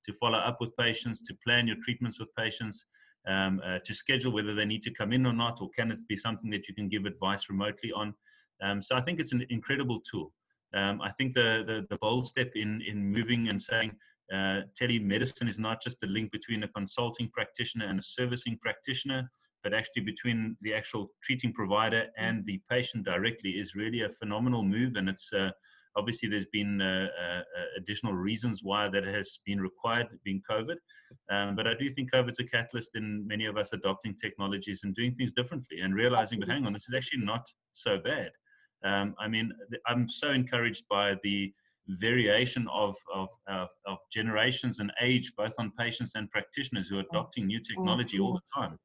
to 0.05 0.13
follow 0.13 0.37
up 0.37 0.57
with 0.61 0.75
patients, 0.77 1.23
to 1.23 1.33
plan 1.43 1.67
your 1.67 1.77
treatments 1.83 2.19
with 2.19 2.29
patients, 2.35 2.85
um, 3.27 3.59
uh, 3.65 3.79
to 3.83 3.93
schedule 3.93 4.33
whether 4.33 4.53
they 4.53 4.65
need 4.65 4.83
to 4.83 4.93
come 4.93 5.13
in 5.13 5.25
or 5.25 5.33
not, 5.33 5.61
or 5.61 5.69
can 5.69 5.89
it 5.89 5.97
be 6.07 6.15
something 6.15 6.51
that 6.51 6.67
you 6.67 6.75
can 6.75 6.89
give 6.89 7.05
advice 7.05 7.49
remotely 7.49 7.91
on. 7.91 8.13
Um, 8.61 8.81
so 8.81 8.95
I 8.95 9.01
think 9.01 9.19
it's 9.19 9.33
an 9.33 9.45
incredible 9.49 10.01
tool. 10.09 10.31
Um, 10.73 11.01
I 11.01 11.11
think 11.11 11.33
the, 11.33 11.63
the, 11.65 11.85
the 11.89 11.97
bold 11.97 12.27
step 12.27 12.51
in 12.55 12.81
in 12.81 13.11
moving 13.11 13.47
and 13.49 13.61
saying 13.61 13.91
uh, 14.33 14.61
telemedicine 14.79 15.47
is 15.47 15.59
not 15.59 15.81
just 15.81 15.99
the 16.01 16.07
link 16.07 16.31
between 16.31 16.63
a 16.63 16.67
consulting 16.67 17.29
practitioner 17.29 17.85
and 17.87 17.99
a 17.99 18.03
servicing 18.03 18.57
practitioner 18.61 19.29
but 19.65 19.73
actually 19.73 20.03
between 20.03 20.55
the 20.61 20.75
actual 20.75 21.09
treating 21.23 21.51
provider 21.51 22.05
and 22.19 22.45
the 22.45 22.61
patient 22.69 23.03
directly 23.03 23.49
is 23.49 23.73
really 23.73 24.03
a 24.03 24.09
phenomenal 24.09 24.61
move. 24.61 24.95
And 24.95 25.09
it's 25.09 25.33
uh, 25.33 25.49
obviously 25.97 26.29
there's 26.29 26.45
been 26.45 26.79
uh, 26.79 27.07
uh, 27.19 27.41
additional 27.75 28.13
reasons 28.13 28.59
why 28.61 28.87
that 28.89 29.03
has 29.03 29.39
been 29.43 29.59
required, 29.59 30.05
being 30.23 30.43
COVID. 30.47 30.75
Um, 31.31 31.55
but 31.55 31.65
I 31.65 31.73
do 31.73 31.89
think 31.89 32.11
COVID's 32.11 32.39
a 32.39 32.43
catalyst 32.43 32.91
in 32.93 33.25
many 33.25 33.45
of 33.45 33.57
us 33.57 33.73
adopting 33.73 34.13
technologies 34.13 34.81
and 34.83 34.93
doing 34.93 35.15
things 35.15 35.33
differently 35.33 35.79
and 35.79 35.95
realizing, 35.95 36.37
Absolutely. 36.37 36.45
but 36.45 36.53
hang 36.53 36.67
on, 36.67 36.73
this 36.73 36.87
is 36.87 36.93
actually 36.95 37.25
not 37.25 37.47
so 37.71 37.97
bad. 37.97 38.29
Um, 38.85 39.15
I 39.19 39.27
mean, 39.27 39.51
I'm 39.87 40.07
so 40.07 40.31
encouraged 40.31 40.85
by 40.89 41.15
the 41.23 41.51
variation 41.87 42.67
of, 42.73 42.95
of, 43.13 43.29
of, 43.47 43.69
of, 43.85 43.97
generations 44.11 44.79
and 44.79 44.91
age, 45.01 45.33
both 45.37 45.53
on 45.59 45.71
patients 45.77 46.13
and 46.15 46.29
practitioners 46.31 46.87
who 46.87 46.99
are 46.99 47.03
mm. 47.03 47.09
adopting 47.11 47.47
new 47.47 47.59
technology 47.59 48.19
all 48.19 48.33
the 48.33 48.61
time. 48.61 48.77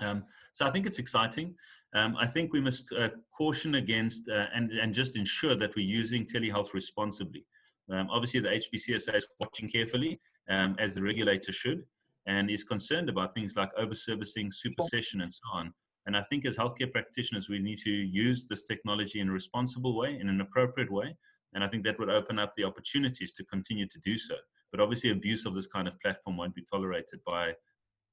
Um, 0.00 0.24
so 0.52 0.66
I 0.66 0.70
think 0.70 0.86
it's 0.86 0.98
exciting. 0.98 1.54
Um, 1.94 2.16
I 2.18 2.26
think 2.26 2.52
we 2.52 2.60
must 2.60 2.92
uh, 2.92 3.10
caution 3.36 3.76
against 3.76 4.28
uh, 4.28 4.46
and, 4.54 4.70
and 4.72 4.94
just 4.94 5.16
ensure 5.16 5.54
that 5.54 5.74
we're 5.74 5.86
using 5.86 6.26
telehealth 6.26 6.74
responsibly. 6.74 7.44
Um, 7.90 8.08
obviously, 8.10 8.40
the 8.40 8.48
HPCSA 8.48 9.16
is 9.16 9.28
watching 9.40 9.68
carefully, 9.68 10.20
um, 10.50 10.76
as 10.78 10.94
the 10.94 11.02
regulator 11.02 11.52
should, 11.52 11.84
and 12.26 12.50
is 12.50 12.62
concerned 12.62 13.08
about 13.08 13.34
things 13.34 13.56
like 13.56 13.70
overservicing, 13.76 14.52
supersession, 14.52 15.22
and 15.22 15.32
so 15.32 15.40
on. 15.52 15.72
And 16.06 16.16
I 16.16 16.22
think 16.22 16.46
as 16.46 16.56
healthcare 16.56 16.90
practitioners, 16.90 17.48
we 17.48 17.58
need 17.58 17.78
to 17.78 17.90
use 17.90 18.46
this 18.46 18.64
technology 18.64 19.20
in 19.20 19.28
a 19.28 19.32
responsible 19.32 19.96
way, 19.96 20.18
in 20.20 20.28
an 20.28 20.40
appropriate 20.40 20.90
way. 20.90 21.16
And 21.54 21.62
I 21.62 21.68
think 21.68 21.84
that 21.84 21.98
would 21.98 22.10
open 22.10 22.38
up 22.38 22.54
the 22.54 22.64
opportunities 22.64 23.32
to 23.32 23.44
continue 23.44 23.86
to 23.86 23.98
do 24.00 24.16
so. 24.16 24.34
But 24.70 24.80
obviously, 24.80 25.10
abuse 25.10 25.46
of 25.46 25.54
this 25.54 25.66
kind 25.66 25.88
of 25.88 25.98
platform 26.00 26.36
won't 26.36 26.54
be 26.54 26.64
tolerated 26.70 27.20
by 27.26 27.54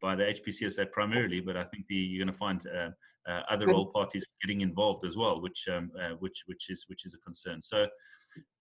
by 0.01 0.15
the 0.15 0.23
HPCSA 0.23 0.91
primarily, 0.91 1.39
but 1.39 1.55
I 1.57 1.63
think 1.63 1.87
the, 1.87 1.95
you're 1.95 2.23
going 2.23 2.31
to 2.31 2.37
find 2.37 2.61
uh, 2.67 2.89
uh, 3.29 3.41
other 3.49 3.67
role 3.67 3.87
parties 3.87 4.25
getting 4.41 4.61
involved 4.61 5.05
as 5.05 5.15
well, 5.17 5.41
which 5.41 5.67
um, 5.71 5.91
uh, 5.99 6.15
which 6.19 6.43
which 6.45 6.69
is 6.69 6.85
which 6.87 7.05
is 7.05 7.13
a 7.13 7.17
concern. 7.19 7.61
So 7.61 7.87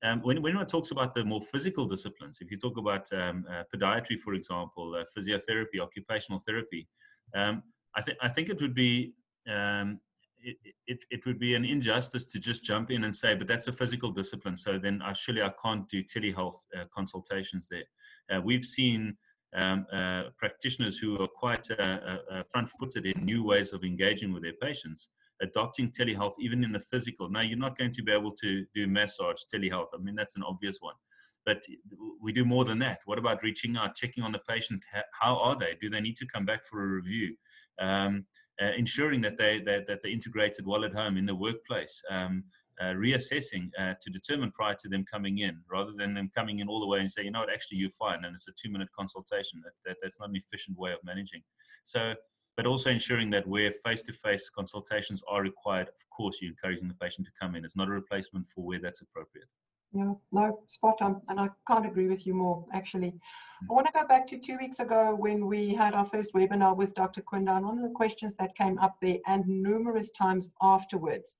um, 0.03 0.21
when 0.23 0.41
when 0.43 0.57
one 0.57 0.67
talks 0.67 0.91
about 0.91 1.15
the 1.15 1.25
more 1.25 1.41
physical 1.41 1.87
disciplines, 1.87 2.39
if 2.41 2.51
you 2.51 2.57
talk 2.57 2.77
about 2.79 3.13
um, 3.13 3.45
uh, 3.51 3.65
podiatry, 3.75 4.19
for 4.19 4.35
example, 4.35 4.95
uh, 4.95 5.05
physiotherapy, 5.17 5.81
occupational 5.81 6.41
therapy, 6.47 6.89
um, 7.35 7.63
I 7.97 8.03
think 8.03 8.19
I 8.21 8.29
think 8.29 8.49
it 8.49 8.61
would 8.61 8.75
be 8.75 9.15
um, 9.49 10.01
it, 10.45 10.57
it, 10.87 10.99
it, 11.11 11.27
would 11.27 11.39
be 11.39 11.55
an 11.55 11.65
injustice 11.65 12.27
to 12.27 12.39
just 12.39 12.65
jump 12.65 12.91
in 12.91 13.05
and 13.05 13.17
say, 13.17 13.35
but 13.35 13.49
that's 13.49 13.67
a 13.69 13.73
physical 13.73 14.11
discipline. 14.11 14.57
So 14.57 14.79
then 14.79 15.01
I, 15.03 15.13
surely 15.15 15.43
I 15.43 15.53
can't 15.63 15.89
do 15.89 16.03
telehealth 16.03 16.67
uh, 16.79 16.85
consultations 16.95 17.69
there. 17.71 17.85
Uh, 18.31 18.43
we've 18.43 18.65
seen 18.65 19.17
um, 19.55 19.87
uh, 19.93 20.25
practitioners 20.37 20.99
who 20.99 21.21
are 21.21 21.29
quite 21.29 21.67
uh, 21.71 21.83
uh, 21.83 22.19
uh, 22.31 22.43
front-footed 22.51 23.07
in 23.07 23.25
new 23.25 23.45
ways 23.45 23.73
of 23.73 23.85
engaging 23.85 24.33
with 24.33 24.43
their 24.43 24.55
patients, 24.61 25.09
adopting 25.41 25.91
telehealth 25.91 26.35
even 26.41 26.65
in 26.65 26.73
the 26.73 26.81
physical. 26.81 27.31
Now, 27.31 27.41
you're 27.41 27.59
not 27.59 27.79
going 27.79 27.93
to 27.93 28.03
be 28.03 28.13
able 28.13 28.33
to 28.43 28.65
do 28.75 28.87
massage 28.87 29.43
telehealth. 29.53 29.89
I 29.95 29.99
mean, 29.99 30.15
that's 30.15 30.37
an 30.37 30.43
obvious 30.43 30.79
one. 30.81 30.95
But 31.47 31.63
we 32.23 32.33
do 32.33 32.45
more 32.45 32.65
than 32.65 32.79
that. 32.79 33.01
What 33.05 33.19
about 33.19 33.43
reaching 33.43 33.77
out, 33.77 33.97
checking 33.97 34.25
on 34.25 34.33
the 34.33 34.41
patient? 34.49 34.83
How 35.21 35.37
are 35.37 35.59
they? 35.59 35.77
Do 35.81 35.91
they 35.91 36.01
need 36.01 36.17
to 36.17 36.27
come 36.27 36.47
back 36.47 36.65
for 36.65 36.83
a 36.83 36.87
review? 36.87 37.37
Um, 37.79 38.25
uh, 38.63 38.71
ensuring 38.77 39.21
that 39.23 39.37
they 39.37 39.61
that, 39.67 39.87
that 39.89 39.99
they're 40.03 40.13
integrated 40.13 40.65
while 40.65 40.85
at 40.85 40.95
home 40.95 41.17
in 41.17 41.27
the 41.27 41.35
workplace. 41.35 42.01
Um, 42.11 42.45
uh, 42.81 42.87
reassessing 42.87 43.71
uh, 43.79 43.95
to 44.01 44.11
determine 44.11 44.51
prior 44.51 44.75
to 44.75 44.89
them 44.89 45.05
coming 45.11 45.39
in, 45.39 45.57
rather 45.71 45.93
than 45.97 46.15
them 46.15 46.31
coming 46.35 46.59
in 46.59 46.69
all 46.69 46.81
the 46.81 46.87
way 46.87 46.99
and 46.99 47.11
say, 47.11 47.23
you 47.23 47.31
know 47.31 47.41
what, 47.41 47.53
actually 47.53 47.79
you're 47.79 47.91
fine, 47.91 48.25
and 48.25 48.35
it's 48.35 48.49
a 48.49 48.53
two-minute 48.61 48.89
consultation. 48.99 49.61
That, 49.63 49.73
that 49.85 49.97
that's 50.03 50.19
not 50.19 50.31
an 50.31 50.37
efficient 50.37 50.77
way 50.77 50.93
of 50.93 50.99
managing. 51.05 51.43
So, 51.85 52.15
but 52.57 52.67
also 52.67 52.91
ensuring 52.91 53.31
that 53.31 53.47
where 53.47 53.71
face-to-face 53.71 54.51
consultations 54.51 55.23
are 55.29 55.43
required, 55.43 55.89
of 55.89 56.17
course, 56.17 56.39
you're 56.41 56.51
encouraging 56.51 56.89
the 56.89 56.95
patient 56.95 57.27
to 57.27 57.33
come 57.41 57.55
in. 57.55 57.65
It's 57.65 57.77
not 57.77 57.89
a 57.89 57.93
replacement 57.93 58.47
for 58.47 58.65
where 58.65 58.81
that's 58.81 59.03
appropriate. 59.03 59.49
Yeah, 59.95 60.15
no, 60.33 60.61
spot 60.67 61.01
on. 61.03 61.21
And 61.29 61.39
I 61.39 61.49
can't 61.69 61.87
agree 61.87 62.09
with 62.09 62.27
you 62.27 62.35
more, 62.35 62.67
actually. 62.73 63.15
I 63.71 63.73
want 63.73 63.87
to 63.87 63.93
go 63.93 64.05
back 64.05 64.27
to 64.27 64.39
two 64.39 64.59
weeks 64.59 64.81
ago 64.81 65.15
when 65.17 65.47
we 65.47 65.73
had 65.73 65.95
our 65.95 66.05
first 66.05 66.35
webinar 66.35 66.77
with 66.77 66.97
Dr. 66.97 67.23
Kunda. 67.23 67.57
And 67.57 67.65
one 67.65 67.79
of 67.79 67.85
the 67.85 67.95
questions 67.95 68.35
that 68.35 68.57
came 68.57 68.77
up 68.81 68.97
there 69.01 69.19
and 69.29 69.47
numerous 69.47 70.11
times 70.11 70.51
afterwards 70.61 71.37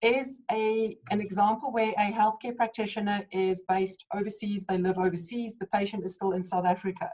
is 0.00 0.40
a, 0.50 0.96
an 1.10 1.20
example 1.20 1.72
where 1.72 1.92
a 1.98 2.10
healthcare 2.10 2.56
practitioner 2.56 3.22
is 3.30 3.62
based 3.68 4.06
overseas, 4.14 4.64
they 4.66 4.78
live 4.78 4.98
overseas, 4.98 5.56
the 5.56 5.66
patient 5.66 6.04
is 6.06 6.14
still 6.14 6.32
in 6.32 6.42
South 6.42 6.64
Africa. 6.64 7.10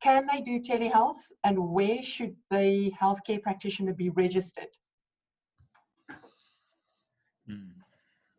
Can 0.00 0.26
they 0.30 0.40
do 0.40 0.60
telehealth 0.60 1.20
and 1.42 1.58
where 1.58 2.02
should 2.02 2.36
the 2.50 2.92
healthcare 3.00 3.42
practitioner 3.42 3.92
be 3.92 4.10
registered? 4.10 4.68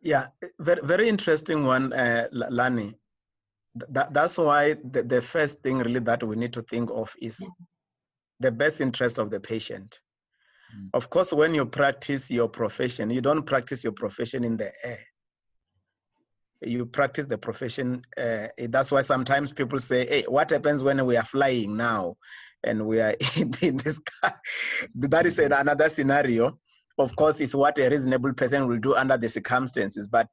Yeah, 0.04 0.26
very, 0.60 0.82
very 0.84 1.08
interesting 1.08 1.64
one, 1.64 1.92
uh, 1.94 2.28
Lani. 2.30 2.94
That, 3.88 4.12
that's 4.12 4.36
why 4.36 4.74
the, 4.84 5.02
the 5.02 5.22
first 5.22 5.62
thing 5.62 5.78
really 5.78 6.00
that 6.00 6.22
we 6.22 6.36
need 6.36 6.52
to 6.52 6.62
think 6.62 6.90
of 6.90 7.12
is 7.20 7.44
the 8.38 8.52
best 8.52 8.82
interest 8.82 9.18
of 9.18 9.30
the 9.30 9.40
patient. 9.40 10.00
Mm. 10.76 10.90
Of 10.92 11.08
course, 11.08 11.32
when 11.32 11.54
you 11.54 11.64
practice 11.64 12.30
your 12.30 12.48
profession, 12.48 13.08
you 13.08 13.22
don't 13.22 13.44
practice 13.44 13.82
your 13.82 13.94
profession 13.94 14.44
in 14.44 14.58
the 14.58 14.70
air. 14.84 14.98
You 16.60 16.84
practice 16.84 17.26
the 17.26 17.38
profession. 17.38 18.02
Uh, 18.16 18.48
that's 18.68 18.92
why 18.92 19.00
sometimes 19.00 19.52
people 19.52 19.78
say, 19.80 20.06
"Hey, 20.06 20.24
what 20.28 20.50
happens 20.50 20.82
when 20.82 21.04
we 21.06 21.16
are 21.16 21.24
flying 21.24 21.76
now, 21.76 22.16
and 22.62 22.86
we 22.86 23.00
are 23.00 23.14
in 23.36 23.76
the 23.78 23.90
sky?" 23.90 24.34
That 24.94 25.26
is 25.26 25.38
another 25.38 25.88
scenario. 25.88 26.58
Of 26.98 27.16
course, 27.16 27.40
it's 27.40 27.54
what 27.54 27.78
a 27.78 27.88
reasonable 27.88 28.32
person 28.34 28.68
will 28.68 28.78
do 28.78 28.94
under 28.94 29.16
the 29.16 29.28
circumstances. 29.28 30.06
But 30.06 30.28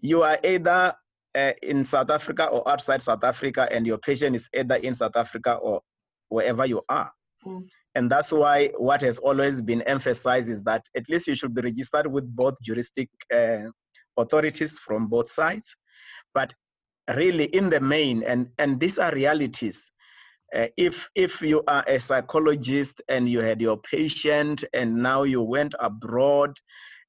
you 0.00 0.22
are 0.22 0.38
either 0.44 0.94
uh, 1.34 1.52
in 1.62 1.84
South 1.84 2.10
Africa 2.10 2.46
or 2.46 2.68
outside 2.68 3.02
South 3.02 3.24
Africa, 3.24 3.68
and 3.70 3.86
your 3.86 3.98
patient 3.98 4.36
is 4.36 4.48
either 4.54 4.76
in 4.76 4.94
South 4.94 5.16
Africa 5.16 5.54
or 5.54 5.82
wherever 6.28 6.66
you 6.66 6.82
are. 6.88 7.10
Mm. 7.44 7.68
And 7.94 8.10
that's 8.10 8.32
why 8.32 8.68
what 8.76 9.00
has 9.02 9.18
always 9.18 9.60
been 9.60 9.82
emphasized 9.82 10.50
is 10.50 10.62
that 10.64 10.84
at 10.96 11.08
least 11.08 11.26
you 11.26 11.34
should 11.34 11.54
be 11.54 11.62
registered 11.62 12.06
with 12.06 12.24
both 12.34 12.60
juristic 12.62 13.08
uh, 13.34 13.68
authorities 14.16 14.78
from 14.78 15.06
both 15.08 15.30
sides. 15.30 15.76
But 16.34 16.54
really, 17.14 17.44
in 17.46 17.70
the 17.70 17.80
main, 17.80 18.22
and, 18.22 18.48
and 18.58 18.78
these 18.78 18.98
are 18.98 19.12
realities. 19.12 19.90
Uh, 20.54 20.66
if 20.76 21.08
if 21.14 21.42
you 21.42 21.62
are 21.68 21.84
a 21.86 22.00
psychologist 22.00 23.02
and 23.08 23.28
you 23.28 23.40
had 23.40 23.60
your 23.60 23.76
patient 23.76 24.64
and 24.72 24.94
now 24.94 25.22
you 25.22 25.42
went 25.42 25.74
abroad 25.78 26.58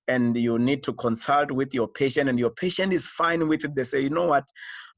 and 0.09 0.35
you 0.35 0.59
need 0.59 0.83
to 0.83 0.91
consult 0.93 1.49
with 1.51 1.73
your 1.73 1.87
patient 1.87 2.29
and 2.29 2.37
your 2.37 2.49
patient 2.49 2.91
is 2.91 3.07
fine 3.07 3.47
with 3.47 3.63
it 3.63 3.75
they 3.75 3.83
say 3.83 4.01
you 4.01 4.09
know 4.09 4.27
what? 4.27 4.43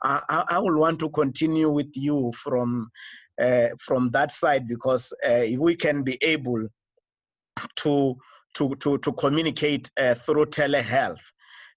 I, 0.03 0.43
I 0.49 0.59
will 0.59 0.79
want 0.79 0.99
to 1.01 1.09
continue 1.09 1.69
with 1.69 1.91
you 1.95 2.31
from 2.35 2.89
uh, 3.39 3.67
from 3.79 4.09
that 4.11 4.31
side 4.31 4.67
because 4.67 5.13
uh, 5.27 5.43
we 5.57 5.75
can 5.75 6.03
be 6.03 6.17
able 6.21 6.67
to 7.77 8.15
to 8.55 8.75
to, 8.75 8.97
to 8.97 9.13
communicate 9.13 9.89
uh, 9.97 10.15
through 10.15 10.47
telehealth 10.47 11.21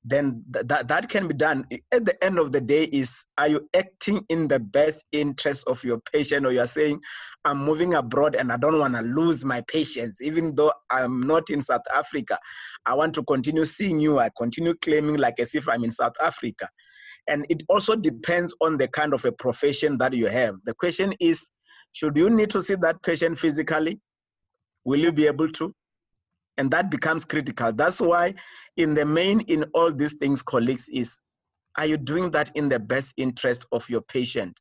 then 0.04 0.44
th- 0.52 0.66
that 0.66 0.86
that 0.88 1.08
can 1.08 1.26
be 1.26 1.34
done. 1.34 1.66
At 1.90 2.04
the 2.04 2.22
end 2.22 2.38
of 2.38 2.52
the 2.52 2.60
day 2.60 2.84
is 2.84 3.24
are 3.38 3.48
you 3.48 3.68
acting 3.74 4.24
in 4.28 4.48
the 4.48 4.58
best 4.58 5.04
interest 5.12 5.64
of 5.66 5.82
your 5.82 5.98
patient 6.12 6.44
or 6.44 6.52
you 6.52 6.60
are 6.60 6.66
saying 6.66 7.00
i'm 7.46 7.58
moving 7.58 7.94
abroad 7.94 8.34
and 8.34 8.52
i 8.52 8.56
don't 8.56 8.78
want 8.78 8.94
to 8.94 9.02
lose 9.02 9.44
my 9.44 9.62
patients 9.62 10.20
even 10.20 10.54
though 10.54 10.72
i'm 10.90 11.20
not 11.26 11.48
in 11.50 11.62
south 11.62 11.82
africa. 11.94 12.38
I 12.86 12.94
want 12.94 13.14
to 13.14 13.22
continue 13.24 13.64
seeing 13.64 13.98
you. 13.98 14.18
I 14.18 14.28
continue 14.36 14.74
claiming 14.82 15.16
like 15.16 15.40
as 15.40 15.54
if 15.54 15.68
i'm 15.68 15.84
in 15.84 15.90
south 15.90 16.16
africa. 16.22 16.68
And 17.26 17.46
it 17.48 17.62
also 17.70 17.96
depends 17.96 18.54
on 18.60 18.76
the 18.76 18.88
kind 18.88 19.14
of 19.14 19.24
a 19.24 19.32
profession 19.32 19.96
that 19.98 20.12
you 20.12 20.26
have. 20.26 20.56
The 20.64 20.74
question 20.74 21.14
is 21.20 21.50
should 21.92 22.16
you 22.16 22.28
need 22.28 22.50
to 22.50 22.60
see 22.60 22.74
that 22.74 23.02
patient 23.02 23.38
physically? 23.38 24.00
Will 24.84 25.00
you 25.00 25.12
be 25.12 25.26
able 25.26 25.48
to 25.52 25.74
and 26.58 26.70
that 26.70 26.90
becomes 26.90 27.24
critical. 27.24 27.72
That's 27.72 28.00
why 28.00 28.34
in 28.76 28.94
the 28.94 29.04
main 29.04 29.40
in 29.40 29.64
all 29.74 29.92
these 29.92 30.14
things 30.14 30.42
colleagues 30.42 30.88
is 30.88 31.18
are 31.76 31.86
you 31.86 31.96
doing 31.96 32.30
that 32.30 32.54
in 32.54 32.68
the 32.68 32.78
best 32.78 33.14
interest 33.16 33.66
of 33.72 33.88
your 33.90 34.00
patient 34.02 34.58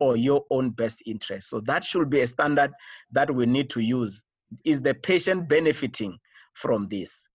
or 0.00 0.16
your 0.16 0.44
own 0.50 0.70
best 0.70 1.02
interest? 1.06 1.50
So 1.50 1.60
that 1.60 1.84
should 1.84 2.08
be 2.08 2.20
a 2.20 2.26
standard 2.26 2.72
that 3.12 3.30
we 3.30 3.46
need 3.46 3.68
to 3.70 3.80
use. 3.80 4.24
Is 4.64 4.80
the 4.80 4.94
patient 4.94 5.48
benefiting 5.48 6.18
from 6.54 6.88
this? 6.88 7.28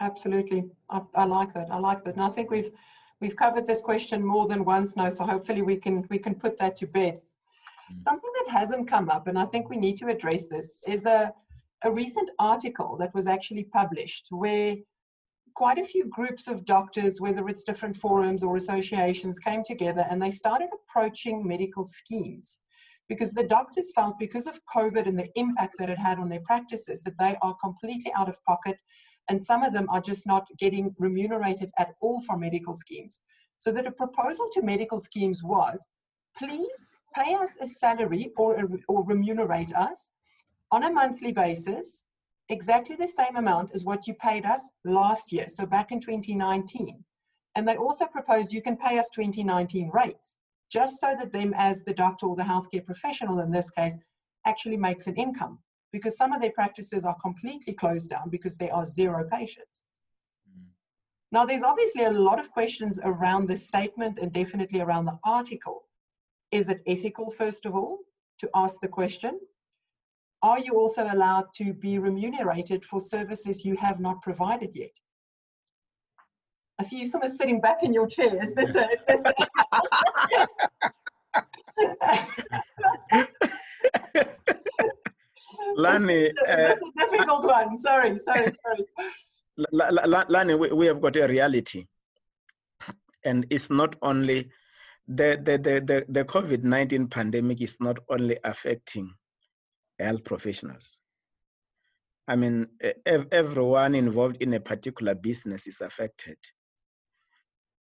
Absolutely. 0.00 0.64
I, 0.90 1.02
I, 1.14 1.24
like 1.24 1.52
that 1.54 1.68
i 1.70 1.76
like 1.76 2.04
that 2.04 2.14
and 2.14 2.22
i 2.22 2.30
think 2.30 2.50
we've 2.50 2.70
we've 3.20 3.34
covered 3.34 3.66
this 3.66 3.80
question 3.80 4.24
more 4.24 4.46
than 4.46 4.64
once 4.64 4.96
now 4.96 5.08
so 5.08 5.24
hopefully 5.24 5.62
we 5.62 5.76
can 5.76 6.06
we 6.08 6.18
can 6.18 6.34
put 6.34 6.56
that 6.58 6.76
to 6.76 6.86
bed. 6.86 7.20
Mm. 7.92 8.00
something 8.00 8.30
that 8.38 8.52
hasn't 8.52 8.86
come 8.86 9.10
up 9.10 9.26
and 9.26 9.38
i 9.38 9.44
think 9.46 9.68
we 9.68 9.76
need 9.76 9.96
to 9.96 10.08
address 10.08 10.46
this 10.46 10.78
is 10.86 11.04
a 11.04 11.32
a 11.84 11.90
recent 11.90 12.30
article 12.38 12.96
that 12.98 13.14
was 13.14 13.26
actually 13.26 13.64
published 13.64 14.28
where 14.30 14.76
quite 15.54 15.78
a 15.78 15.84
few 15.84 16.06
groups 16.08 16.46
of 16.46 16.64
doctors, 16.64 17.20
whether 17.20 17.48
it's 17.48 17.64
different 17.64 17.96
forums 17.96 18.42
or 18.42 18.56
associations, 18.56 19.38
came 19.38 19.62
together 19.64 20.06
and 20.08 20.22
they 20.22 20.30
started 20.30 20.68
approaching 20.72 21.46
medical 21.46 21.84
schemes 21.84 22.60
because 23.08 23.32
the 23.32 23.42
doctors 23.42 23.90
felt 23.94 24.18
because 24.18 24.46
of 24.46 24.60
COVID 24.74 25.06
and 25.06 25.18
the 25.18 25.28
impact 25.34 25.74
that 25.78 25.90
it 25.90 25.98
had 25.98 26.18
on 26.18 26.28
their 26.28 26.42
practices 26.44 27.02
that 27.02 27.18
they 27.18 27.36
are 27.42 27.56
completely 27.62 28.12
out 28.16 28.28
of 28.28 28.42
pocket 28.44 28.76
and 29.28 29.40
some 29.40 29.62
of 29.62 29.72
them 29.72 29.88
are 29.90 30.00
just 30.00 30.26
not 30.26 30.46
getting 30.58 30.94
remunerated 30.98 31.70
at 31.78 31.94
all 32.00 32.22
for 32.22 32.36
medical 32.36 32.74
schemes. 32.74 33.20
So 33.58 33.72
that 33.72 33.86
a 33.86 33.92
proposal 33.92 34.48
to 34.52 34.62
medical 34.62 35.00
schemes 35.00 35.42
was, 35.42 35.88
please 36.36 36.86
pay 37.14 37.34
us 37.34 37.56
a 37.60 37.66
salary 37.66 38.30
or, 38.36 38.68
or 38.88 39.04
remunerate 39.04 39.74
us 39.74 40.10
on 40.70 40.84
a 40.84 40.92
monthly 40.92 41.32
basis, 41.32 42.06
exactly 42.48 42.96
the 42.96 43.08
same 43.08 43.36
amount 43.36 43.70
as 43.74 43.84
what 43.84 44.06
you 44.06 44.14
paid 44.14 44.44
us 44.44 44.70
last 44.84 45.32
year, 45.32 45.48
so 45.48 45.66
back 45.66 45.92
in 45.92 46.00
2019. 46.00 47.04
And 47.54 47.66
they 47.66 47.76
also 47.76 48.06
proposed 48.06 48.52
you 48.52 48.62
can 48.62 48.76
pay 48.76 48.98
us 48.98 49.08
2019 49.10 49.90
rates, 49.92 50.38
just 50.70 51.00
so 51.00 51.14
that 51.18 51.32
them 51.32 51.54
as 51.56 51.82
the 51.82 51.94
doctor 51.94 52.26
or 52.26 52.36
the 52.36 52.42
healthcare 52.42 52.84
professional 52.84 53.40
in 53.40 53.50
this 53.50 53.70
case 53.70 53.98
actually 54.46 54.76
makes 54.76 55.06
an 55.06 55.16
income 55.16 55.58
because 55.92 56.16
some 56.16 56.32
of 56.32 56.40
their 56.40 56.52
practices 56.52 57.04
are 57.04 57.16
completely 57.20 57.72
closed 57.72 58.10
down 58.10 58.28
because 58.30 58.56
there 58.56 58.74
are 58.74 58.84
zero 58.84 59.26
patients. 59.30 59.82
Mm. 60.48 60.66
Now, 61.32 61.46
there's 61.46 61.62
obviously 61.62 62.04
a 62.04 62.10
lot 62.10 62.38
of 62.38 62.50
questions 62.50 63.00
around 63.02 63.48
this 63.48 63.66
statement 63.66 64.18
and 64.18 64.32
definitely 64.32 64.80
around 64.80 65.06
the 65.06 65.18
article. 65.24 65.84
Is 66.50 66.68
it 66.68 66.82
ethical, 66.86 67.30
first 67.30 67.66
of 67.66 67.74
all, 67.74 67.98
to 68.40 68.48
ask 68.54 68.80
the 68.80 68.88
question? 68.88 69.40
Are 70.42 70.58
you 70.58 70.74
also 70.74 71.08
allowed 71.10 71.46
to 71.54 71.72
be 71.72 71.98
remunerated 71.98 72.84
for 72.84 73.00
services 73.00 73.64
you 73.64 73.76
have 73.76 73.98
not 74.00 74.22
provided 74.22 74.70
yet? 74.74 74.96
I 76.78 76.84
see 76.84 76.98
you 76.98 77.04
sort 77.04 77.24
of 77.24 77.30
sitting 77.32 77.60
back 77.60 77.82
in 77.82 77.92
your 77.92 78.06
chair. 78.06 78.40
Is 78.40 78.54
this 78.54 78.76
a, 78.76 78.88
is 78.90 79.02
this 79.08 79.22
a... 79.24 79.34
Lani, 85.76 86.14
is, 86.14 86.34
this, 86.46 86.48
uh, 86.48 86.74
a 86.76 87.08
difficult 87.08 87.44
one? 87.44 87.76
Sorry, 87.76 88.16
sorry, 88.18 88.52
sorry. 88.52 88.86
Lani, 89.72 90.54
we, 90.54 90.70
we 90.70 90.86
have 90.86 91.00
got 91.00 91.16
a 91.16 91.26
reality. 91.26 91.86
And 93.24 93.44
it's 93.50 93.70
not 93.70 93.96
only 94.02 94.50
the, 95.08 95.40
the, 95.42 95.58
the, 95.58 95.80
the, 95.80 96.04
the 96.08 96.24
COVID 96.24 96.62
19 96.62 97.08
pandemic 97.08 97.60
is 97.60 97.78
not 97.80 97.98
only 98.08 98.38
affecting 98.44 99.12
health 99.98 100.24
professionals. 100.24 101.00
I 102.26 102.36
mean, 102.36 102.68
everyone 103.06 103.94
involved 103.94 104.36
in 104.42 104.52
a 104.54 104.60
particular 104.60 105.14
business 105.14 105.66
is 105.66 105.80
affected. 105.80 106.36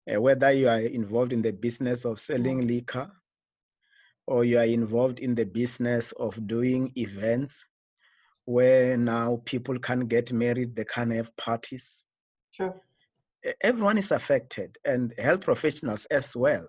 Uh, 0.07 0.22
whether 0.22 0.51
you 0.51 0.70
are 0.70 0.82
involved 0.82 1.34
in 1.34 1.41
the 1.41 1.51
business 1.51 2.05
of 2.05 2.20
selling 2.20 2.68
liquor 2.68 3.09
or 4.28 4.45
you 4.45 4.59
are 4.59 4.66
involved 4.66 5.20
in 5.20 5.34
the 5.34 5.45
business 5.45 6.11
of 6.13 6.47
doing 6.47 6.91
events 6.95 7.66
where 8.45 8.95
now 8.97 9.41
people 9.45 9.80
can 9.80 10.01
get 10.01 10.32
married, 10.32 10.76
they 10.76 10.84
can 10.84 11.09
have 11.09 11.36
parties. 11.38 12.03
Sure. 12.51 12.80
Everyone 13.61 13.97
is 13.97 14.11
affected 14.11 14.78
and 14.86 15.11
health 15.18 15.41
professionals 15.41 16.05
as 16.05 16.36
well. 16.36 16.68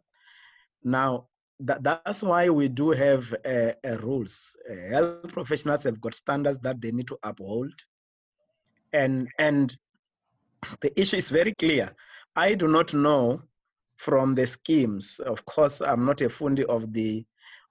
Now, 0.82 1.28
that, 1.60 1.82
that's 1.82 2.22
why 2.22 2.48
we 2.50 2.68
do 2.68 2.90
have 2.90 3.34
uh, 3.44 3.72
uh, 3.84 3.98
rules. 3.98 4.56
Uh, 4.70 4.88
health 4.90 5.28
professionals 5.32 5.84
have 5.84 6.00
got 6.00 6.14
standards 6.14 6.58
that 6.60 6.80
they 6.80 6.92
need 6.92 7.06
to 7.08 7.18
uphold, 7.22 7.72
and 8.92 9.28
and 9.38 9.76
the 10.80 11.00
issue 11.00 11.16
is 11.16 11.30
very 11.30 11.54
clear. 11.54 11.92
I 12.34 12.54
do 12.54 12.68
not 12.68 12.92
know 12.92 13.42
from 13.96 14.34
the 14.34 14.46
schemes. 14.46 15.18
Of 15.20 15.44
course, 15.46 15.80
I'm 15.80 16.04
not 16.04 16.20
a 16.20 16.28
fundi 16.28 16.64
of 16.64 16.92
the 16.92 17.24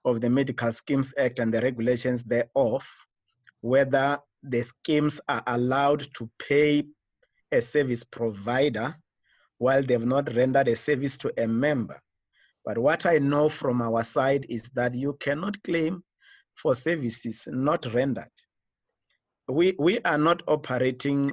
of 0.04 0.20
the 0.20 0.30
Medical 0.30 0.72
Schemes 0.72 1.12
Act 1.18 1.38
and 1.38 1.52
the 1.52 1.60
regulations 1.60 2.24
thereof, 2.24 2.86
whether 3.60 4.18
the 4.42 4.62
schemes 4.62 5.20
are 5.28 5.42
allowed 5.46 6.06
to 6.14 6.30
pay 6.38 6.84
a 7.50 7.60
service 7.60 8.04
provider 8.04 8.94
while 9.58 9.82
they've 9.82 10.04
not 10.04 10.32
rendered 10.34 10.68
a 10.68 10.76
service 10.76 11.18
to 11.18 11.32
a 11.42 11.46
member. 11.46 12.00
But 12.66 12.78
what 12.78 13.06
I 13.06 13.18
know 13.18 13.48
from 13.48 13.80
our 13.80 14.02
side 14.02 14.44
is 14.48 14.70
that 14.70 14.92
you 14.94 15.16
cannot 15.20 15.62
claim 15.62 16.02
for 16.56 16.74
services 16.74 17.46
not 17.50 17.86
rendered. 17.94 18.32
We, 19.48 19.76
we 19.78 20.00
are 20.00 20.18
not 20.18 20.42
operating 20.48 21.32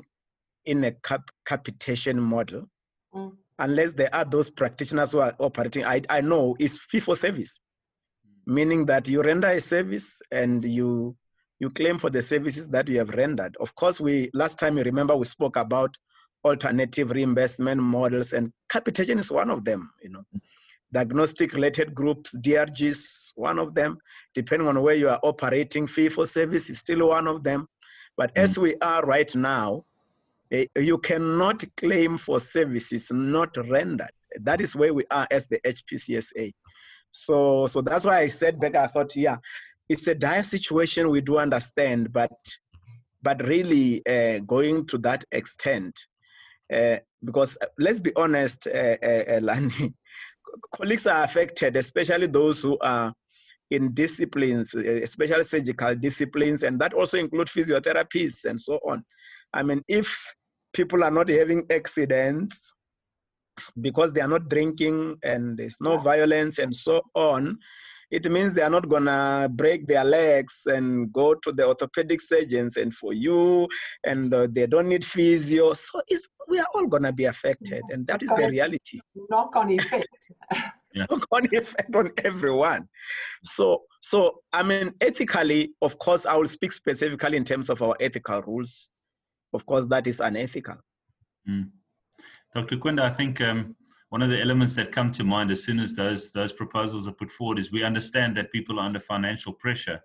in 0.65 0.84
a 0.84 0.91
cap 0.91 1.31
capitation 1.45 2.21
model 2.21 2.69
mm. 3.13 3.31
unless 3.57 3.93
there 3.93 4.13
are 4.13 4.23
those 4.25 4.51
practitioners 4.51 5.11
who 5.11 5.19
are 5.19 5.34
operating. 5.39 5.84
I, 5.84 6.01
I 6.07 6.21
know 6.21 6.55
is 6.59 6.77
fee 6.77 6.99
for 6.99 7.15
service, 7.15 7.59
meaning 8.45 8.86
that 8.86 9.07
you 9.07 9.23
render 9.23 9.49
a 9.49 9.59
service 9.59 10.21
and 10.31 10.63
you 10.63 11.17
you 11.59 11.69
claim 11.69 11.97
for 11.97 12.11
the 12.11 12.21
services 12.21 12.67
that 12.69 12.88
you 12.88 12.99
have 12.99 13.09
rendered. 13.09 13.55
Of 13.59 13.73
course, 13.73 13.99
we 13.99 14.29
last 14.34 14.59
time 14.59 14.77
you 14.77 14.84
remember 14.84 15.15
we 15.15 15.25
spoke 15.25 15.55
about 15.55 15.95
alternative 16.45 17.09
reimbursement 17.11 17.81
models, 17.81 18.34
and 18.34 18.51
capitation 18.69 19.17
is 19.17 19.31
one 19.31 19.49
of 19.49 19.65
them. 19.65 19.91
You 20.03 20.09
know, 20.09 20.23
diagnostic 20.93 21.53
related 21.53 21.93
groups, 21.93 22.37
DRGs, 22.37 23.33
one 23.35 23.59
of 23.59 23.73
them. 23.73 23.97
Depending 24.33 24.67
on 24.67 24.81
where 24.81 24.95
you 24.95 25.09
are 25.09 25.19
operating, 25.23 25.87
fee 25.87 26.09
for 26.09 26.25
service 26.25 26.69
is 26.69 26.79
still 26.79 27.09
one 27.09 27.27
of 27.27 27.43
them. 27.43 27.67
But 28.15 28.33
mm-hmm. 28.33 28.43
as 28.43 28.59
we 28.59 28.75
are 28.81 29.03
right 29.03 29.35
now, 29.35 29.85
eh, 30.51 30.65
you 30.77 30.99
cannot 30.99 31.63
claim 31.75 32.17
for 32.17 32.39
services 32.39 33.11
not 33.11 33.57
rendered. 33.57 34.11
That 34.39 34.61
is 34.61 34.75
where 34.75 34.93
we 34.93 35.03
are 35.11 35.27
as 35.31 35.47
the 35.47 35.59
HPCSA. 35.65 36.53
So, 37.09 37.67
so 37.67 37.81
that's 37.81 38.05
why 38.05 38.19
I 38.19 38.27
said 38.27 38.59
back. 38.59 38.75
I 38.75 38.87
thought, 38.87 39.15
yeah, 39.15 39.37
it's 39.89 40.07
a 40.07 40.15
dire 40.15 40.43
situation. 40.43 41.09
We 41.09 41.21
do 41.21 41.37
understand, 41.37 42.13
but 42.13 42.31
but 43.21 43.41
really 43.47 44.05
uh, 44.05 44.39
going 44.39 44.85
to 44.87 44.97
that 44.97 45.23
extent, 45.31 45.97
uh, 46.73 46.97
because 47.23 47.57
let's 47.79 48.01
be 48.01 48.11
honest, 48.17 48.67
uh, 48.67 48.97
uh, 49.01 49.39
Lani, 49.41 49.93
colleagues 50.76 51.08
are 51.08 51.24
affected, 51.24 51.76
especially 51.76 52.28
those 52.28 52.62
who 52.62 52.78
are 52.80 53.14
in 53.72 53.93
disciplines, 53.93 54.74
especially 54.76 55.43
surgical 55.43 55.95
disciplines, 55.95 56.64
and 56.64 56.80
that 56.80 56.93
also 56.93 57.18
include 57.18 57.47
physiotherapists 57.47 58.45
and 58.45 58.60
so 58.60 58.80
on. 58.88 59.04
I 59.54 59.64
mean, 59.64 59.82
if 59.88 60.16
people 60.74 61.04
are 61.04 61.12
not 61.12 61.30
having 61.30 61.66
accidents 61.72 62.74
because 63.82 64.12
they 64.12 64.22
are 64.22 64.28
not 64.28 64.49
drinking 64.49 65.18
and 65.24 65.58
there's 65.58 65.78
no 65.80 65.97
violence 65.97 66.60
and 66.60 66.76
so 66.76 67.01
on, 67.14 67.58
it 68.12 68.30
means 68.32 68.54
they 68.54 68.62
are 68.62 68.70
not 68.70 68.89
gonna 68.89 69.49
break 69.51 69.88
their 69.88 70.04
legs 70.04 70.64
and 70.66 71.12
go 71.12 71.36
to 71.36 71.51
the 71.51 71.66
orthopedic 71.66 72.22
surgeons 72.22 72.78
and 72.78 72.93
for 72.93 73.14
you, 73.14 73.68
and 74.04 74.34
uh, 74.34 74.47
they 74.51 74.68
don't 74.68 74.89
need 74.89 75.06
physio. 75.06 75.74
So 75.74 76.01
it's, 76.08 76.28
we 76.47 76.60
are 76.60 76.68
all 76.76 76.88
gonna 76.88 77.12
be 77.12 77.26
affected, 77.26 77.82
and 77.89 78.06
that 78.08 78.24
it's 78.24 78.26
is 78.26 78.38
the 78.38 78.49
reality. 78.49 78.99
Knock 79.30 79.56
on 79.56 79.72
effect. 79.72 80.32
knock 80.95 81.26
on 81.32 81.47
effect 81.51 81.95
on 81.95 82.12
everyone. 82.24 82.88
So, 83.43 83.84
so 84.01 84.41
I 84.51 84.64
mean, 84.64 84.93
ethically, 85.01 85.74
of 85.82 85.97
course, 85.99 86.26
I 86.26 86.36
will 86.36 86.47
speak 86.47 86.72
specifically 86.72 87.38
in 87.38 87.43
terms 87.43 87.70
of 87.70 87.82
our 87.82 87.95
ethical 87.99 88.41
rules. 88.41 88.89
Of 89.54 89.66
course, 89.66 89.86
that 89.88 90.08
is 90.08 90.20
unethical. 90.20 90.76
Mm. 91.47 91.70
Dr. 92.56 92.78
Kwenda, 92.78 93.01
I 93.01 93.10
think 93.10 93.41
um, 93.41 93.76
one 94.14 94.22
of 94.22 94.30
the 94.30 94.39
elements 94.39 94.76
that 94.76 94.91
come 94.91 95.11
to 95.11 95.24
mind 95.24 95.49
as 95.49 95.64
soon 95.64 95.80
as 95.80 95.95
those 95.95 96.30
those 96.34 96.53
proposals 96.53 97.07
are 97.07 97.14
put 97.14 97.32
forward 97.32 97.57
is 97.57 97.72
we 97.72 97.84
understand 97.84 98.38
that 98.38 98.51
people 98.51 98.80
are 98.80 98.86
under 98.86 98.99
financial 98.99 99.51
pressure. 99.51 99.99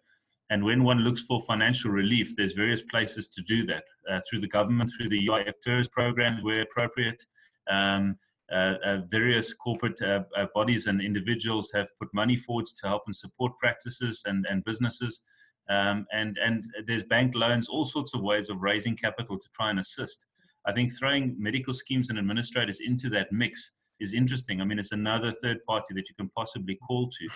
And 0.48 0.64
when 0.64 0.82
one 0.82 1.00
looks 1.00 1.20
for 1.20 1.42
financial 1.42 1.90
relief 1.90 2.34
there's 2.34 2.54
various 2.54 2.80
places 2.80 3.28
to 3.28 3.42
do 3.42 3.66
that 3.66 3.84
uh, 4.10 4.18
through 4.26 4.40
the 4.40 4.48
government 4.48 4.90
through 4.96 5.10
the 5.10 5.26
UIF 5.26 5.52
TERS 5.62 5.88
programs 5.88 6.42
where 6.42 6.62
appropriate. 6.62 7.22
Um, 7.70 8.16
uh, 8.50 8.76
uh, 8.86 8.98
various 9.10 9.52
corporate 9.52 10.00
uh, 10.00 10.22
uh, 10.34 10.46
bodies 10.54 10.86
and 10.86 11.02
individuals 11.02 11.70
have 11.74 11.88
put 12.00 12.08
money 12.14 12.34
forward 12.34 12.64
to 12.64 12.88
help 12.88 13.02
and 13.04 13.14
support 13.14 13.52
practices 13.58 14.22
and, 14.24 14.46
and 14.48 14.64
businesses. 14.64 15.20
Um, 15.68 16.06
and 16.12 16.38
and 16.42 16.64
there's 16.86 17.02
bank 17.02 17.34
loans 17.34 17.68
all 17.68 17.84
sorts 17.84 18.14
of 18.14 18.22
ways 18.22 18.48
of 18.48 18.62
raising 18.62 18.96
capital 18.96 19.36
to 19.38 19.48
try 19.54 19.68
and 19.68 19.78
assist. 19.78 20.24
I 20.64 20.72
think 20.72 20.92
throwing 20.98 21.36
medical 21.38 21.74
schemes 21.74 22.08
and 22.08 22.18
administrators 22.18 22.80
into 22.80 23.10
that 23.10 23.30
mix 23.32 23.72
is 24.00 24.14
interesting. 24.14 24.60
I 24.60 24.64
mean, 24.64 24.78
it's 24.78 24.92
another 24.92 25.32
third 25.32 25.64
party 25.66 25.94
that 25.94 26.08
you 26.08 26.14
can 26.14 26.30
possibly 26.36 26.76
call 26.76 27.08
to. 27.08 27.28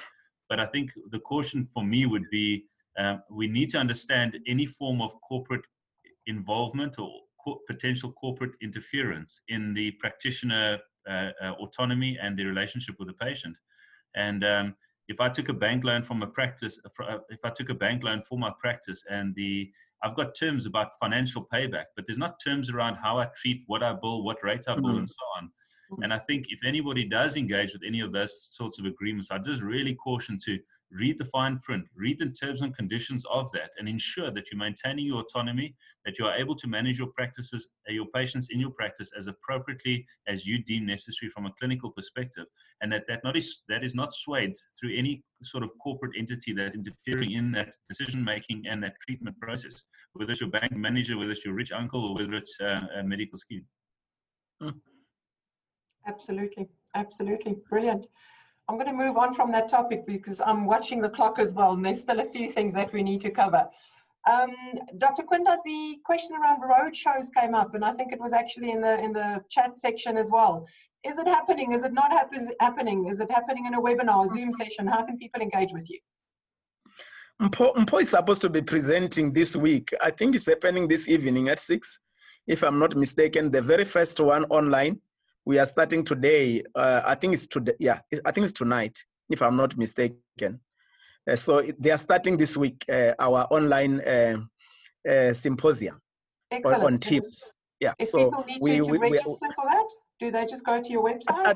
But 0.48 0.60
I 0.60 0.66
think 0.66 0.90
the 1.10 1.18
caution 1.20 1.66
for 1.72 1.84
me 1.84 2.06
would 2.06 2.28
be 2.30 2.64
um, 2.98 3.22
we 3.30 3.48
need 3.48 3.70
to 3.70 3.78
understand 3.78 4.38
any 4.46 4.66
form 4.66 5.00
of 5.00 5.14
corporate 5.26 5.64
involvement 6.26 6.98
or 6.98 7.10
co- 7.44 7.60
potential 7.66 8.12
corporate 8.12 8.52
interference 8.60 9.40
in 9.48 9.74
the 9.74 9.92
practitioner 9.92 10.78
uh, 11.08 11.30
uh, 11.42 11.52
autonomy 11.52 12.18
and 12.20 12.38
the 12.38 12.44
relationship 12.44 12.96
with 12.98 13.08
the 13.08 13.14
patient. 13.14 13.56
And 14.14 14.44
um, 14.44 14.74
if 15.08 15.20
I 15.20 15.28
took 15.28 15.48
a 15.48 15.54
bank 15.54 15.84
loan 15.84 16.02
from 16.02 16.22
a 16.22 16.26
practice, 16.26 16.78
uh, 16.84 17.18
if 17.30 17.44
I 17.44 17.50
took 17.50 17.70
a 17.70 17.74
bank 17.74 18.04
loan 18.04 18.20
for 18.20 18.38
my 18.38 18.52
practice 18.58 19.02
and 19.10 19.34
the 19.34 19.70
I've 20.04 20.16
got 20.16 20.34
terms 20.34 20.66
about 20.66 20.98
financial 21.00 21.46
payback, 21.52 21.84
but 21.94 22.06
there's 22.06 22.18
not 22.18 22.40
terms 22.44 22.70
around 22.70 22.96
how 22.96 23.18
I 23.18 23.28
treat, 23.36 23.62
what 23.68 23.82
I 23.84 23.92
bill, 23.92 24.24
what 24.24 24.42
rate 24.42 24.64
I 24.68 24.74
bill, 24.74 24.84
mm-hmm. 24.84 24.98
and 24.98 25.08
so 25.08 25.14
on. 25.38 25.50
And 26.02 26.12
I 26.12 26.18
think 26.18 26.46
if 26.48 26.60
anybody 26.64 27.04
does 27.04 27.36
engage 27.36 27.72
with 27.72 27.82
any 27.86 28.00
of 28.00 28.12
those 28.12 28.48
sorts 28.50 28.78
of 28.78 28.86
agreements, 28.86 29.30
I 29.30 29.38
just 29.38 29.62
really 29.62 29.94
caution 29.94 30.38
to 30.46 30.58
read 30.90 31.18
the 31.18 31.24
fine 31.24 31.58
print, 31.60 31.84
read 31.94 32.18
the 32.18 32.30
terms 32.30 32.60
and 32.60 32.76
conditions 32.76 33.24
of 33.30 33.50
that, 33.52 33.70
and 33.78 33.88
ensure 33.88 34.30
that 34.30 34.50
you're 34.50 34.58
maintaining 34.58 35.06
your 35.06 35.20
autonomy, 35.20 35.74
that 36.04 36.18
you 36.18 36.26
are 36.26 36.36
able 36.36 36.54
to 36.56 36.66
manage 36.66 36.98
your 36.98 37.08
practices, 37.08 37.68
uh, 37.88 37.92
your 37.92 38.06
patients 38.14 38.48
in 38.50 38.60
your 38.60 38.70
practice 38.70 39.10
as 39.18 39.26
appropriately 39.26 40.06
as 40.26 40.46
you 40.46 40.62
deem 40.62 40.86
necessary 40.86 41.30
from 41.30 41.46
a 41.46 41.52
clinical 41.58 41.90
perspective, 41.90 42.46
and 42.80 42.92
that 42.92 43.04
that 43.08 43.24
not 43.24 43.36
is 43.36 43.62
that 43.68 43.82
is 43.84 43.94
not 43.94 44.12
swayed 44.12 44.54
through 44.78 44.94
any 44.94 45.22
sort 45.42 45.64
of 45.64 45.70
corporate 45.82 46.12
entity 46.16 46.52
that's 46.52 46.74
interfering 46.74 47.32
in 47.32 47.52
that 47.52 47.74
decision 47.88 48.22
making 48.22 48.64
and 48.68 48.82
that 48.82 48.94
treatment 49.06 49.38
process, 49.40 49.84
whether 50.12 50.30
it's 50.32 50.40
your 50.40 50.50
bank 50.50 50.72
manager, 50.72 51.16
whether 51.16 51.32
it's 51.32 51.44
your 51.44 51.54
rich 51.54 51.72
uncle, 51.72 52.04
or 52.04 52.14
whether 52.14 52.34
it's 52.34 52.60
uh, 52.60 52.80
a 52.96 53.02
medical 53.02 53.38
scheme. 53.38 53.64
Mm. 54.62 54.74
Absolutely, 56.06 56.68
absolutely, 56.94 57.56
brilliant. 57.68 58.06
I'm 58.68 58.76
going 58.76 58.88
to 58.88 58.92
move 58.92 59.16
on 59.16 59.34
from 59.34 59.52
that 59.52 59.68
topic 59.68 60.06
because 60.06 60.40
I'm 60.40 60.64
watching 60.64 61.00
the 61.00 61.08
clock 61.08 61.38
as 61.38 61.54
well, 61.54 61.72
and 61.72 61.84
there's 61.84 62.00
still 62.00 62.20
a 62.20 62.24
few 62.24 62.50
things 62.50 62.74
that 62.74 62.92
we 62.92 63.02
need 63.02 63.20
to 63.22 63.30
cover. 63.30 63.68
Um, 64.30 64.54
Dr. 64.98 65.24
Quinda, 65.24 65.56
the 65.64 65.96
question 66.04 66.36
around 66.36 66.60
road 66.60 66.94
shows 66.94 67.30
came 67.36 67.54
up, 67.54 67.74
and 67.74 67.84
I 67.84 67.92
think 67.92 68.12
it 68.12 68.20
was 68.20 68.32
actually 68.32 68.70
in 68.70 68.80
the 68.80 69.02
in 69.02 69.12
the 69.12 69.42
chat 69.50 69.78
section 69.78 70.16
as 70.16 70.30
well. 70.30 70.66
Is 71.04 71.18
it 71.18 71.26
happening? 71.26 71.72
Is 71.72 71.82
it 71.82 71.92
not 71.92 72.12
happening? 72.60 73.08
Is 73.08 73.18
it 73.18 73.30
happening 73.30 73.66
in 73.66 73.74
a 73.74 73.82
webinar, 73.82 74.28
Zoom 74.28 74.52
session? 74.52 74.86
How 74.86 75.04
can 75.04 75.18
people 75.18 75.42
engage 75.42 75.72
with 75.72 75.90
you? 75.90 75.98
Mpho, 77.40 77.74
Mpho 77.74 78.00
is 78.00 78.10
supposed 78.10 78.40
to 78.42 78.48
be 78.48 78.62
presenting 78.62 79.32
this 79.32 79.56
week. 79.56 79.90
I 80.00 80.12
think 80.12 80.36
it's 80.36 80.46
happening 80.46 80.86
this 80.86 81.08
evening 81.08 81.48
at 81.48 81.58
six, 81.58 81.98
if 82.46 82.62
I'm 82.62 82.78
not 82.78 82.94
mistaken. 82.94 83.50
The 83.50 83.60
very 83.60 83.84
first 83.84 84.20
one 84.20 84.44
online 84.44 85.00
we 85.44 85.58
are 85.58 85.66
starting 85.66 86.04
today. 86.04 86.62
Uh, 86.74 87.02
I 87.04 87.14
think 87.14 87.34
it's 87.34 87.46
today. 87.46 87.74
Yeah, 87.78 88.00
I 88.24 88.30
think 88.30 88.44
it's 88.44 88.52
tonight, 88.52 88.96
if 89.30 89.42
I'm 89.42 89.56
not 89.56 89.76
mistaken. 89.76 90.60
Uh, 91.28 91.36
so 91.36 91.62
they 91.78 91.90
are 91.90 91.98
starting 91.98 92.36
this 92.36 92.56
week 92.56 92.84
uh, 92.90 93.12
our 93.18 93.46
online 93.50 94.00
uh, 94.00 94.38
uh, 95.08 95.32
symposium 95.32 96.00
Excellent. 96.50 96.84
on 96.84 96.98
Teams. 96.98 97.54
Yeah. 97.80 97.92
If 97.98 98.08
so 98.08 98.24
people 98.30 98.44
need 98.46 98.58
we, 98.60 98.76
to, 98.78 98.82
we, 98.90 98.98
register 98.98 99.28
we, 99.28 99.48
for 99.54 99.64
that, 99.68 99.86
do 100.20 100.30
they 100.30 100.46
just 100.46 100.64
go 100.64 100.80
to 100.82 100.90
your 100.90 101.04
website? 101.04 101.20
I, 101.28 101.54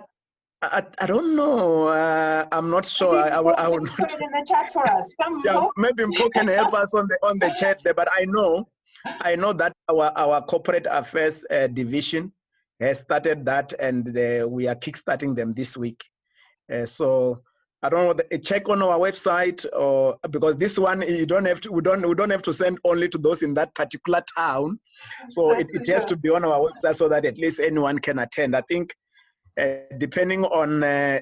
I, 0.62 0.82
I 1.00 1.06
don't 1.06 1.36
know. 1.36 1.88
Uh, 1.88 2.46
I'm 2.50 2.70
not 2.70 2.84
sure. 2.86 3.16
I, 3.16 3.28
I, 3.28 3.40
will. 3.40 3.54
I 3.56 3.68
will 3.68 3.80
not. 3.80 3.96
Put 3.96 4.14
it 4.14 4.20
in 4.20 4.30
the 4.30 4.44
chat 4.48 4.72
for 4.72 4.88
us. 4.88 5.14
Yeah, 5.44 5.66
maybe 5.76 6.02
Mpho 6.04 6.32
can 6.32 6.48
help 6.48 6.74
us 6.74 6.94
on 6.94 7.06
the 7.08 7.18
on 7.22 7.38
the 7.38 7.54
chat 7.58 7.80
there. 7.84 7.94
But 7.94 8.08
I 8.12 8.24
know, 8.24 8.66
I 9.04 9.36
know 9.36 9.52
that 9.52 9.72
our 9.88 10.10
our 10.16 10.42
corporate 10.42 10.86
affairs 10.90 11.44
division 11.72 12.32
has 12.80 13.00
started 13.00 13.44
that 13.44 13.72
and 13.78 14.06
we 14.50 14.68
are 14.68 14.74
kickstarting 14.74 15.34
them 15.34 15.52
this 15.54 15.76
week. 15.76 16.04
Uh, 16.72 16.84
so 16.84 17.40
I 17.82 17.88
don't 17.88 18.16
know, 18.18 18.38
check 18.38 18.68
on 18.68 18.82
our 18.82 18.98
website 18.98 19.64
or 19.72 20.18
because 20.30 20.56
this 20.56 20.78
one 20.78 21.02
you 21.02 21.26
don't 21.26 21.44
have 21.44 21.60
to, 21.62 21.72
we 21.72 21.82
don't, 21.82 22.06
we 22.06 22.14
don't 22.14 22.30
have 22.30 22.42
to 22.42 22.52
send 22.52 22.78
only 22.84 23.08
to 23.10 23.18
those 23.18 23.42
in 23.42 23.54
that 23.54 23.74
particular 23.74 24.22
town. 24.36 24.80
So 25.28 25.52
it, 25.52 25.68
it 25.72 25.86
has 25.88 26.04
to 26.06 26.16
be 26.16 26.30
on 26.30 26.44
our 26.44 26.58
website 26.58 26.96
so 26.96 27.08
that 27.08 27.24
at 27.24 27.38
least 27.38 27.60
anyone 27.60 27.98
can 27.98 28.18
attend. 28.18 28.56
I 28.56 28.62
think 28.62 28.94
uh, 29.60 29.76
depending 29.98 30.44
on 30.44 30.82
uh, 30.82 31.20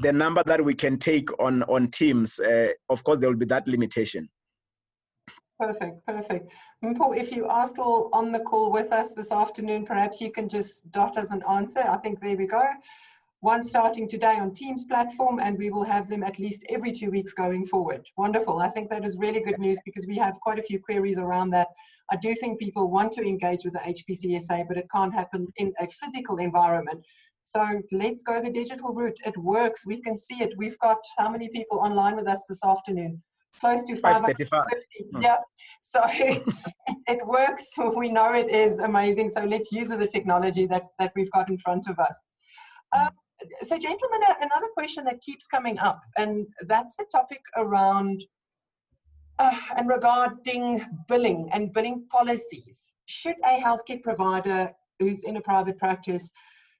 the 0.00 0.12
number 0.12 0.42
that 0.46 0.64
we 0.64 0.74
can 0.74 0.98
take 0.98 1.28
on, 1.40 1.62
on 1.64 1.88
teams, 1.88 2.40
uh, 2.40 2.68
of 2.88 3.04
course 3.04 3.18
there 3.18 3.28
will 3.28 3.36
be 3.36 3.46
that 3.46 3.68
limitation. 3.68 4.28
Perfect, 5.58 6.04
perfect. 6.06 6.52
Mpho, 6.84 7.16
if 7.16 7.32
you 7.32 7.46
are 7.46 7.66
still 7.66 8.10
on 8.12 8.30
the 8.30 8.40
call 8.40 8.70
with 8.70 8.92
us 8.92 9.14
this 9.14 9.32
afternoon, 9.32 9.86
perhaps 9.86 10.20
you 10.20 10.30
can 10.30 10.50
just 10.50 10.90
dot 10.90 11.16
us 11.16 11.30
an 11.30 11.42
answer. 11.48 11.80
I 11.80 11.96
think 11.96 12.20
there 12.20 12.36
we 12.36 12.46
go. 12.46 12.62
One 13.40 13.62
starting 13.62 14.06
today 14.08 14.36
on 14.38 14.52
Teams 14.52 14.84
platform, 14.84 15.40
and 15.40 15.56
we 15.56 15.70
will 15.70 15.84
have 15.84 16.08
them 16.10 16.22
at 16.22 16.38
least 16.38 16.64
every 16.68 16.92
two 16.92 17.10
weeks 17.10 17.32
going 17.32 17.64
forward. 17.64 18.04
Wonderful. 18.18 18.58
I 18.58 18.68
think 18.68 18.90
that 18.90 19.04
is 19.04 19.16
really 19.18 19.40
good 19.40 19.58
news 19.58 19.78
because 19.84 20.06
we 20.06 20.18
have 20.18 20.38
quite 20.40 20.58
a 20.58 20.62
few 20.62 20.78
queries 20.78 21.18
around 21.18 21.50
that. 21.50 21.68
I 22.10 22.16
do 22.16 22.34
think 22.34 22.58
people 22.58 22.90
want 22.90 23.12
to 23.12 23.22
engage 23.22 23.64
with 23.64 23.74
the 23.74 23.78
HPCSA, 23.80 24.68
but 24.68 24.76
it 24.76 24.90
can't 24.90 25.14
happen 25.14 25.46
in 25.56 25.72
a 25.80 25.86
physical 25.86 26.36
environment. 26.36 27.04
So 27.42 27.64
let's 27.92 28.22
go 28.22 28.42
the 28.42 28.50
digital 28.50 28.92
route. 28.92 29.18
It 29.24 29.36
works. 29.38 29.86
We 29.86 30.02
can 30.02 30.16
see 30.16 30.42
it. 30.42 30.52
We've 30.58 30.78
got 30.80 30.98
how 31.16 31.30
many 31.30 31.48
people 31.48 31.78
online 31.78 32.16
with 32.16 32.28
us 32.28 32.44
this 32.48 32.64
afternoon? 32.64 33.22
Close 33.60 33.84
to 33.84 33.96
550. 33.96 34.48
Hmm. 35.14 35.22
Yeah. 35.22 35.36
So 35.80 36.02
it 36.08 37.26
works. 37.26 37.72
We 37.96 38.10
know 38.10 38.34
it 38.34 38.48
is 38.48 38.78
amazing. 38.78 39.28
So 39.30 39.44
let's 39.44 39.72
use 39.72 39.88
the 39.88 40.06
technology 40.06 40.66
that, 40.66 40.84
that 40.98 41.12
we've 41.16 41.30
got 41.32 41.50
in 41.50 41.58
front 41.58 41.88
of 41.88 41.98
us. 41.98 42.20
Um, 42.96 43.10
so, 43.60 43.78
gentlemen, 43.78 44.20
another 44.40 44.68
question 44.72 45.04
that 45.04 45.20
keeps 45.20 45.46
coming 45.46 45.78
up, 45.78 46.00
and 46.16 46.46
that's 46.62 46.96
the 46.96 47.04
topic 47.12 47.40
around 47.56 48.24
uh, 49.38 49.52
and 49.76 49.88
regarding 49.88 50.82
billing 51.08 51.48
and 51.52 51.72
billing 51.72 52.06
policies. 52.10 52.94
Should 53.06 53.36
a 53.44 53.60
healthcare 53.60 54.02
provider 54.02 54.72
who's 54.98 55.24
in 55.24 55.36
a 55.36 55.40
private 55.40 55.78
practice 55.78 56.32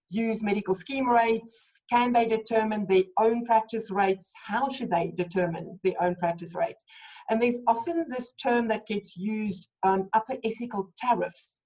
use 0.08 0.42
medical 0.42 0.74
scheme 0.74 1.08
rates? 1.08 1.80
Can 1.90 2.12
they 2.12 2.26
determine 2.26 2.86
their 2.88 3.04
own 3.18 3.44
practice 3.44 3.90
rates? 3.90 4.32
How 4.44 4.68
should 4.68 4.90
they 4.90 5.12
determine 5.16 5.78
their 5.82 5.94
own 6.00 6.14
practice 6.16 6.54
rates? 6.54 6.84
And 7.30 7.40
there's 7.40 7.58
often 7.66 8.06
this 8.08 8.32
term 8.32 8.68
that 8.68 8.86
gets 8.86 9.16
used, 9.16 9.68
um, 9.82 10.08
upper 10.12 10.36
ethical 10.44 10.92
tariffs. 10.96 11.60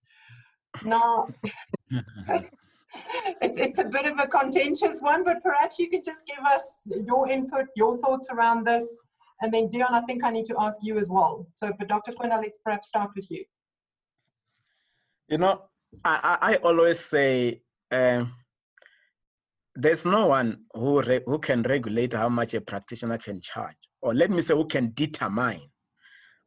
Now, 0.85 1.29
it, 2.29 2.51
it's 3.41 3.79
a 3.79 3.85
bit 3.85 4.07
of 4.07 4.19
a 4.19 4.27
contentious 4.27 5.01
one, 5.01 5.25
but 5.25 5.43
perhaps 5.43 5.79
you 5.79 5.91
could 5.91 6.05
just 6.05 6.27
give 6.27 6.45
us 6.45 6.87
your 7.07 7.29
input, 7.29 7.67
your 7.77 7.97
thoughts 7.99 8.31
around 8.31 8.67
this. 8.67 9.03
And 9.43 9.53
then, 9.53 9.71
Dion, 9.71 9.95
I 9.95 10.03
think 10.03 10.23
I 10.23 10.31
need 10.31 10.45
to 10.47 10.57
ask 10.59 10.79
you 10.83 10.99
as 10.99 11.09
well. 11.11 11.47
So, 11.55 11.73
but 11.79 11.89
Dr. 11.89 12.13
Quinn, 12.13 12.31
let's 12.31 12.59
perhaps 12.59 12.89
start 12.89 13.11
with 13.15 13.31
you. 13.31 13.45
You 15.29 15.39
know, 15.39 15.63
I, 16.05 16.39
I 16.43 16.55
always 16.57 17.01
say 17.01 17.63
um, 17.91 18.33
there's 19.75 20.05
no 20.05 20.27
one 20.27 20.65
who, 20.75 21.01
re- 21.03 21.23
who 21.27 21.39
can 21.39 21.63
regulate 21.63 22.13
how 22.13 22.29
much 22.29 22.55
a 22.55 22.61
practitioner 22.61 23.19
can 23.19 23.41
charge, 23.41 23.77
or 24.03 24.15
let 24.15 24.31
me 24.31 24.41
say, 24.41 24.55
who 24.55 24.67
can 24.67 24.93
determine 24.95 25.61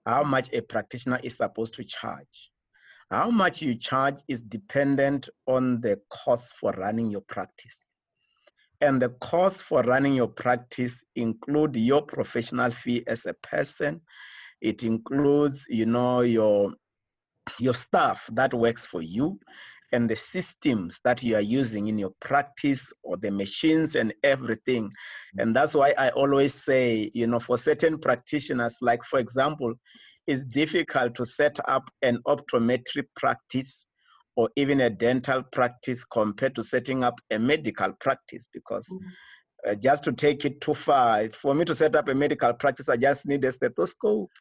how 0.05 0.23
much 0.23 0.49
a 0.53 0.61
practitioner 0.61 1.19
is 1.23 1.37
supposed 1.37 1.73
to 1.75 1.83
charge. 1.83 2.51
How 3.09 3.29
much 3.29 3.61
you 3.61 3.75
charge 3.75 4.15
is 4.27 4.41
dependent 4.41 5.29
on 5.47 5.79
the 5.81 5.99
cost 6.09 6.55
for 6.57 6.71
running 6.73 7.11
your 7.11 7.21
practice. 7.21 7.85
And 8.81 9.01
the 9.01 9.09
cost 9.21 9.63
for 9.63 9.81
running 9.83 10.15
your 10.15 10.27
practice 10.27 11.03
include 11.15 11.75
your 11.75 12.01
professional 12.01 12.71
fee 12.71 13.03
as 13.07 13.25
a 13.25 13.33
person. 13.35 14.01
It 14.61 14.83
includes, 14.83 15.65
you 15.69 15.85
know, 15.85 16.21
your 16.21 16.73
your 17.59 17.73
staff 17.73 18.29
that 18.33 18.53
works 18.53 18.85
for 18.85 19.01
you 19.01 19.37
and 19.93 20.09
the 20.09 20.15
systems 20.15 20.99
that 21.05 21.21
you 21.23 21.35
are 21.35 21.41
using 21.41 21.87
in 21.87 21.99
your 21.99 22.11
practice 22.19 22.91
or 23.03 23.15
the 23.15 23.31
machines 23.31 23.95
and 23.95 24.13
everything. 24.23 24.91
And 25.37 25.55
that's 25.55 25.75
why 25.75 25.93
I 25.97 26.09
always 26.09 26.53
say, 26.53 27.11
you 27.13 27.27
know, 27.27 27.39
for 27.39 27.57
certain 27.57 27.99
practitioners, 27.99 28.79
like 28.81 29.03
for 29.03 29.19
example, 29.19 29.73
it's 30.25 30.43
difficult 30.45 31.15
to 31.15 31.25
set 31.25 31.59
up 31.67 31.83
an 32.01 32.17
optometry 32.27 33.03
practice 33.15 33.87
or 34.35 34.49
even 34.55 34.81
a 34.81 34.89
dental 34.89 35.43
practice 35.43 36.03
compared 36.03 36.55
to 36.55 36.63
setting 36.63 37.03
up 37.03 37.19
a 37.29 37.37
medical 37.37 37.93
practice 37.99 38.49
because 38.51 38.87
mm-hmm. 38.89 39.71
uh, 39.71 39.75
just 39.75 40.03
to 40.05 40.11
take 40.11 40.43
it 40.43 40.59
too 40.59 40.73
far, 40.73 41.29
for 41.29 41.53
me 41.53 41.65
to 41.65 41.75
set 41.75 41.95
up 41.95 42.07
a 42.07 42.15
medical 42.15 42.51
practice, 42.53 42.89
I 42.89 42.97
just 42.97 43.27
need 43.27 43.45
a 43.45 43.51
stethoscope. 43.51 44.31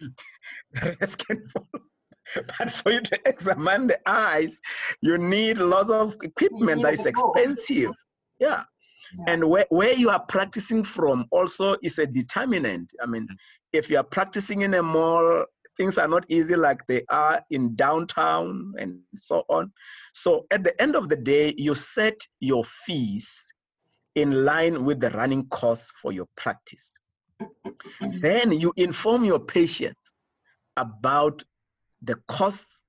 the 0.72 0.96
rest 1.00 1.26
can 1.26 1.42
follow. 1.48 1.87
but 2.58 2.70
for 2.70 2.92
you 2.92 3.00
to 3.00 3.18
examine 3.26 3.86
the 3.86 3.98
eyes, 4.06 4.60
you 5.00 5.18
need 5.18 5.58
lots 5.58 5.90
of 5.90 6.16
equipment 6.22 6.82
that 6.82 6.94
is 6.94 7.06
expensive. 7.06 7.92
Yeah. 8.38 8.62
yeah. 9.18 9.24
And 9.26 9.48
where, 9.48 9.66
where 9.70 9.94
you 9.94 10.10
are 10.10 10.24
practicing 10.28 10.84
from 10.84 11.26
also 11.30 11.76
is 11.82 11.98
a 11.98 12.06
determinant. 12.06 12.92
I 13.02 13.06
mean, 13.06 13.26
if 13.72 13.90
you 13.90 13.96
are 13.96 14.04
practicing 14.04 14.62
in 14.62 14.74
a 14.74 14.82
mall, 14.82 15.44
things 15.76 15.96
are 15.96 16.08
not 16.08 16.24
easy 16.28 16.56
like 16.56 16.84
they 16.86 17.04
are 17.08 17.40
in 17.50 17.74
downtown 17.76 18.74
and 18.78 18.98
so 19.16 19.44
on. 19.48 19.72
So 20.12 20.46
at 20.50 20.64
the 20.64 20.80
end 20.82 20.96
of 20.96 21.08
the 21.08 21.16
day, 21.16 21.54
you 21.56 21.74
set 21.74 22.20
your 22.40 22.64
fees 22.64 23.52
in 24.14 24.44
line 24.44 24.84
with 24.84 25.00
the 25.00 25.10
running 25.10 25.46
costs 25.48 25.92
for 26.02 26.12
your 26.12 26.26
practice. 26.36 26.94
then 28.00 28.50
you 28.52 28.72
inform 28.76 29.24
your 29.24 29.38
patients 29.38 30.12
about 30.76 31.42
the 32.02 32.16
costs 32.28 32.82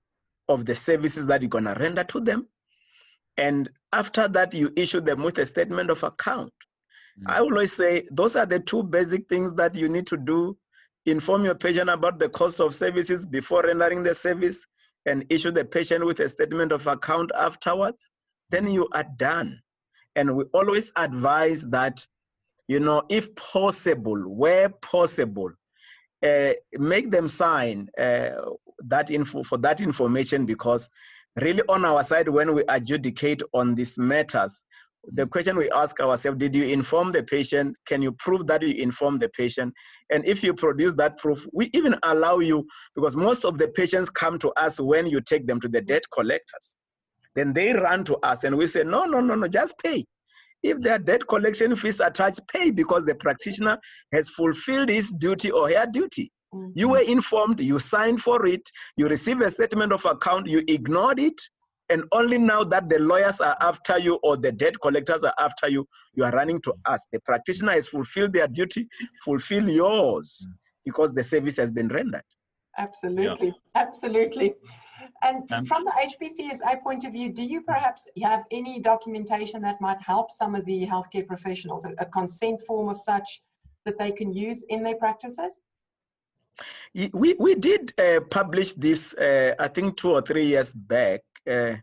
of 0.48 0.66
the 0.66 0.76
services 0.76 1.26
that 1.28 1.42
you're 1.42 1.50
going 1.50 1.66
to 1.66 1.76
render 1.80 2.04
to 2.06 2.20
them. 2.20 2.48
And 3.38 3.70
after 3.94 4.28
that, 4.28 4.54
you 4.54 4.72
issue 4.76 5.02
them 5.02 5.24
with 5.24 5.38
a 5.38 5.46
statement 5.46 5.90
of 5.90 6.04
account. 6.04 6.52
Mm-hmm. 7.20 7.32
I 7.32 7.40
always 7.40 7.74
say 7.74 8.08
those 8.12 8.36
are 8.36 8.46
the 8.46 8.60
two 8.60 8.84
basic 8.84 9.28
things 9.30 9.54
that 9.56 9.76
you 9.76 9.90
need 9.90 10.08
to 10.08 10.18
do 10.18 10.58
inform 11.06 11.46
your 11.46 11.56
patient 11.56 11.90
about 11.90 12.20
the 12.20 12.30
cost 12.30 12.60
of 12.60 12.76
services 12.76 13.26
before 13.26 13.64
rendering 13.64 14.04
the 14.04 14.14
service 14.14 14.66
and 15.06 15.26
issue 15.30 15.52
the 15.52 15.66
patient 15.66 16.06
with 16.06 16.20
a 16.20 16.30
statement 16.30 16.72
of 16.72 16.86
account 16.88 17.32
afterwards. 17.36 18.10
Then 18.50 18.70
you 18.70 18.88
are 18.94 19.06
done. 19.18 19.60
And 20.16 20.36
we 20.36 20.44
always 20.54 20.92
advise 20.98 21.68
that, 21.70 22.06
you 22.68 22.80
know, 22.80 23.04
if 23.10 23.34
possible, 23.36 24.18
where 24.28 24.70
possible, 24.70 25.52
uh, 26.24 26.52
make 26.74 27.12
them 27.12 27.28
sign 27.28 27.90
uh, 27.98 28.32
that 28.88 29.10
info 29.10 29.44
for 29.44 29.58
that 29.58 29.82
information 29.82 30.46
because 30.46 30.90
really 31.42 31.62
on 31.70 31.86
our 31.86 32.04
side 32.04 32.28
when 32.30 32.54
we 32.54 32.64
adjudicate 32.70 33.42
on 33.54 33.76
these 33.76 33.98
matters 33.98 34.66
the 35.14 35.26
question 35.26 35.58
we 35.58 35.70
ask 35.72 36.00
ourselves 36.00 36.38
did 36.38 36.56
you 36.56 36.66
inform 36.66 37.12
the 37.12 37.24
patient? 37.24 37.76
Can 37.86 38.02
you 38.02 38.12
prove 38.12 38.46
that 38.48 38.62
you 38.62 38.74
informed 38.82 39.22
the 39.22 39.30
patient? 39.30 39.74
And 40.10 40.26
if 40.26 40.44
you 40.44 40.54
produce 40.54 40.94
that 40.96 41.18
proof 41.18 41.46
we 41.54 41.70
even 41.74 41.96
allow 42.04 42.40
you 42.40 42.68
because 42.96 43.16
most 43.16 43.46
of 43.46 43.58
the 43.58 43.70
patients 43.70 44.10
come 44.10 44.38
to 44.40 44.52
us 44.52 44.80
when 44.80 45.08
you 45.08 45.22
take 45.22 45.48
them 45.48 45.60
to 45.62 45.68
the 45.68 45.82
debt 45.82 46.04
collectors. 46.14 46.78
Then 47.36 47.54
they 47.54 47.74
run 47.74 48.04
to 48.06 48.18
us 48.18 48.44
and 48.44 48.58
we 48.58 48.68
say 48.68 48.84
no 48.84 49.06
no 49.06 49.22
no 49.22 49.36
no 49.36 49.48
just 49.48 49.76
pay. 49.80 50.06
If 50.62 50.82
there 50.82 50.96
are 50.96 51.00
debt 51.00 51.28
collection 51.28 51.76
fees 51.76 52.02
attached 52.02 52.42
pay 52.52 52.70
because 52.70 53.06
the 53.06 53.16
practitioner 53.16 53.80
has 54.12 54.30
fulfilled 54.30 54.90
his 54.90 55.12
duty 55.12 55.50
or 55.52 55.70
her 55.70 55.88
duty 55.92 56.32
Mm-hmm. 56.54 56.72
You 56.76 56.90
were 56.90 57.02
informed, 57.02 57.60
you 57.60 57.80
signed 57.80 58.22
for 58.22 58.46
it, 58.46 58.70
you 58.98 59.08
received 59.08 59.42
a 59.42 59.52
statement 59.52 59.94
of 59.94 60.04
account, 60.06 60.48
you 60.48 60.64
ignored 60.68 61.20
it, 61.20 61.40
and 61.90 62.04
only 62.12 62.38
now 62.38 62.64
that 62.64 62.90
the 62.90 63.00
lawyers 63.00 63.42
are 63.42 63.58
after 63.62 63.98
you 63.98 64.20
or 64.24 64.38
the 64.38 64.52
debt 64.52 64.76
collectors 64.82 65.24
are 65.24 65.34
after 65.40 65.68
you, 65.68 65.88
you 66.14 66.24
are 66.24 66.32
running 66.32 66.62
to 66.62 66.74
us. 66.86 67.06
The 67.12 67.20
practitioner 67.22 67.74
has 67.74 67.88
fulfilled 67.88 68.34
their 68.34 68.48
duty, 68.48 68.88
fulfill 69.24 69.68
yours 69.70 70.48
mm. 70.48 70.54
because 70.86 71.12
the 71.14 71.24
service 71.24 71.58
has 71.58 71.72
been 71.72 71.88
rendered. 71.88 72.24
Absolutely, 72.78 73.48
yeah. 73.48 73.82
absolutely. 73.82 74.54
And 75.24 75.52
um, 75.52 75.66
from 75.66 75.84
the 75.84 75.92
HPCSA 75.92 76.82
point 76.82 77.06
of 77.06 77.12
view, 77.12 77.34
do 77.34 77.42
you 77.42 77.62
perhaps 77.62 78.08
have 78.24 78.46
any 78.52 78.80
documentation 78.80 79.62
that 79.64 79.82
might 79.82 80.02
help 80.02 80.32
some 80.32 80.56
of 80.56 80.66
the 80.66 80.86
healthcare 80.86 81.28
professionals, 81.28 81.86
a, 81.86 81.94
a 81.98 82.06
consent 82.06 82.62
form 82.62 82.88
of 82.88 83.00
such 83.00 83.42
that 83.86 83.98
they 83.98 84.12
can 84.12 84.32
use 84.32 84.64
in 84.70 84.84
their 84.84 84.96
practices? 84.96 85.60
We, 87.14 87.36
we 87.40 87.56
did 87.56 87.94
uh, 88.00 88.22
publish 88.30 88.74
this, 88.74 89.14
uh, 89.16 89.56
I 89.60 89.68
think, 89.68 89.98
two 89.98 90.12
or 90.12 90.22
three 90.22 90.46
years 90.46 90.74
back. 90.74 91.22
Uh, 91.50 91.76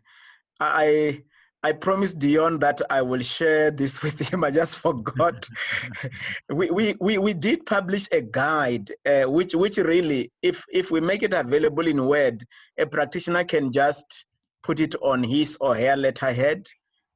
I, 0.59 1.23
I 1.63 1.73
promised 1.73 2.19
Dion 2.19 2.59
that 2.59 2.81
I 2.89 3.01
will 3.01 3.21
share 3.21 3.71
this 3.71 4.03
with 4.03 4.19
him. 4.19 4.43
I 4.43 4.51
just 4.51 4.77
forgot. 4.77 5.47
we, 6.49 6.69
we, 6.69 6.95
we, 6.99 7.17
we 7.17 7.33
did 7.33 7.65
publish 7.65 8.07
a 8.11 8.21
guide, 8.21 8.91
uh, 9.05 9.23
which, 9.23 9.55
which 9.55 9.77
really, 9.77 10.31
if, 10.41 10.63
if 10.71 10.91
we 10.91 11.01
make 11.01 11.23
it 11.23 11.33
available 11.33 11.87
in 11.87 12.05
Word, 12.05 12.43
a 12.77 12.85
practitioner 12.85 13.43
can 13.43 13.71
just 13.71 14.25
put 14.63 14.79
it 14.79 14.95
on 15.01 15.23
his 15.23 15.57
or 15.59 15.75
her 15.75 15.95
letterhead. 15.95 16.67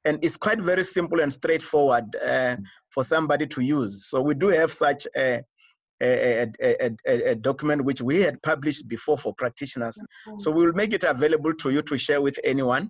And 0.06 0.18
it's 0.24 0.38
quite 0.38 0.60
very 0.60 0.84
simple 0.84 1.20
and 1.20 1.32
straightforward 1.32 2.16
uh, 2.16 2.58
for 2.90 3.04
somebody 3.04 3.46
to 3.48 3.62
use. 3.62 4.06
So 4.08 4.22
we 4.22 4.34
do 4.34 4.48
have 4.48 4.74
such 4.74 5.06
a, 5.16 5.44
a, 6.02 6.48
a, 6.62 6.92
a, 7.08 7.32
a, 7.32 7.36
document 7.36 7.84
which 7.84 8.02
we 8.02 8.22
had 8.22 8.42
published 8.42 8.88
before 8.88 9.18
for 9.18 9.34
practitioners. 9.36 9.98
Mm-hmm. 10.28 10.38
So 10.40 10.52
we 10.52 10.66
will 10.66 10.74
make 10.74 10.94
it 10.94 11.04
available 11.04 11.54
to 11.54 11.70
you 11.70 11.82
to 11.84 11.98
share 11.98 12.22
with 12.22 12.40
anyone. 12.44 12.90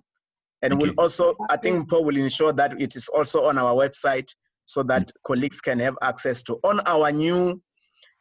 And 0.62 0.80
we'll 0.80 0.94
also, 0.96 1.34
I 1.50 1.56
think 1.56 1.90
Paul 1.90 2.04
will 2.04 2.16
ensure 2.16 2.52
that 2.52 2.80
it 2.80 2.96
is 2.96 3.08
also 3.08 3.46
on 3.46 3.58
our 3.58 3.74
website 3.74 4.28
so 4.64 4.82
that 4.84 5.10
colleagues 5.26 5.60
can 5.60 5.78
have 5.80 5.96
access 6.02 6.42
to. 6.44 6.58
On 6.62 6.80
our 6.86 7.10
new 7.10 7.60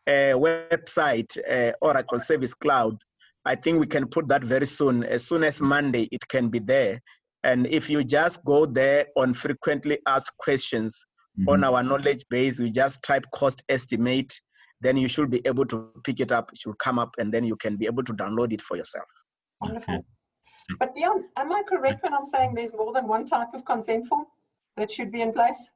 uh, 0.08 0.34
website, 0.36 1.38
uh, 1.50 1.72
Oracle 1.82 2.20
Service 2.20 2.54
Cloud. 2.54 2.98
I 3.46 3.56
think 3.56 3.80
we 3.80 3.88
can 3.88 4.08
put 4.08 4.28
that 4.28 4.44
very 4.44 4.66
soon. 4.66 5.04
As 5.04 5.28
soon 5.28 5.44
as 5.44 5.62
Monday, 5.62 6.08
it 6.12 6.28
can 6.28 6.50
be 6.50 6.60
there. 6.60 7.00
And 7.44 7.66
if 7.68 7.90
you 7.90 8.04
just 8.04 8.44
go 8.46 8.66
there 8.66 9.08
on 9.16 9.34
frequently 9.34 9.98
asked 10.08 10.32
questions 10.38 11.04
mm-hmm. 11.40 11.50
on 11.50 11.64
our 11.64 11.82
knowledge 11.82 12.24
base, 12.30 12.60
you 12.60 12.70
just 12.70 13.02
type 13.04 13.26
cost 13.34 13.64
estimate, 13.68 14.40
then 14.82 14.98
you 14.98 15.08
should 15.08 15.30
be 15.30 15.42
able 15.46 15.66
to 15.66 15.92
pick 16.04 16.20
it 16.20 16.32
up. 16.32 16.52
It 16.52 16.60
should 16.60 16.78
come 16.80 17.00
up, 17.00 17.16
and 17.20 17.32
then 17.32 17.44
you 17.44 17.56
can 17.56 17.78
be 17.78 17.86
able 17.86 18.04
to 18.04 18.14
download 18.14 18.52
it 18.52 18.62
for 18.62 18.76
yourself. 18.76 19.06
Wonderful. 19.62 19.96
Okay. 19.96 20.04
But 20.80 20.94
Dion, 20.96 21.26
am 21.38 21.52
I 21.52 21.64
correct 21.68 22.04
when 22.04 22.14
I'm 22.14 22.26
saying 22.26 22.54
there's 22.54 22.74
more 22.74 22.94
than 22.94 23.08
one 23.08 23.26
type 23.26 23.50
of 23.54 23.66
consent 23.66 24.06
form 24.08 24.26
that 24.78 24.92
should 24.92 25.12
be 25.12 25.22
in 25.22 25.34
place? 25.34 25.70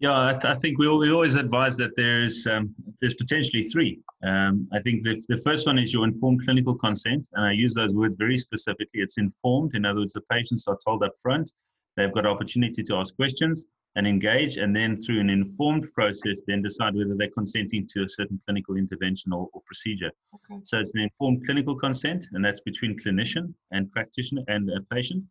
Yeah, 0.00 0.12
I, 0.12 0.38
I 0.44 0.54
think 0.54 0.78
we, 0.78 0.88
we 0.88 1.12
always 1.12 1.34
advise 1.34 1.76
that 1.76 1.90
there's 1.96 2.46
um, 2.46 2.74
there's 3.00 3.14
potentially 3.14 3.64
three. 3.64 4.00
Um, 4.26 4.66
I 4.72 4.80
think 4.80 5.04
the, 5.04 5.22
the 5.28 5.36
first 5.44 5.66
one 5.66 5.78
is 5.78 5.92
your 5.92 6.04
informed 6.04 6.42
clinical 6.44 6.74
consent, 6.74 7.28
and 7.34 7.44
I 7.44 7.52
use 7.52 7.74
those 7.74 7.94
words 7.94 8.16
very 8.16 8.38
specifically. 8.38 9.00
It's 9.02 9.18
informed, 9.18 9.74
in 9.74 9.84
other 9.84 10.00
words, 10.00 10.14
the 10.14 10.22
patients 10.32 10.66
are 10.68 10.78
told 10.86 11.02
up 11.02 11.12
front 11.20 11.52
they've 11.96 12.12
got 12.12 12.24
opportunity 12.24 12.82
to 12.82 12.96
ask 12.96 13.14
questions 13.14 13.66
and 13.96 14.06
engage, 14.06 14.56
and 14.56 14.74
then 14.74 14.96
through 14.96 15.20
an 15.20 15.30
informed 15.30 15.92
process, 15.92 16.42
then 16.46 16.62
decide 16.62 16.94
whether 16.94 17.14
they're 17.16 17.30
consenting 17.30 17.88
to 17.88 18.04
a 18.04 18.08
certain 18.08 18.40
clinical 18.44 18.76
intervention 18.76 19.32
or, 19.32 19.48
or 19.52 19.62
procedure. 19.66 20.10
Okay. 20.34 20.60
So 20.64 20.78
it's 20.78 20.94
an 20.94 21.00
informed 21.00 21.44
clinical 21.44 21.74
consent, 21.74 22.26
and 22.32 22.44
that's 22.44 22.60
between 22.60 22.96
clinician 22.96 23.52
and 23.72 23.90
practitioner 23.90 24.42
and 24.48 24.70
a 24.70 24.80
patient. 24.94 25.24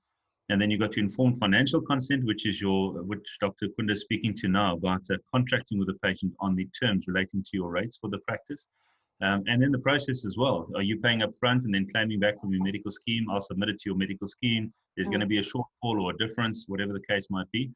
And 0.50 0.60
then 0.60 0.72
you've 0.72 0.82
got 0.82 0.92
to 0.94 1.00
inform 1.00 1.36
financial 1.36 1.80
consent, 1.80 2.26
which 2.26 2.48
is 2.48 2.60
your, 2.60 3.04
which 3.04 3.38
Dr. 3.40 3.68
Kunda 3.68 3.92
is 3.92 4.02
speaking 4.02 4.34
to 4.36 4.48
now 4.48 4.76
about 4.76 5.02
uh, 5.12 5.18
contracting 5.32 5.78
with 5.78 5.88
the 5.88 5.98
patient 6.04 6.34
on 6.40 6.56
the 6.56 6.68
terms 6.78 7.06
relating 7.08 7.44
to 7.44 7.50
your 7.54 7.70
rates 7.70 7.98
for 7.98 8.10
the 8.10 8.18
practice. 8.28 8.68
Um, 9.22 9.44
and 9.48 9.62
then 9.62 9.72
the 9.72 9.80
process 9.80 10.26
as 10.26 10.38
well. 10.38 10.70
Are 10.76 10.82
you 10.82 10.98
paying 10.98 11.22
up 11.22 11.36
front 11.36 11.66
and 11.66 11.74
then 11.74 11.88
claiming 11.92 12.20
back 12.20 12.40
from 12.40 12.52
your 12.52 12.64
medical 12.64 12.90
scheme? 12.90 13.30
I'll 13.30 13.42
submit 13.42 13.70
it 13.70 13.80
to 13.80 13.90
your 13.90 13.98
medical 13.98 14.28
scheme. 14.28 14.74
There's 14.96 15.08
mm. 15.08 15.12
going 15.12 15.22
to 15.22 15.28
be 15.28 15.40
a 15.40 15.44
shortfall 15.44 16.02
or 16.02 16.12
a 16.12 16.18
difference, 16.18 16.66
whatever 16.68 16.94
the 16.94 17.02
case 17.02 17.28
might 17.30 17.50
be. 17.52 17.70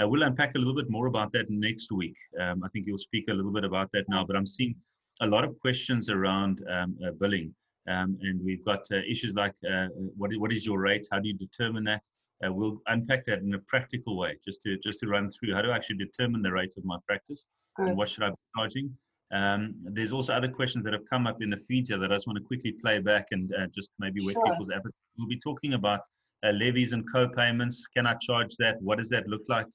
Uh, 0.00 0.08
we'll 0.08 0.22
unpack 0.22 0.54
a 0.54 0.58
little 0.58 0.74
bit 0.74 0.88
more 0.88 1.06
about 1.06 1.32
that 1.32 1.50
next 1.50 1.92
week. 1.92 2.16
Um, 2.40 2.62
I 2.64 2.68
think 2.68 2.86
you'll 2.86 2.98
speak 2.98 3.26
a 3.28 3.34
little 3.34 3.52
bit 3.52 3.64
about 3.64 3.90
that 3.92 4.04
now, 4.08 4.24
but 4.24 4.36
I'm 4.36 4.46
seeing 4.46 4.74
a 5.20 5.26
lot 5.26 5.44
of 5.44 5.58
questions 5.60 6.08
around 6.08 6.62
um, 6.70 6.96
uh, 7.06 7.10
billing. 7.20 7.54
Um, 7.88 8.18
and 8.22 8.42
we've 8.44 8.64
got 8.64 8.80
uh, 8.92 8.98
issues 9.08 9.34
like 9.34 9.52
uh, 9.70 9.88
what, 10.16 10.30
what 10.36 10.52
is 10.52 10.64
your 10.64 10.80
rate? 10.80 11.06
How 11.10 11.18
do 11.18 11.28
you 11.28 11.34
determine 11.34 11.84
that? 11.84 12.02
Uh, 12.44 12.52
we'll 12.52 12.80
unpack 12.86 13.24
that 13.26 13.40
in 13.40 13.52
a 13.54 13.58
practical 13.58 14.16
way, 14.16 14.36
just 14.42 14.62
to 14.62 14.78
just 14.78 15.00
to 15.00 15.06
run 15.06 15.28
through 15.30 15.54
how 15.54 15.60
do 15.60 15.70
I 15.70 15.76
actually 15.76 15.96
determine 15.96 16.40
the 16.40 16.52
rate 16.52 16.74
of 16.78 16.84
my 16.84 16.96
practice 17.06 17.46
Good. 17.76 17.88
and 17.88 17.96
what 17.96 18.08
should 18.08 18.22
I 18.22 18.30
be 18.30 18.36
charging. 18.56 18.96
Um, 19.32 19.74
there's 19.84 20.12
also 20.12 20.32
other 20.32 20.48
questions 20.48 20.84
that 20.84 20.92
have 20.92 21.08
come 21.08 21.26
up 21.26 21.42
in 21.42 21.50
the 21.50 21.56
feed 21.56 21.88
here 21.88 21.98
that 21.98 22.10
I 22.10 22.16
just 22.16 22.26
want 22.26 22.38
to 22.38 22.44
quickly 22.44 22.72
play 22.72 22.98
back 22.98 23.26
and 23.30 23.52
uh, 23.54 23.66
just 23.74 23.90
maybe 23.98 24.24
whet 24.24 24.34
sure. 24.34 24.44
people's 24.44 24.70
appetite. 24.70 24.94
We'll 25.18 25.28
be 25.28 25.38
talking 25.38 25.74
about 25.74 26.00
uh, 26.44 26.50
levies 26.50 26.92
and 26.92 27.04
co-payments. 27.12 27.86
Can 27.94 28.06
I 28.06 28.14
charge 28.14 28.56
that? 28.58 28.80
What 28.80 28.98
does 28.98 29.10
that 29.10 29.28
look 29.28 29.42
like? 29.48 29.66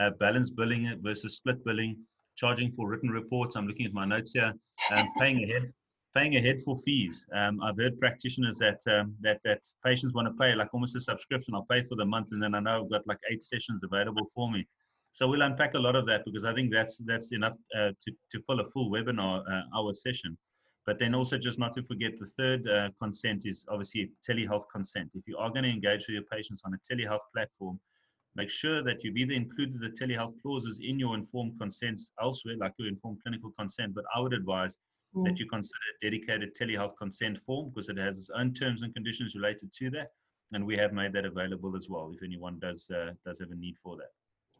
Uh, 0.00 0.10
balance 0.18 0.50
billing 0.50 0.98
versus 1.02 1.36
split 1.36 1.64
billing. 1.64 1.96
Charging 2.36 2.70
for 2.72 2.88
written 2.88 3.10
reports. 3.10 3.54
I'm 3.54 3.66
looking 3.66 3.86
at 3.86 3.92
my 3.92 4.04
notes 4.04 4.32
here. 4.32 4.52
Um, 4.90 5.08
paying 5.18 5.44
ahead 5.44 5.72
paying 6.14 6.36
ahead 6.36 6.60
for 6.60 6.78
fees. 6.78 7.26
Um, 7.34 7.60
I've 7.60 7.76
heard 7.76 7.98
practitioners 7.98 8.58
that 8.58 8.80
um, 8.88 9.14
that 9.20 9.40
that 9.44 9.60
patients 9.84 10.14
want 10.14 10.28
to 10.28 10.34
pay 10.34 10.54
like 10.54 10.72
almost 10.72 10.96
a 10.96 11.00
subscription. 11.00 11.54
I'll 11.54 11.66
pay 11.70 11.82
for 11.82 11.96
the 11.96 12.04
month, 12.04 12.28
and 12.30 12.42
then 12.42 12.54
I 12.54 12.60
know 12.60 12.82
I've 12.82 12.90
got 12.90 13.06
like 13.06 13.18
eight 13.30 13.42
sessions 13.42 13.80
available 13.82 14.26
for 14.34 14.50
me. 14.50 14.66
So 15.12 15.28
we'll 15.28 15.42
unpack 15.42 15.74
a 15.74 15.78
lot 15.78 15.96
of 15.96 16.06
that 16.06 16.24
because 16.24 16.44
I 16.44 16.54
think 16.54 16.72
that's 16.72 16.98
that's 17.04 17.32
enough 17.32 17.54
uh, 17.76 17.90
to 18.00 18.12
to 18.32 18.42
fill 18.46 18.60
a 18.60 18.70
full 18.70 18.90
webinar 18.90 19.42
uh, 19.50 19.62
hour 19.76 19.92
session. 19.92 20.38
But 20.86 20.98
then 20.98 21.14
also 21.14 21.38
just 21.38 21.58
not 21.58 21.72
to 21.74 21.82
forget 21.82 22.18
the 22.18 22.26
third 22.26 22.68
uh, 22.68 22.90
consent 23.00 23.42
is 23.46 23.66
obviously 23.70 24.10
telehealth 24.28 24.64
consent. 24.70 25.10
If 25.14 25.26
you 25.26 25.38
are 25.38 25.48
going 25.48 25.62
to 25.62 25.70
engage 25.70 26.00
with 26.06 26.14
your 26.14 26.24
patients 26.30 26.62
on 26.66 26.74
a 26.74 26.94
telehealth 26.94 27.24
platform, 27.34 27.80
make 28.36 28.50
sure 28.50 28.82
that 28.82 29.04
you've 29.04 29.16
either 29.16 29.32
included 29.32 29.80
the 29.80 29.90
telehealth 29.90 30.34
clauses 30.42 30.80
in 30.82 30.98
your 30.98 31.14
informed 31.14 31.58
consents 31.58 32.12
elsewhere, 32.20 32.56
like 32.58 32.72
your 32.78 32.88
informed 32.88 33.18
clinical 33.22 33.52
consent. 33.58 33.94
But 33.94 34.04
I 34.14 34.20
would 34.20 34.32
advise 34.32 34.76
mm. 35.14 35.24
that 35.24 35.38
you 35.38 35.46
consider 35.46 35.78
a 35.94 36.04
dedicated 36.04 36.54
telehealth 36.54 36.96
consent 36.98 37.38
form 37.46 37.70
because 37.70 37.88
it 37.88 37.98
has 37.98 38.18
its 38.18 38.30
own 38.36 38.52
terms 38.52 38.82
and 38.82 38.94
conditions 38.94 39.34
related 39.34 39.72
to 39.78 39.90
that. 39.90 40.08
And 40.52 40.66
we 40.66 40.76
have 40.76 40.92
made 40.92 41.12
that 41.14 41.24
available 41.24 41.76
as 41.76 41.88
well 41.88 42.12
if 42.14 42.22
anyone 42.22 42.58
does 42.60 42.90
uh, 42.90 43.12
does 43.24 43.38
have 43.40 43.50
a 43.50 43.56
need 43.56 43.76
for 43.82 43.96
that. 43.96 44.10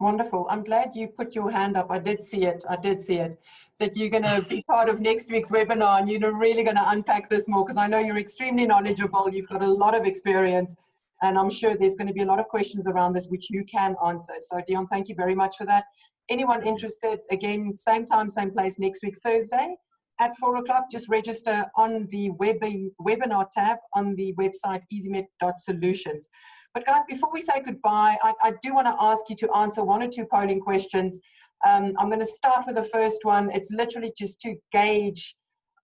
Wonderful. 0.00 0.46
I'm 0.50 0.64
glad 0.64 0.90
you 0.94 1.08
put 1.08 1.34
your 1.34 1.50
hand 1.50 1.76
up. 1.76 1.90
I 1.90 1.98
did 1.98 2.22
see 2.22 2.44
it. 2.44 2.64
I 2.68 2.76
did 2.76 3.00
see 3.00 3.18
it. 3.18 3.38
That 3.78 3.96
you're 3.96 4.10
going 4.10 4.24
to 4.24 4.44
be 4.48 4.62
part 4.68 4.88
of 4.88 5.00
next 5.00 5.30
week's 5.30 5.50
webinar 5.50 6.00
and 6.00 6.08
you're 6.08 6.36
really 6.36 6.64
going 6.64 6.76
to 6.76 6.88
unpack 6.90 7.30
this 7.30 7.48
more 7.48 7.64
because 7.64 7.76
I 7.76 7.86
know 7.86 8.00
you're 8.00 8.18
extremely 8.18 8.66
knowledgeable. 8.66 9.30
You've 9.30 9.48
got 9.48 9.62
a 9.62 9.70
lot 9.70 9.94
of 9.94 10.04
experience 10.04 10.76
and 11.24 11.38
I'm 11.38 11.50
sure 11.50 11.76
there's 11.76 11.96
going 11.96 12.08
to 12.08 12.14
be 12.14 12.22
a 12.22 12.26
lot 12.26 12.40
of 12.40 12.48
questions 12.48 12.86
around 12.86 13.12
this 13.12 13.26
which 13.26 13.48
you 13.50 13.64
can 13.64 13.96
answer. 14.06 14.34
So 14.40 14.60
Dion, 14.66 14.86
thank 14.88 15.08
you 15.08 15.14
very 15.14 15.34
much 15.34 15.56
for 15.56 15.66
that. 15.66 15.84
Anyone 16.28 16.66
interested, 16.66 17.18
again, 17.30 17.76
same 17.76 18.04
time, 18.04 18.28
same 18.28 18.50
place 18.50 18.78
next 18.78 19.02
week, 19.02 19.16
Thursday 19.24 19.74
at 20.20 20.36
four 20.36 20.56
o'clock, 20.56 20.84
just 20.90 21.08
register 21.08 21.66
on 21.76 22.06
the 22.10 22.30
web, 22.30 22.56
webinar 23.00 23.48
tab 23.50 23.78
on 23.94 24.14
the 24.14 24.34
website 24.34 24.82
easymed.solutions. 24.92 26.28
But 26.72 26.86
guys, 26.86 27.02
before 27.08 27.30
we 27.32 27.40
say 27.40 27.62
goodbye, 27.64 28.16
I, 28.22 28.32
I 28.42 28.52
do 28.62 28.74
want 28.74 28.86
to 28.86 28.96
ask 29.00 29.24
you 29.28 29.36
to 29.36 29.52
answer 29.56 29.84
one 29.84 30.02
or 30.02 30.08
two 30.08 30.26
polling 30.26 30.60
questions. 30.60 31.18
Um, 31.66 31.94
I'm 31.98 32.08
going 32.08 32.20
to 32.20 32.26
start 32.26 32.66
with 32.66 32.76
the 32.76 32.82
first 32.82 33.24
one. 33.24 33.50
It's 33.52 33.70
literally 33.70 34.12
just 34.16 34.40
to 34.42 34.54
gauge 34.72 35.36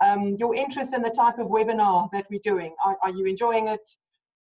um, 0.03 0.35
your 0.37 0.55
interest 0.55 0.93
in 0.93 1.01
the 1.01 1.09
type 1.09 1.37
of 1.39 1.47
webinar 1.47 2.09
that 2.11 2.25
we're 2.29 2.39
doing. 2.43 2.75
Are, 2.83 2.97
are 3.03 3.11
you 3.11 3.25
enjoying 3.25 3.67
it? 3.67 3.87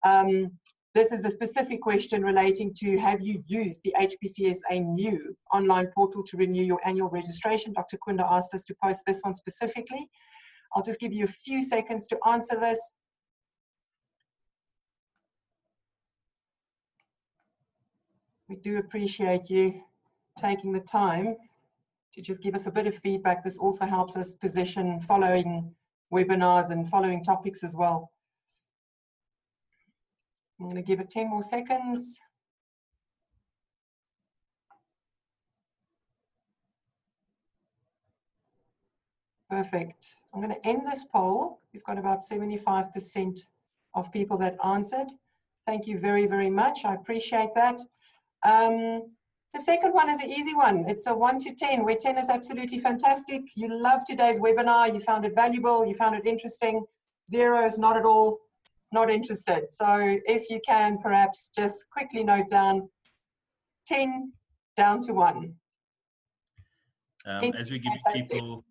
Um, 0.05 0.51
this 0.95 1.11
is 1.11 1.23
a 1.23 1.29
specific 1.29 1.81
question 1.81 2.23
relating 2.23 2.73
to 2.75 2.97
have 2.97 3.21
you 3.21 3.43
used 3.45 3.81
the 3.83 3.93
HPCSA 3.99 4.83
new 4.83 5.35
online 5.53 5.87
portal 5.87 6.23
to 6.23 6.37
renew 6.37 6.63
your 6.63 6.79
annual 6.85 7.09
registration? 7.09 7.73
Dr. 7.73 7.97
Kunda 7.97 8.25
asked 8.29 8.53
us 8.55 8.65
to 8.65 8.75
post 8.83 9.03
this 9.05 9.21
one 9.21 9.35
specifically. 9.35 10.09
I'll 10.73 10.81
just 10.81 10.99
give 10.99 11.13
you 11.13 11.25
a 11.25 11.27
few 11.27 11.61
seconds 11.61 12.07
to 12.07 12.17
answer 12.27 12.55
this. 12.59 12.79
We 18.47 18.55
do 18.55 18.77
appreciate 18.77 19.49
you 19.51 19.81
taking 20.39 20.71
the 20.71 20.79
time 20.79 21.35
to 22.13 22.21
just 22.21 22.41
give 22.41 22.55
us 22.55 22.65
a 22.65 22.71
bit 22.71 22.87
of 22.87 22.95
feedback. 22.95 23.43
This 23.43 23.59
also 23.59 23.85
helps 23.85 24.17
us 24.17 24.33
position 24.33 24.99
following 25.01 25.75
webinars 26.11 26.71
and 26.71 26.89
following 26.89 27.23
topics 27.23 27.63
as 27.63 27.75
well. 27.75 28.09
I'm 30.59 30.65
going 30.65 30.75
to 30.75 30.81
give 30.81 30.99
it 30.99 31.09
10 31.09 31.29
more 31.29 31.41
seconds. 31.41 32.19
Perfect. 39.49 40.13
I'm 40.33 40.41
going 40.41 40.53
to 40.53 40.67
end 40.67 40.85
this 40.85 41.05
poll. 41.05 41.61
We've 41.73 41.83
got 41.83 41.97
about 41.97 42.19
75% 42.21 43.39
of 43.95 44.11
people 44.11 44.37
that 44.37 44.57
answered. 44.63 45.07
Thank 45.65 45.87
you 45.87 45.97
very, 45.97 46.27
very 46.27 46.49
much. 46.49 46.85
I 46.85 46.93
appreciate 46.93 47.49
that. 47.55 47.79
Um, 48.45 49.03
the 49.53 49.59
second 49.59 49.93
one 49.93 50.09
is 50.09 50.19
an 50.19 50.29
easy 50.29 50.53
one. 50.53 50.85
It's 50.87 51.07
a 51.07 51.15
1 51.15 51.39
to 51.39 51.55
10, 51.55 51.83
where 51.83 51.95
10 51.95 52.17
is 52.17 52.29
absolutely 52.29 52.77
fantastic. 52.77 53.41
You 53.55 53.81
love 53.81 54.01
today's 54.05 54.39
webinar. 54.39 54.93
You 54.93 54.99
found 54.99 55.25
it 55.25 55.33
valuable. 55.33 55.85
You 55.85 55.95
found 55.95 56.15
it 56.15 56.27
interesting. 56.27 56.83
Zero 57.29 57.65
is 57.65 57.79
not 57.79 57.97
at 57.97 58.05
all 58.05 58.39
not 58.91 59.09
interested. 59.09 59.69
So 59.69 60.17
if 60.25 60.49
you 60.49 60.59
can 60.65 60.97
perhaps 60.97 61.51
just 61.55 61.85
quickly 61.91 62.23
note 62.23 62.49
down 62.49 62.89
10 63.87 64.31
down 64.77 65.01
to 65.01 65.13
one. 65.13 65.55
Um, 67.25 67.53
as 67.57 67.69
we 67.69 67.79
give 67.79 67.93
people 68.13 68.63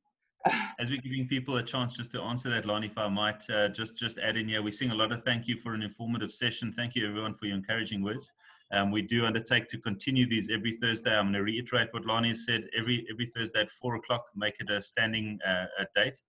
as 0.79 0.91
we're 0.91 1.01
giving 1.01 1.27
people 1.27 1.57
a 1.57 1.63
chance 1.63 1.97
just 1.97 2.13
to 2.13 2.23
answer 2.23 2.49
that, 2.51 2.65
Lani, 2.65 2.87
if 2.87 2.97
I 2.97 3.09
might 3.09 3.49
uh, 3.51 3.69
just 3.69 3.99
just 3.99 4.19
add 4.19 4.37
in 4.37 4.49
here, 4.49 4.63
we're 4.63 4.71
seeing 4.73 4.93
a 4.93 4.95
lot 4.95 5.13
of 5.13 5.23
thank 5.25 5.49
you 5.49 5.57
for 5.57 5.75
an 5.75 5.83
informative 5.83 6.31
session. 6.31 6.73
Thank 6.73 6.95
you 6.95 7.07
everyone 7.07 7.35
for 7.35 7.47
your 7.47 7.57
encouraging 7.57 8.03
words. 8.03 8.31
Um, 8.71 8.91
we 8.91 9.03
do 9.03 9.27
undertake 9.27 9.67
to 9.69 9.79
continue 9.79 10.29
these 10.29 10.51
every 10.51 10.77
Thursday. 10.77 11.17
I'm 11.17 11.27
going 11.27 11.35
to 11.35 11.43
reiterate 11.43 11.89
what 11.93 12.07
Lani 12.07 12.35
said. 12.35 12.69
Every 12.77 13.07
every 13.11 13.27
Thursday 13.27 13.61
at 13.61 13.71
four 13.71 13.97
o'clock, 13.97 14.25
make 14.37 14.55
it 14.61 14.71
a 14.71 14.81
standing 14.81 15.39
uh, 15.47 15.67
a 15.81 15.87
date. 15.95 16.21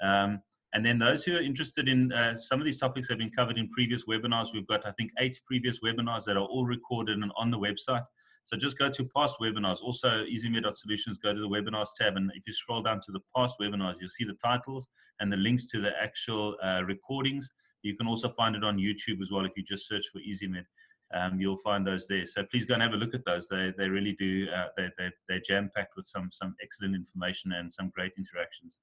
Um, 0.00 0.40
and 0.72 0.84
then 0.84 0.98
those 0.98 1.24
who 1.24 1.36
are 1.36 1.42
interested 1.42 1.88
in 1.88 2.12
uh, 2.12 2.36
some 2.36 2.60
of 2.60 2.64
these 2.64 2.78
topics 2.78 3.08
have 3.08 3.18
been 3.18 3.30
covered 3.30 3.58
in 3.58 3.68
previous 3.70 4.04
webinars. 4.04 4.52
We've 4.54 4.66
got, 4.66 4.86
I 4.86 4.92
think, 4.92 5.10
eight 5.18 5.40
previous 5.44 5.80
webinars 5.80 6.24
that 6.24 6.36
are 6.36 6.44
all 6.44 6.64
recorded 6.64 7.18
and 7.18 7.32
on 7.36 7.50
the 7.50 7.58
website. 7.58 8.04
So 8.44 8.56
just 8.56 8.78
go 8.78 8.88
to 8.88 9.04
past 9.14 9.36
webinars. 9.40 9.82
Also, 9.82 10.24
easymed.solutions, 10.24 11.18
go 11.18 11.34
to 11.34 11.40
the 11.40 11.48
webinars 11.48 11.88
tab. 11.98 12.16
And 12.16 12.30
if 12.34 12.46
you 12.46 12.52
scroll 12.52 12.82
down 12.82 13.00
to 13.00 13.12
the 13.12 13.20
past 13.34 13.56
webinars, 13.60 13.96
you'll 14.00 14.10
see 14.10 14.24
the 14.24 14.36
titles 14.42 14.86
and 15.18 15.32
the 15.32 15.36
links 15.36 15.68
to 15.70 15.80
the 15.80 15.90
actual 16.00 16.56
uh, 16.62 16.82
recordings. 16.84 17.48
You 17.82 17.96
can 17.96 18.06
also 18.06 18.28
find 18.28 18.54
it 18.54 18.64
on 18.64 18.78
YouTube 18.78 19.20
as 19.22 19.30
well 19.30 19.44
if 19.44 19.52
you 19.56 19.62
just 19.62 19.88
search 19.88 20.04
for 20.12 20.20
EasyMed. 20.20 20.64
Um, 21.12 21.40
you'll 21.40 21.56
find 21.56 21.84
those 21.84 22.06
there. 22.06 22.24
So 22.24 22.44
please 22.44 22.64
go 22.64 22.74
and 22.74 22.82
have 22.82 22.92
a 22.92 22.96
look 22.96 23.14
at 23.14 23.24
those. 23.24 23.48
They, 23.48 23.72
they 23.76 23.88
really 23.88 24.12
do, 24.12 24.48
uh, 24.48 24.68
they, 24.76 24.88
they, 24.96 25.10
they're 25.28 25.40
jam 25.40 25.70
packed 25.74 25.96
with 25.96 26.06
some, 26.06 26.28
some 26.30 26.54
excellent 26.62 26.94
information 26.94 27.52
and 27.52 27.72
some 27.72 27.90
great 27.90 28.12
interactions. 28.16 28.78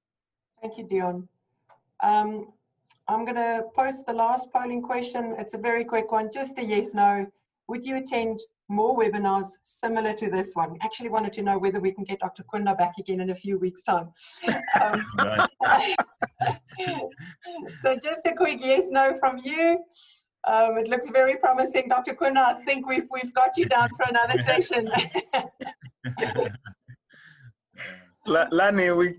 Thank 0.60 0.76
you, 0.76 0.86
Dion. 0.86 1.28
Um, 2.02 2.52
I'm 3.08 3.24
going 3.24 3.36
to 3.36 3.64
post 3.74 4.06
the 4.06 4.12
last 4.12 4.52
polling 4.52 4.82
question. 4.82 5.34
It's 5.38 5.54
a 5.54 5.58
very 5.58 5.84
quick 5.84 6.12
one, 6.12 6.30
just 6.32 6.58
a 6.58 6.62
yes, 6.62 6.94
no. 6.94 7.26
Would 7.68 7.84
you 7.84 7.96
attend 7.96 8.40
more 8.68 8.96
webinars 8.96 9.58
similar 9.62 10.12
to 10.14 10.30
this 10.30 10.54
one? 10.54 10.76
Actually 10.82 11.08
wanted 11.08 11.32
to 11.34 11.42
know 11.42 11.58
whether 11.58 11.80
we 11.80 11.92
can 11.92 12.04
get 12.04 12.20
Dr. 12.20 12.44
Kunda 12.44 12.76
back 12.76 12.94
again 12.98 13.20
in 13.20 13.30
a 13.30 13.34
few 13.34 13.58
weeks' 13.58 13.82
time. 13.82 14.10
Um, 14.80 15.06
so 17.80 17.96
just 18.02 18.26
a 18.26 18.34
quick 18.34 18.60
yes, 18.62 18.90
no 18.90 19.16
from 19.18 19.38
you. 19.42 19.78
Um, 20.46 20.78
it 20.78 20.88
looks 20.88 21.08
very 21.08 21.36
promising, 21.36 21.88
Dr. 21.88 22.14
Kunda. 22.14 22.38
I 22.38 22.54
think 22.62 22.86
we've, 22.86 23.08
we've 23.10 23.34
got 23.34 23.56
you 23.56 23.66
down 23.66 23.88
for 23.90 24.06
another 24.08 24.38
session. 24.42 24.90
Lani, 28.26 28.90
we, 28.92 29.14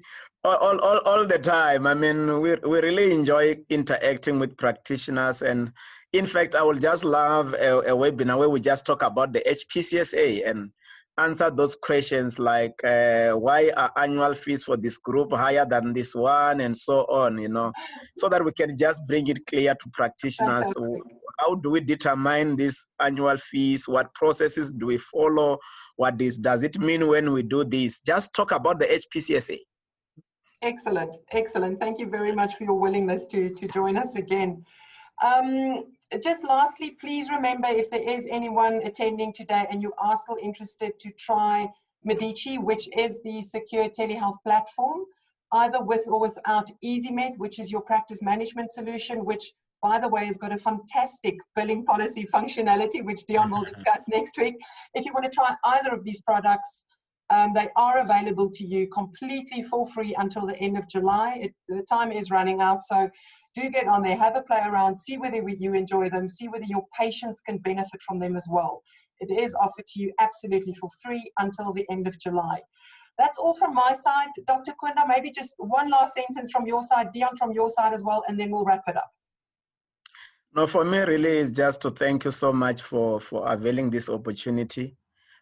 all, 0.57 0.79
all, 0.79 0.99
all 1.05 1.25
the 1.25 1.39
time. 1.39 1.87
I 1.87 1.93
mean, 1.93 2.41
we, 2.41 2.55
we 2.55 2.81
really 2.81 3.13
enjoy 3.13 3.57
interacting 3.69 4.39
with 4.39 4.57
practitioners. 4.57 5.41
And 5.41 5.71
in 6.13 6.25
fact, 6.25 6.55
I 6.55 6.63
would 6.63 6.81
just 6.81 7.03
love 7.03 7.53
a, 7.53 7.79
a 7.79 7.91
webinar 7.91 8.37
where 8.37 8.49
we 8.49 8.59
just 8.59 8.85
talk 8.85 9.03
about 9.03 9.33
the 9.33 9.41
HPCSA 9.41 10.49
and 10.49 10.71
answer 11.19 11.51
those 11.51 11.75
questions 11.75 12.39
like 12.39 12.73
uh, 12.83 13.31
why 13.33 13.71
are 13.75 13.91
annual 13.97 14.33
fees 14.33 14.63
for 14.63 14.77
this 14.77 14.97
group 14.97 15.33
higher 15.33 15.65
than 15.65 15.93
this 15.93 16.15
one 16.15 16.61
and 16.61 16.75
so 16.75 17.01
on, 17.05 17.37
you 17.37 17.49
know, 17.49 17.71
so 18.15 18.29
that 18.29 18.43
we 18.43 18.51
can 18.53 18.77
just 18.77 19.05
bring 19.05 19.27
it 19.27 19.45
clear 19.45 19.75
to 19.75 19.89
practitioners. 19.91 20.73
How 21.39 21.55
do 21.55 21.69
we 21.69 21.81
determine 21.81 22.55
these 22.55 22.87
annual 22.99 23.37
fees? 23.37 23.87
What 23.87 24.13
processes 24.13 24.71
do 24.71 24.87
we 24.87 24.97
follow? 24.97 25.57
What 25.95 26.21
is, 26.21 26.37
does 26.37 26.63
it 26.63 26.79
mean 26.79 27.07
when 27.07 27.31
we 27.33 27.43
do 27.43 27.63
this? 27.63 28.01
Just 28.01 28.33
talk 28.33 28.51
about 28.51 28.79
the 28.79 28.85
HPCSA. 28.85 29.57
Excellent, 30.61 31.15
excellent. 31.31 31.79
Thank 31.79 31.99
you 31.99 32.07
very 32.07 32.33
much 32.33 32.55
for 32.55 32.65
your 32.65 32.73
willingness 32.73 33.27
to, 33.27 33.49
to 33.49 33.67
join 33.69 33.95
us 33.97 34.15
again. 34.15 34.65
Um, 35.23 35.85
just 36.21 36.43
lastly, 36.43 36.91
please 36.99 37.29
remember 37.29 37.67
if 37.69 37.89
there 37.89 38.01
is 38.01 38.27
anyone 38.29 38.81
attending 38.83 39.31
today 39.33 39.65
and 39.71 39.81
you 39.81 39.93
are 39.97 40.15
still 40.15 40.37
interested 40.41 40.99
to 40.99 41.11
try 41.11 41.67
Medici, 42.03 42.57
which 42.57 42.89
is 42.97 43.21
the 43.23 43.41
secure 43.41 43.89
telehealth 43.89 44.37
platform, 44.43 45.01
either 45.53 45.81
with 45.81 46.03
or 46.07 46.19
without 46.19 46.69
EasyMed, 46.83 47.37
which 47.37 47.59
is 47.59 47.71
your 47.71 47.81
practice 47.81 48.21
management 48.21 48.71
solution, 48.71 49.23
which 49.25 49.51
by 49.81 49.97
the 49.97 50.09
way, 50.09 50.25
has 50.25 50.37
got 50.37 50.51
a 50.51 50.57
fantastic 50.57 51.35
billing 51.55 51.85
policy 51.85 52.27
functionality, 52.33 53.03
which 53.03 53.25
Dion 53.27 53.49
will 53.49 53.63
discuss 53.73 54.09
next 54.09 54.37
week. 54.37 54.55
If 54.93 55.05
you 55.05 55.13
want 55.13 55.25
to 55.25 55.31
try 55.31 55.55
either 55.63 55.93
of 55.93 56.03
these 56.03 56.21
products, 56.21 56.85
um, 57.29 57.53
they 57.53 57.69
are 57.75 57.99
available 57.99 58.49
to 58.49 58.65
you 58.65 58.87
completely 58.87 59.61
for 59.61 59.85
free 59.85 60.15
until 60.17 60.45
the 60.45 60.57
end 60.57 60.77
of 60.77 60.87
July. 60.87 61.39
It, 61.43 61.53
the 61.67 61.83
time 61.83 62.11
is 62.11 62.31
running 62.31 62.61
out, 62.61 62.83
so 62.83 63.09
do 63.55 63.69
get 63.69 63.87
on 63.87 64.03
there, 64.03 64.17
have 64.17 64.35
a 64.35 64.41
play 64.41 64.61
around, 64.65 64.97
see 64.97 65.17
whether 65.17 65.37
you 65.47 65.73
enjoy 65.73 66.09
them, 66.09 66.27
see 66.27 66.47
whether 66.47 66.65
your 66.65 66.85
patients 66.97 67.41
can 67.41 67.57
benefit 67.59 68.01
from 68.01 68.19
them 68.19 68.35
as 68.35 68.47
well. 68.49 68.81
It 69.19 69.31
is 69.31 69.53
offered 69.55 69.85
to 69.87 69.99
you 69.99 70.13
absolutely 70.19 70.73
for 70.73 70.89
free 71.03 71.29
until 71.39 71.73
the 71.73 71.85
end 71.91 72.07
of 72.07 72.19
July. 72.19 72.61
That's 73.17 73.37
all 73.37 73.53
from 73.53 73.73
my 73.73 73.93
side. 73.93 74.29
Dr. 74.47 74.73
Kunda, 74.81 75.05
maybe 75.07 75.29
just 75.29 75.53
one 75.57 75.89
last 75.89 76.13
sentence 76.13 76.49
from 76.51 76.65
your 76.65 76.81
side, 76.81 77.11
Dion 77.11 77.35
from 77.35 77.51
your 77.51 77.69
side 77.69 77.93
as 77.93 78.03
well, 78.03 78.23
and 78.27 78.39
then 78.39 78.49
we'll 78.49 78.63
wrap 78.63 78.83
it 78.87 78.95
up. 78.95 79.11
No, 80.55 80.65
for 80.65 80.83
me, 80.83 80.99
really, 80.99 81.37
is 81.37 81.51
just 81.51 81.81
to 81.81 81.91
thank 81.91 82.25
you 82.25 82.31
so 82.31 82.51
much 82.51 82.81
for, 82.81 83.19
for 83.19 83.51
availing 83.51 83.89
this 83.89 84.09
opportunity 84.09 84.95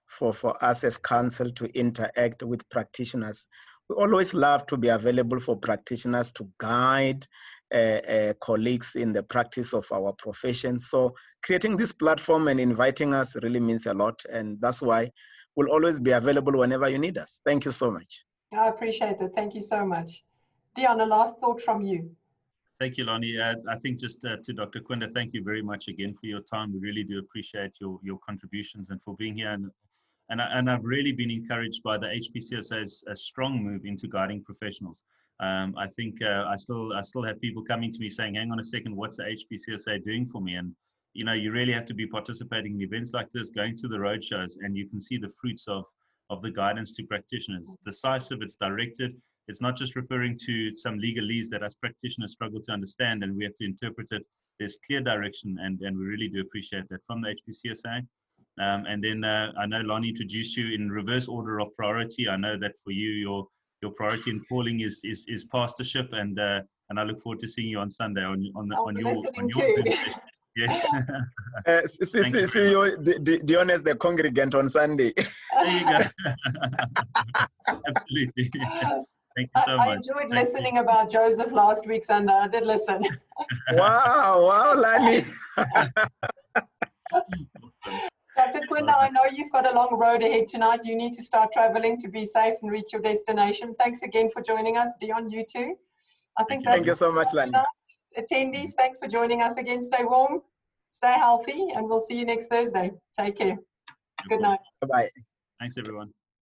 for, 0.07 0.33
for 0.33 0.61
us 0.63 0.83
as 0.83 0.97
council 0.97 1.51
to 1.51 1.65
interact 1.77 2.43
with 2.43 2.67
practitioners. 2.69 3.47
We 3.89 3.95
always 3.95 4.33
love 4.33 4.65
to 4.67 4.77
be 4.77 4.89
available 4.89 5.39
for 5.39 5.55
practitioners 5.55 6.31
to 6.33 6.49
guide 6.57 7.25
uh, 7.73 7.77
uh, 7.77 8.33
colleagues 8.39 8.95
in 8.95 9.11
the 9.11 9.23
practice 9.23 9.73
of 9.73 9.85
our 9.91 10.13
profession. 10.13 10.79
So 10.79 11.13
creating 11.43 11.77
this 11.77 11.93
platform 11.93 12.47
and 12.47 12.59
inviting 12.59 13.13
us 13.13 13.35
really 13.43 13.59
means 13.59 13.85
a 13.85 13.93
lot. 13.93 14.23
And 14.31 14.59
that's 14.59 14.81
why 14.81 15.11
we'll 15.55 15.71
always 15.71 15.99
be 15.99 16.11
available 16.11 16.57
whenever 16.57 16.89
you 16.89 16.97
need 16.97 17.17
us. 17.17 17.41
Thank 17.45 17.65
you 17.65 17.71
so 17.71 17.91
much. 17.91 18.25
I 18.53 18.67
appreciate 18.69 19.19
it. 19.19 19.31
Thank 19.35 19.55
you 19.55 19.61
so 19.61 19.85
much. 19.85 20.23
Dion, 20.75 21.01
a 21.01 21.05
last 21.05 21.39
thought 21.39 21.61
from 21.61 21.81
you. 21.81 22.09
Thank 22.79 22.97
you, 22.97 23.05
Lani. 23.05 23.39
Uh, 23.39 23.55
I 23.67 23.77
think 23.79 23.99
just 23.99 24.23
uh, 24.23 24.37
to 24.43 24.53
Dr. 24.53 24.81
Kunda, 24.81 25.11
thank 25.11 25.33
you 25.33 25.43
very 25.43 25.63
much 25.63 25.87
again 25.87 26.13
for 26.13 26.27
your 26.27 26.41
time. 26.41 26.71
We 26.71 26.79
really 26.79 27.03
do 27.03 27.17
appreciate 27.17 27.71
your, 27.81 27.99
your 28.03 28.19
contributions 28.19 28.91
and 28.91 29.01
for 29.01 29.15
being 29.15 29.35
here. 29.35 29.51
And 29.51 29.71
and, 30.29 30.41
I, 30.41 30.47
and 30.53 30.69
I've 30.69 30.83
really 30.83 31.11
been 31.11 31.31
encouraged 31.31 31.83
by 31.83 31.97
the 31.97 32.07
HPCSA's 32.07 33.03
a 33.07 33.15
strong 33.15 33.63
move 33.63 33.85
into 33.85 34.07
guiding 34.07 34.43
professionals. 34.43 35.03
Um, 35.39 35.75
I 35.77 35.87
think 35.87 36.21
uh, 36.21 36.45
I 36.47 36.55
still 36.55 36.93
I 36.93 37.01
still 37.01 37.23
have 37.23 37.39
people 37.39 37.63
coming 37.63 37.91
to 37.91 37.99
me 37.99 38.09
saying, 38.09 38.35
"Hang 38.35 38.51
on 38.51 38.59
a 38.59 38.63
second, 38.63 38.95
what's 38.95 39.17
the 39.17 39.23
HPCSA 39.23 40.03
doing 40.03 40.25
for 40.25 40.41
me?" 40.41 40.55
And 40.55 40.73
you 41.13 41.25
know, 41.25 41.33
you 41.33 41.51
really 41.51 41.73
have 41.73 41.85
to 41.87 41.93
be 41.93 42.07
participating 42.07 42.73
in 42.75 42.81
events 42.81 43.13
like 43.13 43.27
this, 43.33 43.49
going 43.51 43.75
to 43.77 43.87
the 43.87 43.99
road 43.99 44.23
shows, 44.23 44.57
and 44.57 44.75
you 44.75 44.87
can 44.89 44.99
see 44.99 45.17
the 45.17 45.31
fruits 45.39 45.67
of 45.67 45.85
of 46.29 46.41
the 46.41 46.51
guidance 46.51 46.91
to 46.93 47.03
practitioners. 47.03 47.75
Decisive, 47.85 48.41
it's 48.41 48.55
directed. 48.55 49.15
It's 49.47 49.61
not 49.61 49.77
just 49.77 49.95
referring 49.95 50.37
to 50.45 50.75
some 50.75 50.99
legalese 50.99 51.49
that 51.51 51.63
us 51.63 51.75
practitioners 51.75 52.31
struggle 52.31 52.61
to 52.63 52.71
understand, 52.71 53.23
and 53.23 53.37
we 53.37 53.43
have 53.43 53.55
to 53.55 53.65
interpret 53.65 54.07
it. 54.11 54.25
There's 54.57 54.79
clear 54.87 55.01
direction, 55.01 55.57
and 55.61 55.79
and 55.81 55.97
we 55.97 56.05
really 56.05 56.29
do 56.29 56.41
appreciate 56.41 56.89
that 56.89 57.05
from 57.05 57.21
the 57.21 57.35
HPCSA. 57.35 58.07
Um, 58.59 58.85
and 58.87 59.03
then 59.03 59.23
uh, 59.23 59.51
I 59.59 59.65
know 59.67 59.79
Lani 59.81 60.09
introduced 60.09 60.57
you 60.57 60.73
in 60.73 60.91
reverse 60.91 61.27
order 61.27 61.59
of 61.59 61.75
priority. 61.75 62.27
I 62.27 62.37
know 62.37 62.57
that 62.59 62.71
for 62.83 62.91
you, 62.91 63.11
your 63.11 63.47
your 63.81 63.91
priority 63.91 64.31
in 64.31 64.41
calling 64.49 64.81
is 64.81 65.01
is, 65.03 65.25
is 65.27 65.45
pastorship, 65.45 66.09
and 66.13 66.39
uh, 66.39 66.61
and 66.89 66.99
I 66.99 67.03
look 67.03 67.21
forward 67.21 67.39
to 67.41 67.47
seeing 67.47 67.69
you 67.69 67.79
on 67.79 67.89
Sunday 67.89 68.23
on 68.23 68.43
on, 68.55 68.71
on 68.71 68.95
your 68.97 69.13
on 69.37 69.49
your 69.55 69.67
Yes. 70.57 70.81
uh, 71.67 71.85
see, 71.85 72.23
see, 72.23 72.47
see 72.47 72.71
you, 72.71 72.97
the, 72.97 73.39
the 73.43 73.55
honest, 73.57 73.83
the 73.85 73.93
congregant 73.93 74.55
on 74.55 74.67
Sunday. 74.69 75.13
there 75.53 75.71
you 75.71 75.87
go. 75.87 75.99
Absolutely. 77.87 78.49
Thank 79.35 79.51
you 79.55 79.61
so 79.63 79.73
I, 79.73 79.85
much. 79.85 79.87
I 79.87 79.93
enjoyed 79.93 80.15
Thank 80.15 80.31
listening 80.31 80.75
you. 80.77 80.81
about 80.81 81.11
Joseph 81.11 81.51
last 81.51 81.85
week 81.85 82.03
Sunday. 82.03 82.33
I 82.33 82.47
did 82.47 82.65
listen. 82.65 83.05
wow, 83.73 84.47
wow, 84.47 84.73
Lani. 84.73 85.23
Dr. 88.37 88.61
Kunda, 88.69 88.93
I 88.95 89.09
know 89.09 89.25
you've 89.33 89.51
got 89.51 89.65
a 89.65 89.73
long 89.73 89.97
road 89.97 90.21
ahead 90.21 90.45
tonight. 90.45 90.81
You 90.83 90.95
need 90.95 91.13
to 91.13 91.23
start 91.23 91.51
traveling 91.51 91.97
to 91.97 92.07
be 92.07 92.23
safe 92.23 92.53
and 92.61 92.71
reach 92.71 92.93
your 92.93 93.01
destination. 93.01 93.73
Thanks 93.79 94.03
again 94.03 94.29
for 94.29 94.43
joining 94.43 94.77
us. 94.77 94.95
Dion, 95.01 95.31
you 95.31 95.43
too. 95.43 95.75
I 96.37 96.43
think 96.43 96.63
Thank, 96.63 96.65
you. 96.65 96.71
Thank 96.71 96.85
you 96.85 96.93
so 96.93 97.11
much, 97.11 97.33
Lani. 97.33 97.51
Attendees, 98.17 98.73
thanks 98.77 98.99
for 98.99 99.07
joining 99.07 99.41
us 99.41 99.57
again. 99.57 99.81
Stay 99.81 100.03
warm, 100.03 100.41
stay 100.91 101.13
healthy, 101.13 101.69
and 101.75 101.89
we'll 101.89 101.99
see 101.99 102.19
you 102.19 102.25
next 102.25 102.47
Thursday. 102.47 102.91
Take 103.17 103.37
care. 103.37 103.57
Good 104.29 104.41
night. 104.41 104.59
Bye-bye. 104.81 105.09
Thanks, 105.59 105.77
everyone. 105.79 106.11